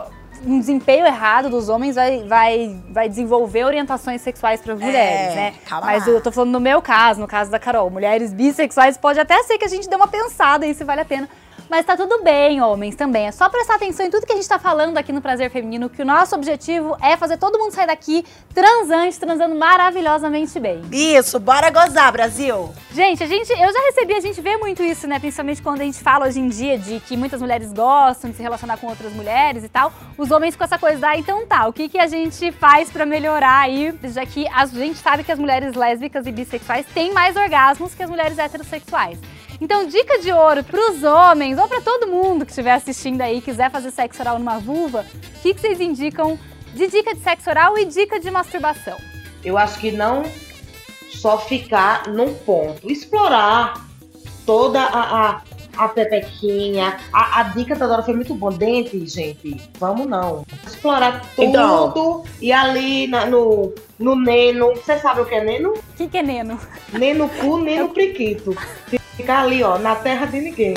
um 0.47 0.59
desempenho 0.59 1.07
errado 1.07 1.51
dos 1.51 1.68
homens 1.68 1.95
vai, 1.95 2.24
vai, 2.24 2.76
vai 2.91 3.09
desenvolver 3.09 3.64
orientações 3.64 4.20
sexuais 4.20 4.61
para 4.61 4.74
as 4.74 4.80
mulheres, 4.80 5.34
né? 5.34 5.55
É, 5.57 5.68
calma 5.68 5.86
Mas 5.86 6.07
eu 6.07 6.20
tô 6.20 6.32
falando 6.32 6.53
no 6.53 6.61
meu 6.61 6.80
caso, 6.80 7.20
no 7.20 7.26
caso 7.26 7.51
da 7.51 7.59
Carol. 7.59 7.91
Mulheres 7.91 8.32
bissexuais 8.32 8.97
pode 8.97 9.20
até 9.20 9.43
ser 9.43 9.59
que 9.59 9.64
a 9.64 9.68
gente 9.68 9.88
dê 9.88 9.97
uma 9.97 10.09
pensada 10.09 10.64
aí 10.64 10.74
se 10.74 10.84
vale 10.84 11.01
a 11.01 11.05
pena. 11.05 11.28
Mas 11.70 11.86
tá 11.86 11.96
tudo 11.96 12.20
bem, 12.24 12.60
homens, 12.60 12.96
também. 12.96 13.28
É 13.28 13.30
só 13.30 13.48
prestar 13.48 13.76
atenção 13.76 14.04
em 14.04 14.10
tudo 14.10 14.26
que 14.26 14.32
a 14.32 14.34
gente 14.34 14.48
tá 14.48 14.58
falando 14.58 14.98
aqui 14.98 15.12
no 15.12 15.22
Prazer 15.22 15.48
Feminino, 15.52 15.88
que 15.88 16.02
o 16.02 16.04
nosso 16.04 16.34
objetivo 16.34 16.96
é 17.00 17.16
fazer 17.16 17.36
todo 17.36 17.60
mundo 17.60 17.70
sair 17.70 17.86
daqui 17.86 18.24
transante, 18.52 19.20
transando 19.20 19.54
maravilhosamente 19.54 20.58
bem. 20.58 20.82
Isso, 20.90 21.38
bora 21.38 21.70
gozar, 21.70 22.10
Brasil! 22.10 22.74
Gente, 22.92 23.22
a 23.22 23.26
gente, 23.28 23.52
eu 23.52 23.72
já 23.72 23.80
recebi, 23.86 24.14
a 24.14 24.20
gente 24.20 24.40
vê 24.40 24.56
muito 24.56 24.82
isso, 24.82 25.06
né? 25.06 25.20
Principalmente 25.20 25.62
quando 25.62 25.80
a 25.82 25.84
gente 25.84 26.00
fala 26.00 26.26
hoje 26.26 26.40
em 26.40 26.48
dia 26.48 26.76
de 26.76 26.98
que 26.98 27.16
muitas 27.16 27.40
mulheres 27.40 27.72
gostam 27.72 28.32
de 28.32 28.36
se 28.36 28.42
relacionar 28.42 28.76
com 28.76 28.88
outras 28.88 29.12
mulheres 29.12 29.62
e 29.62 29.68
tal. 29.68 29.92
Os 30.18 30.32
homens 30.32 30.56
com 30.56 30.64
essa 30.64 30.76
coisa, 30.76 31.10
ah, 31.10 31.16
então 31.16 31.46
tá, 31.46 31.68
o 31.68 31.72
que, 31.72 31.88
que 31.88 31.98
a 31.98 32.08
gente 32.08 32.50
faz 32.50 32.90
pra 32.90 33.06
melhorar 33.06 33.60
aí? 33.60 33.94
Já 34.02 34.26
que 34.26 34.44
a 34.48 34.66
gente 34.66 34.98
sabe 34.98 35.22
que 35.22 35.30
as 35.30 35.38
mulheres 35.38 35.76
lésbicas 35.76 36.26
e 36.26 36.32
bissexuais 36.32 36.84
têm 36.92 37.12
mais 37.12 37.36
orgasmos 37.36 37.94
que 37.94 38.02
as 38.02 38.10
mulheres 38.10 38.36
heterossexuais. 38.40 39.20
Então, 39.61 39.86
dica 39.86 40.18
de 40.20 40.32
ouro 40.32 40.64
pros 40.64 41.02
homens, 41.02 41.58
ou 41.58 41.68
pra 41.68 41.80
todo 41.80 42.06
mundo 42.06 42.44
que 42.46 42.52
estiver 42.52 42.72
assistindo 42.72 43.20
aí 43.20 43.38
e 43.38 43.42
quiser 43.42 43.70
fazer 43.70 43.90
sexo 43.90 44.22
oral 44.22 44.38
numa 44.38 44.58
vulva, 44.58 45.04
o 45.36 45.40
que, 45.42 45.52
que 45.54 45.61
vocês 45.61 45.80
indicam 45.80 46.38
de 46.74 46.86
dica 46.86 47.14
de 47.14 47.20
sexo 47.20 47.50
oral 47.50 47.76
e 47.76 47.84
dica 47.84 48.18
de 48.18 48.30
masturbação? 48.30 48.96
Eu 49.44 49.58
acho 49.58 49.78
que 49.78 49.90
não 49.92 50.22
só 51.11 51.36
ficar 51.38 52.08
num 52.08 52.32
ponto. 52.32 52.90
Explorar 52.90 53.86
toda 54.46 54.80
a, 54.80 55.28
a, 55.30 55.42
a 55.76 55.88
pepequinha. 55.88 56.96
A, 57.12 57.40
a 57.40 57.42
dica 57.44 57.74
da 57.74 57.86
Dora 57.86 58.02
foi 58.02 58.14
muito 58.14 58.34
boa. 58.34 58.52
Dente, 58.52 59.06
gente. 59.06 59.61
Vamos 59.78 60.06
não. 60.06 60.44
Explorar 60.66 61.20
tudo. 61.36 61.44
Então. 61.44 62.24
E 62.40 62.52
ali 62.52 63.06
na- 63.08 63.26
no, 63.26 63.74
no 63.98 64.14
neno. 64.16 64.74
Você 64.76 64.98
sabe 64.98 65.20
o 65.20 65.26
que 65.26 65.34
é 65.34 65.44
neno? 65.44 65.70
O 65.74 65.82
que, 65.96 66.08
que 66.08 66.18
é 66.18 66.22
neno? 66.22 66.58
Nem 66.92 67.12
no 67.14 67.28
cu, 67.28 67.58
nem 67.58 67.80
no 67.80 67.88
priquito. 67.92 68.56
Ficar 69.20 69.40
ali, 69.40 69.62
ó, 69.62 69.78
na 69.78 69.94
terra 69.96 70.26
de 70.26 70.40
ninguém. 70.40 70.74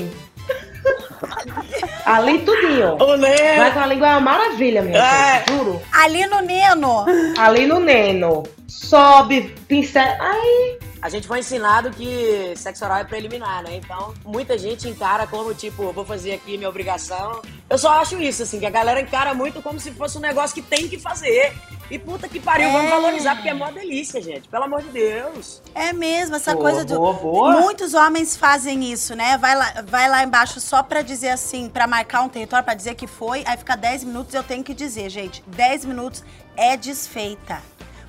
ali 2.06 2.40
tudinho. 2.40 2.96
O 3.02 3.16
Neno! 3.18 3.58
Vai 3.58 3.74
com 3.74 3.80
a 3.80 3.86
língua 3.88 4.08
é 4.08 4.12
uma 4.12 4.20
maravilha, 4.20 4.82
minha 4.82 4.98
É. 5.00 5.38
gente. 5.40 5.52
Juro. 5.58 5.82
Ali 5.94 6.26
no 6.28 6.42
Neno! 6.42 7.06
Ali 7.38 7.66
no 7.66 7.80
neno. 7.80 8.44
Sobe, 8.68 9.54
pincel. 9.68 10.04
Ai, 10.20 10.78
A 11.04 11.10
gente 11.10 11.28
foi 11.28 11.40
ensinado 11.40 11.92
que 11.92 12.54
sexo 12.56 12.86
oral 12.86 13.00
é 13.00 13.04
preliminar, 13.04 13.62
né? 13.62 13.76
Então, 13.76 14.14
muita 14.24 14.58
gente 14.58 14.88
encara 14.88 15.28
como, 15.28 15.54
tipo, 15.54 15.92
vou 15.92 16.06
fazer 16.06 16.32
aqui 16.32 16.58
minha 16.58 16.70
obrigação. 16.70 17.42
Eu 17.70 17.78
só 17.78 17.90
acho 18.00 18.22
isso, 18.22 18.44
assim, 18.44 18.58
que 18.58 18.66
a 18.66 18.70
galera 18.70 19.02
encara 19.02 19.34
muito 19.34 19.62
como 19.62 19.82
se 19.82 19.92
fosse 19.92 20.18
um 20.18 20.22
negócio 20.22 20.56
que 20.56 20.62
tem 20.62 20.88
que 20.88 20.98
fazer. 20.98 21.54
E 21.92 22.00
puta 22.00 22.30
que 22.30 22.40
pariu, 22.40 22.72
vamos 22.72 22.88
É. 22.90 22.96
valorizar, 22.96 23.36
porque 23.36 23.50
é 23.50 23.54
mó 23.54 23.70
delícia, 23.70 24.22
gente. 24.22 24.48
Pelo 24.48 24.64
amor 24.64 24.82
de 24.82 24.92
Deus. 24.92 25.62
É 25.76 25.92
mesmo, 25.92 26.38
essa 26.38 26.54
Boa, 26.56 26.70
coisa 26.70 26.86
do. 26.86 26.96
boa, 26.98 27.14
boa. 27.16 27.52
Muitos 27.60 27.94
homens 27.94 28.38
fazem 28.38 28.90
isso, 28.90 29.14
né? 29.14 29.38
Vai 29.38 29.56
lá, 29.56 29.84
vai 29.86 30.08
lá 30.10 30.24
embaixo 30.24 30.62
só 30.62 30.82
pra 30.82 31.02
dizer 31.02 31.32
assim, 31.32 31.68
pra 31.68 31.86
marcar 31.86 32.22
um 32.22 32.30
território, 32.30 32.64
pra 32.64 32.76
dizer 32.76 32.96
que 32.96 33.08
foi, 33.08 33.44
aí 33.46 33.58
fica 33.58 33.76
10 33.76 34.06
minutos, 34.06 34.34
eu 34.34 34.42
tenho 34.42 34.64
que 34.64 34.74
dizer, 34.74 35.10
gente, 35.10 35.44
10 35.48 35.84
minutos 35.84 36.24
é 36.56 36.78
desfeita. 36.78 37.62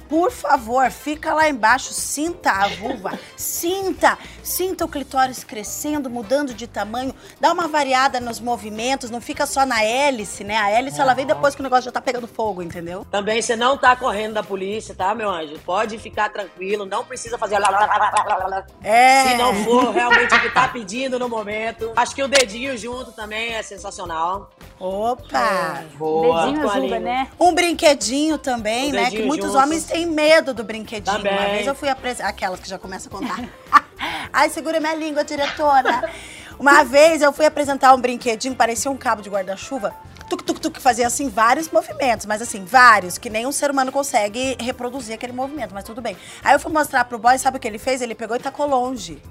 Por 0.09 0.31
favor, 0.31 0.91
fica 0.91 1.33
lá 1.33 1.49
embaixo, 1.49 1.93
sinta 1.93 2.51
a 2.53 2.69
vulva, 2.69 3.19
sinta, 3.37 4.19
sinta 4.45 4.85
o 4.85 4.89
clitóris 4.89 5.43
crescendo, 5.43 6.09
mudando 6.09 6.55
de 6.55 6.67
tamanho, 6.67 7.15
dá 7.41 7.53
uma 7.53 7.67
variada 7.67 8.21
nos 8.21 8.39
movimentos, 8.39 9.11
não 9.11 9.21
fica 9.21 9.47
só 9.47 9.65
na 9.67 9.83
hélice, 9.83 10.45
né? 10.45 10.57
A 10.57 10.71
hélice 10.71 11.01
ela 11.01 11.15
vem 11.15 11.27
depois 11.27 11.55
que 11.55 11.61
o 11.61 11.65
negócio 11.65 11.85
já 11.85 11.93
tá 11.93 12.01
pegando 12.01 12.29
fogo, 12.29 12.63
entendeu? 12.63 13.07
Também 13.11 13.41
você 13.41 13.57
não 13.57 13.77
tá 13.77 13.97
correndo 13.97 14.35
da 14.35 14.43
polícia, 14.43 14.95
tá, 14.95 15.15
meu 15.15 15.31
anjo? 15.31 15.59
Pode 15.65 15.99
ficar 15.99 16.29
tranquilo, 16.31 16.85
não 16.85 17.05
precisa 17.05 17.39
fazer 17.39 17.59
lá, 17.59 17.71
lá, 17.71 17.81
lá, 17.81 17.97
lá, 17.97 18.13
lá, 18.13 18.37
lá, 18.37 18.47
lá. 18.47 18.67
É. 18.83 19.29
Se 19.29 19.35
não 19.37 19.55
for 19.65 19.91
realmente 19.93 20.35
o 20.35 20.41
que 20.41 20.51
tá 20.51 20.69
pedindo 20.69 21.19
no 21.19 21.29
momento. 21.29 21.93
Acho 21.97 22.15
que 22.15 22.23
o 22.23 22.29
dedinho 22.29 22.77
junto 22.77 23.13
também 23.13 23.55
é 23.55 23.63
sensacional. 23.63 24.51
Opa! 24.79 25.83
boa. 25.97 26.47
Dedinho 26.47 26.71
ajuda, 26.71 27.01
né? 27.01 27.29
Um 27.39 27.55
brinquedinho 27.55 28.39
também, 28.39 28.91
Um 28.91 28.97
né? 28.97 29.11
Que 29.11 29.23
muitos 29.23 29.53
junto. 29.53 29.63
homens 29.63 29.85
têm 29.85 30.07
medo 30.07 30.53
do 30.53 30.65
brinquedinho. 30.65 31.17
Também. 31.17 31.33
Uma 31.33 31.47
vez 31.47 31.67
eu 31.67 31.75
fui 31.75 31.89
apresentar. 31.89 32.29
Aquelas 32.29 32.61
que 32.61 32.69
já 32.69 32.79
começam 32.79 33.13
a 33.13 33.19
contar. 33.19 33.45
Ai, 34.33 34.51
segura 34.51 34.81
minha 34.81 34.95
língua, 34.95 35.25
diretora. 35.25 36.11
Uma 36.59 36.85
vez 36.85 37.23
eu 37.23 37.33
fui 37.33 37.47
apresentar 37.47 37.95
um 37.95 38.01
brinquedinho, 38.01 38.55
parecia 38.55 38.91
um 38.91 38.97
cabo 38.97 39.23
de 39.23 39.29
guarda-chuva. 39.29 39.95
Tuc, 40.29 40.81
fazia 40.81 41.07
assim 41.07 41.29
vários 41.29 41.69
movimentos, 41.69 42.27
mas 42.27 42.41
assim, 42.41 42.65
vários, 42.65 43.19
que 43.19 43.29
nem 43.31 43.47
um 43.47 43.53
ser 43.53 43.71
humano 43.71 43.93
consegue 43.93 44.57
reproduzir 44.61 45.15
aquele 45.15 45.33
movimento, 45.33 45.75
mas 45.75 45.85
tudo 45.85 46.01
bem. 46.01 46.17
Aí 46.43 46.55
eu 46.55 46.61
fui 46.61 46.73
mostrar 46.73 47.05
pro 47.05 47.19
boy, 47.19 47.39
sabe 47.39 47.59
o 47.59 47.61
que 47.61 47.69
ele 47.69 47.79
fez? 47.79 48.01
Ele 48.01 48.15
pegou 48.15 48.37
e 48.37 48.41
tacou 48.41 48.67
longe. 48.67 49.23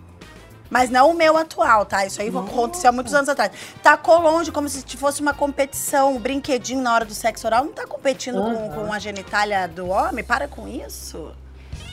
Mas 0.70 0.90
não 0.90 1.12
o 1.12 1.14
meu 1.14 1.38
atual, 1.38 1.86
tá? 1.86 2.06
Isso 2.06 2.22
aí 2.22 2.30
aconteceu 2.30 2.90
há 2.90 2.92
muitos 2.92 3.14
anos 3.14 3.30
atrás. 3.30 3.52
Tacou 3.82 4.20
longe, 4.20 4.52
como 4.52 4.68
se 4.68 4.82
fosse 4.98 5.22
uma 5.22 5.34
competição. 5.34 6.16
O 6.16 6.20
brinquedinho 6.20 6.82
na 6.82 6.94
hora 6.94 7.06
do 7.06 7.14
sexo 7.14 7.46
oral 7.46 7.66
não 7.66 7.72
tá 7.72 7.86
competindo 7.86 8.42
com, 8.42 8.70
com 8.70 8.94
a 8.94 8.98
genitália 8.98 9.68
do 9.68 9.88
homem. 9.90 10.24
Para 10.24 10.48
com 10.48 10.68
isso. 10.68 11.32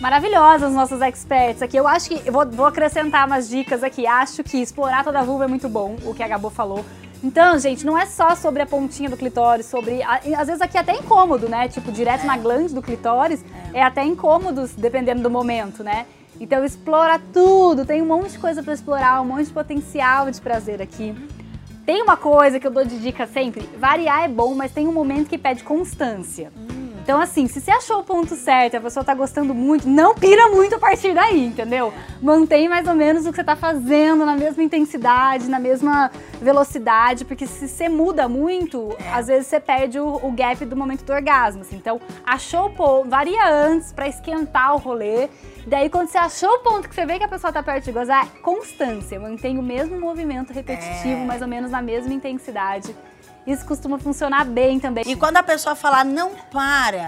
Maravilhosas, 0.01 0.71
os 0.71 0.75
nossos 0.75 1.01
experts 1.03 1.63
aqui. 1.63 1.77
Eu 1.77 1.87
acho 1.87 2.09
que, 2.09 2.27
eu 2.27 2.33
vou, 2.33 2.47
vou 2.47 2.67
acrescentar 2.67 3.27
umas 3.27 3.49
dicas 3.49 3.85
aqui. 3.85 4.07
Acho 4.07 4.43
que 4.43 4.59
explorar 4.59 5.05
toda 5.05 5.21
a 5.21 5.23
vulva 5.23 5.45
é 5.45 5.47
muito 5.47 5.69
bom, 5.69 5.97
o 6.05 6.15
que 6.15 6.23
a 6.23 6.29
Gabo 6.29 6.51
falou. 6.51 6.85
Então, 7.23 7.59
gente, 7.59 7.85
não 7.85 7.99
é 7.99 8.07
só 8.07 8.35
sobre 8.35 8.63
a 8.63 8.67
pontinha 8.67 9.11
do 9.11 9.17
clitóris, 9.17 9.67
sobre. 9.67 10.03
Às 10.03 10.47
vezes 10.47 10.63
aqui 10.63 10.79
é 10.79 10.81
até 10.81 10.97
incômodo, 10.97 11.51
né? 11.51 11.69
Tipo, 11.69 11.93
direto 11.93 12.23
é. 12.23 12.27
na 12.27 12.39
glande 12.39 12.75
do 12.75 12.81
clitóris. 12.81 13.45
É. 13.75 13.81
é 13.81 13.83
até 13.83 14.03
incômodo, 14.03 14.67
dependendo 14.79 15.23
do 15.23 15.31
momento, 15.31 15.85
né? 15.85 16.07
Então, 16.41 16.65
explora 16.65 17.21
tudo. 17.33 17.85
Tem 17.85 18.01
um 18.01 18.07
monte 18.07 18.33
de 18.33 18.39
coisa 18.39 18.63
para 18.63 18.73
explorar, 18.73 19.21
um 19.21 19.27
monte 19.27 19.49
de 19.49 19.53
potencial 19.53 20.31
de 20.31 20.41
prazer 20.41 20.81
aqui. 20.81 21.15
Tem 21.85 22.03
uma 22.03 22.17
coisa 22.17 22.59
que 22.59 22.67
eu 22.67 22.71
dou 22.71 22.87
de 22.87 22.99
dica 22.99 23.27
sempre: 23.27 23.69
variar 23.77 24.25
é 24.25 24.29
bom, 24.29 24.55
mas 24.55 24.73
tem 24.73 24.89
um 24.89 24.93
momento 24.93 25.29
que 25.29 25.37
pede 25.37 25.63
constância. 25.63 26.51
Hum. 26.57 26.80
Então, 27.11 27.21
assim, 27.21 27.49
se 27.49 27.61
você 27.61 27.73
achou 27.73 27.99
o 27.99 28.05
ponto 28.05 28.37
certo 28.37 28.75
e 28.75 28.77
a 28.77 28.81
pessoa 28.81 29.03
tá 29.03 29.13
gostando 29.15 29.53
muito, 29.53 29.89
não 29.89 30.15
pira 30.15 30.47
muito 30.47 30.77
a 30.77 30.79
partir 30.79 31.13
daí, 31.13 31.45
entendeu? 31.45 31.93
Mantém 32.23 32.69
mais 32.69 32.87
ou 32.87 32.95
menos 32.95 33.27
o 33.27 33.31
que 33.31 33.35
você 33.35 33.43
tá 33.43 33.57
fazendo 33.57 34.25
na 34.25 34.37
mesma 34.37 34.63
intensidade, 34.63 35.49
na 35.49 35.59
mesma 35.59 36.09
velocidade, 36.41 37.25
porque 37.25 37.49
se 37.49 37.67
você 37.67 37.89
muda 37.89 38.29
muito, 38.29 38.97
às 39.13 39.27
vezes 39.27 39.49
você 39.49 39.59
perde 39.59 39.99
o, 39.99 40.25
o 40.25 40.31
gap 40.31 40.65
do 40.65 40.77
momento 40.77 41.03
do 41.03 41.13
orgasmo. 41.13 41.63
Assim. 41.63 41.75
Então, 41.75 42.01
achou 42.25 42.67
o 42.67 42.71
ponto, 42.71 43.11
varia 43.11 43.45
antes 43.45 43.93
para 43.93 44.07
esquentar 44.07 44.77
o 44.77 44.79
rolê. 44.79 45.29
Daí, 45.67 45.91
quando 45.91 46.07
você 46.07 46.19
achou 46.19 46.49
o 46.49 46.59
ponto 46.61 46.89
que 46.89 46.95
você 46.95 47.05
vê 47.05 47.19
que 47.19 47.25
a 47.25 47.29
pessoa 47.29 47.53
tá 47.53 47.61
perto 47.61 47.87
de 47.87 47.91
gozar, 47.91 48.29
constância, 48.41 49.19
mantém 49.19 49.59
o 49.59 49.63
mesmo 49.65 49.99
movimento 49.99 50.53
repetitivo, 50.53 51.23
é. 51.23 51.25
mais 51.25 51.43
ou 51.43 51.49
menos 51.49 51.73
na 51.73 51.83
mesma 51.83 52.15
intensidade. 52.15 52.95
Isso 53.47 53.65
costuma 53.67 53.99
funcionar 53.99 54.45
bem 54.45 54.79
também. 54.79 55.05
E 55.07 55.17
quando 55.17 55.39
a 55.39 55.43
pessoa 55.43 55.75
falar 55.75 56.05
não 56.05 56.33
para, 56.53 57.00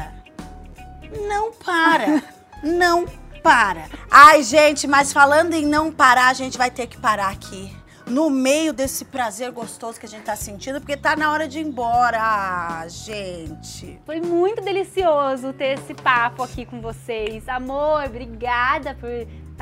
não 1.27 1.53
para, 1.53 2.23
não 2.63 3.07
para. 3.43 3.87
Ai, 4.11 4.43
gente, 4.43 4.87
mas 4.87 5.13
falando 5.13 5.55
em 5.55 5.67
não 5.67 5.93
parar, 5.93 6.29
a 6.29 6.35
gente 6.35 6.57
vai 6.57 6.71
ter 6.71 6.87
que 6.87 6.99
parar 6.99 7.29
aqui. 7.29 7.75
No 8.07 8.29
meio 8.29 8.73
desse 8.73 9.05
prazer 9.05 9.53
gostoso 9.53 9.99
que 9.99 10.07
a 10.07 10.09
gente 10.09 10.25
tá 10.25 10.35
sentindo, 10.35 10.81
porque 10.81 10.97
tá 10.97 11.15
na 11.15 11.31
hora 11.31 11.47
de 11.47 11.61
ir 11.61 11.67
embora, 11.67 12.19
ah, 12.21 12.85
gente. 12.89 14.01
Foi 14.05 14.21
muito 14.21 14.61
delicioso 14.61 15.53
ter 15.53 15.79
esse 15.79 15.95
papo 15.95 16.43
aqui 16.43 16.67
com 16.67 16.81
vocês. 16.81 17.49
Amor, 17.49 18.05
obrigada 18.05 18.97
por 18.97 19.09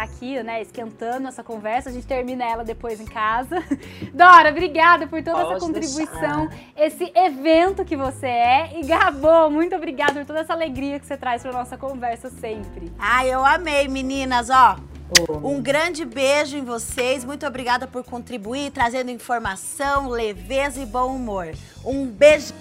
tá 0.00 0.02
aqui, 0.02 0.42
né, 0.42 0.62
esquentando 0.62 1.28
essa 1.28 1.42
conversa. 1.42 1.90
A 1.90 1.92
gente 1.92 2.06
termina 2.06 2.44
ela 2.44 2.64
depois 2.64 3.00
em 3.00 3.04
casa. 3.04 3.62
Dora, 4.14 4.50
obrigada 4.50 5.06
por 5.06 5.22
toda 5.22 5.38
Pode 5.38 5.52
essa 5.52 5.66
contribuição, 5.66 6.48
deixar. 6.48 6.72
esse 6.76 7.12
evento 7.14 7.84
que 7.84 7.96
você 7.96 8.26
é. 8.26 8.80
E 8.80 8.86
Gabo, 8.86 9.50
muito 9.50 9.74
obrigada 9.76 10.14
por 10.14 10.24
toda 10.24 10.40
essa 10.40 10.52
alegria 10.52 10.98
que 10.98 11.06
você 11.06 11.16
traz 11.16 11.42
para 11.42 11.52
nossa 11.52 11.76
conversa 11.76 12.30
sempre. 12.30 12.90
Ai, 12.98 13.32
eu 13.32 13.44
amei, 13.44 13.88
meninas, 13.88 14.48
ó. 14.50 14.76
Um 15.42 15.60
grande 15.60 16.04
beijo 16.04 16.56
em 16.56 16.64
vocês. 16.64 17.24
Muito 17.24 17.44
obrigada 17.44 17.86
por 17.86 18.04
contribuir, 18.04 18.70
trazendo 18.70 19.10
informação, 19.10 20.08
leveza 20.08 20.80
e 20.80 20.86
bom 20.86 21.14
humor. 21.14 21.52
Um 21.84 22.06
beijo. 22.06 22.54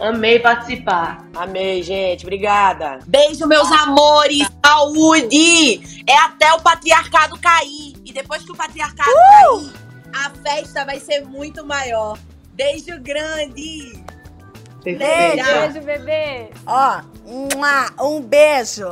Amei 0.00 0.38
participar. 0.38 1.26
Amei, 1.34 1.82
gente. 1.82 2.24
Obrigada. 2.24 3.00
Beijo, 3.06 3.46
meus 3.46 3.70
amores. 3.70 4.46
Saúde. 4.64 5.80
É 6.06 6.16
até 6.18 6.52
o 6.54 6.60
patriarcado 6.60 7.38
cair. 7.38 7.94
E 8.04 8.12
depois 8.12 8.44
que 8.44 8.52
o 8.52 8.56
patriarcado 8.56 9.10
uh! 9.10 9.58
cair, 9.60 9.72
a 10.14 10.30
festa 10.30 10.84
vai 10.84 11.00
ser 11.00 11.24
muito 11.24 11.64
maior. 11.64 12.18
Beijo 12.52 12.98
grande. 13.00 14.02
Beijo, 14.82 15.44
beijo 15.44 15.80
bebê. 15.82 16.50
Ó, 16.66 17.00
um 18.00 18.20
beijo. 18.20 18.86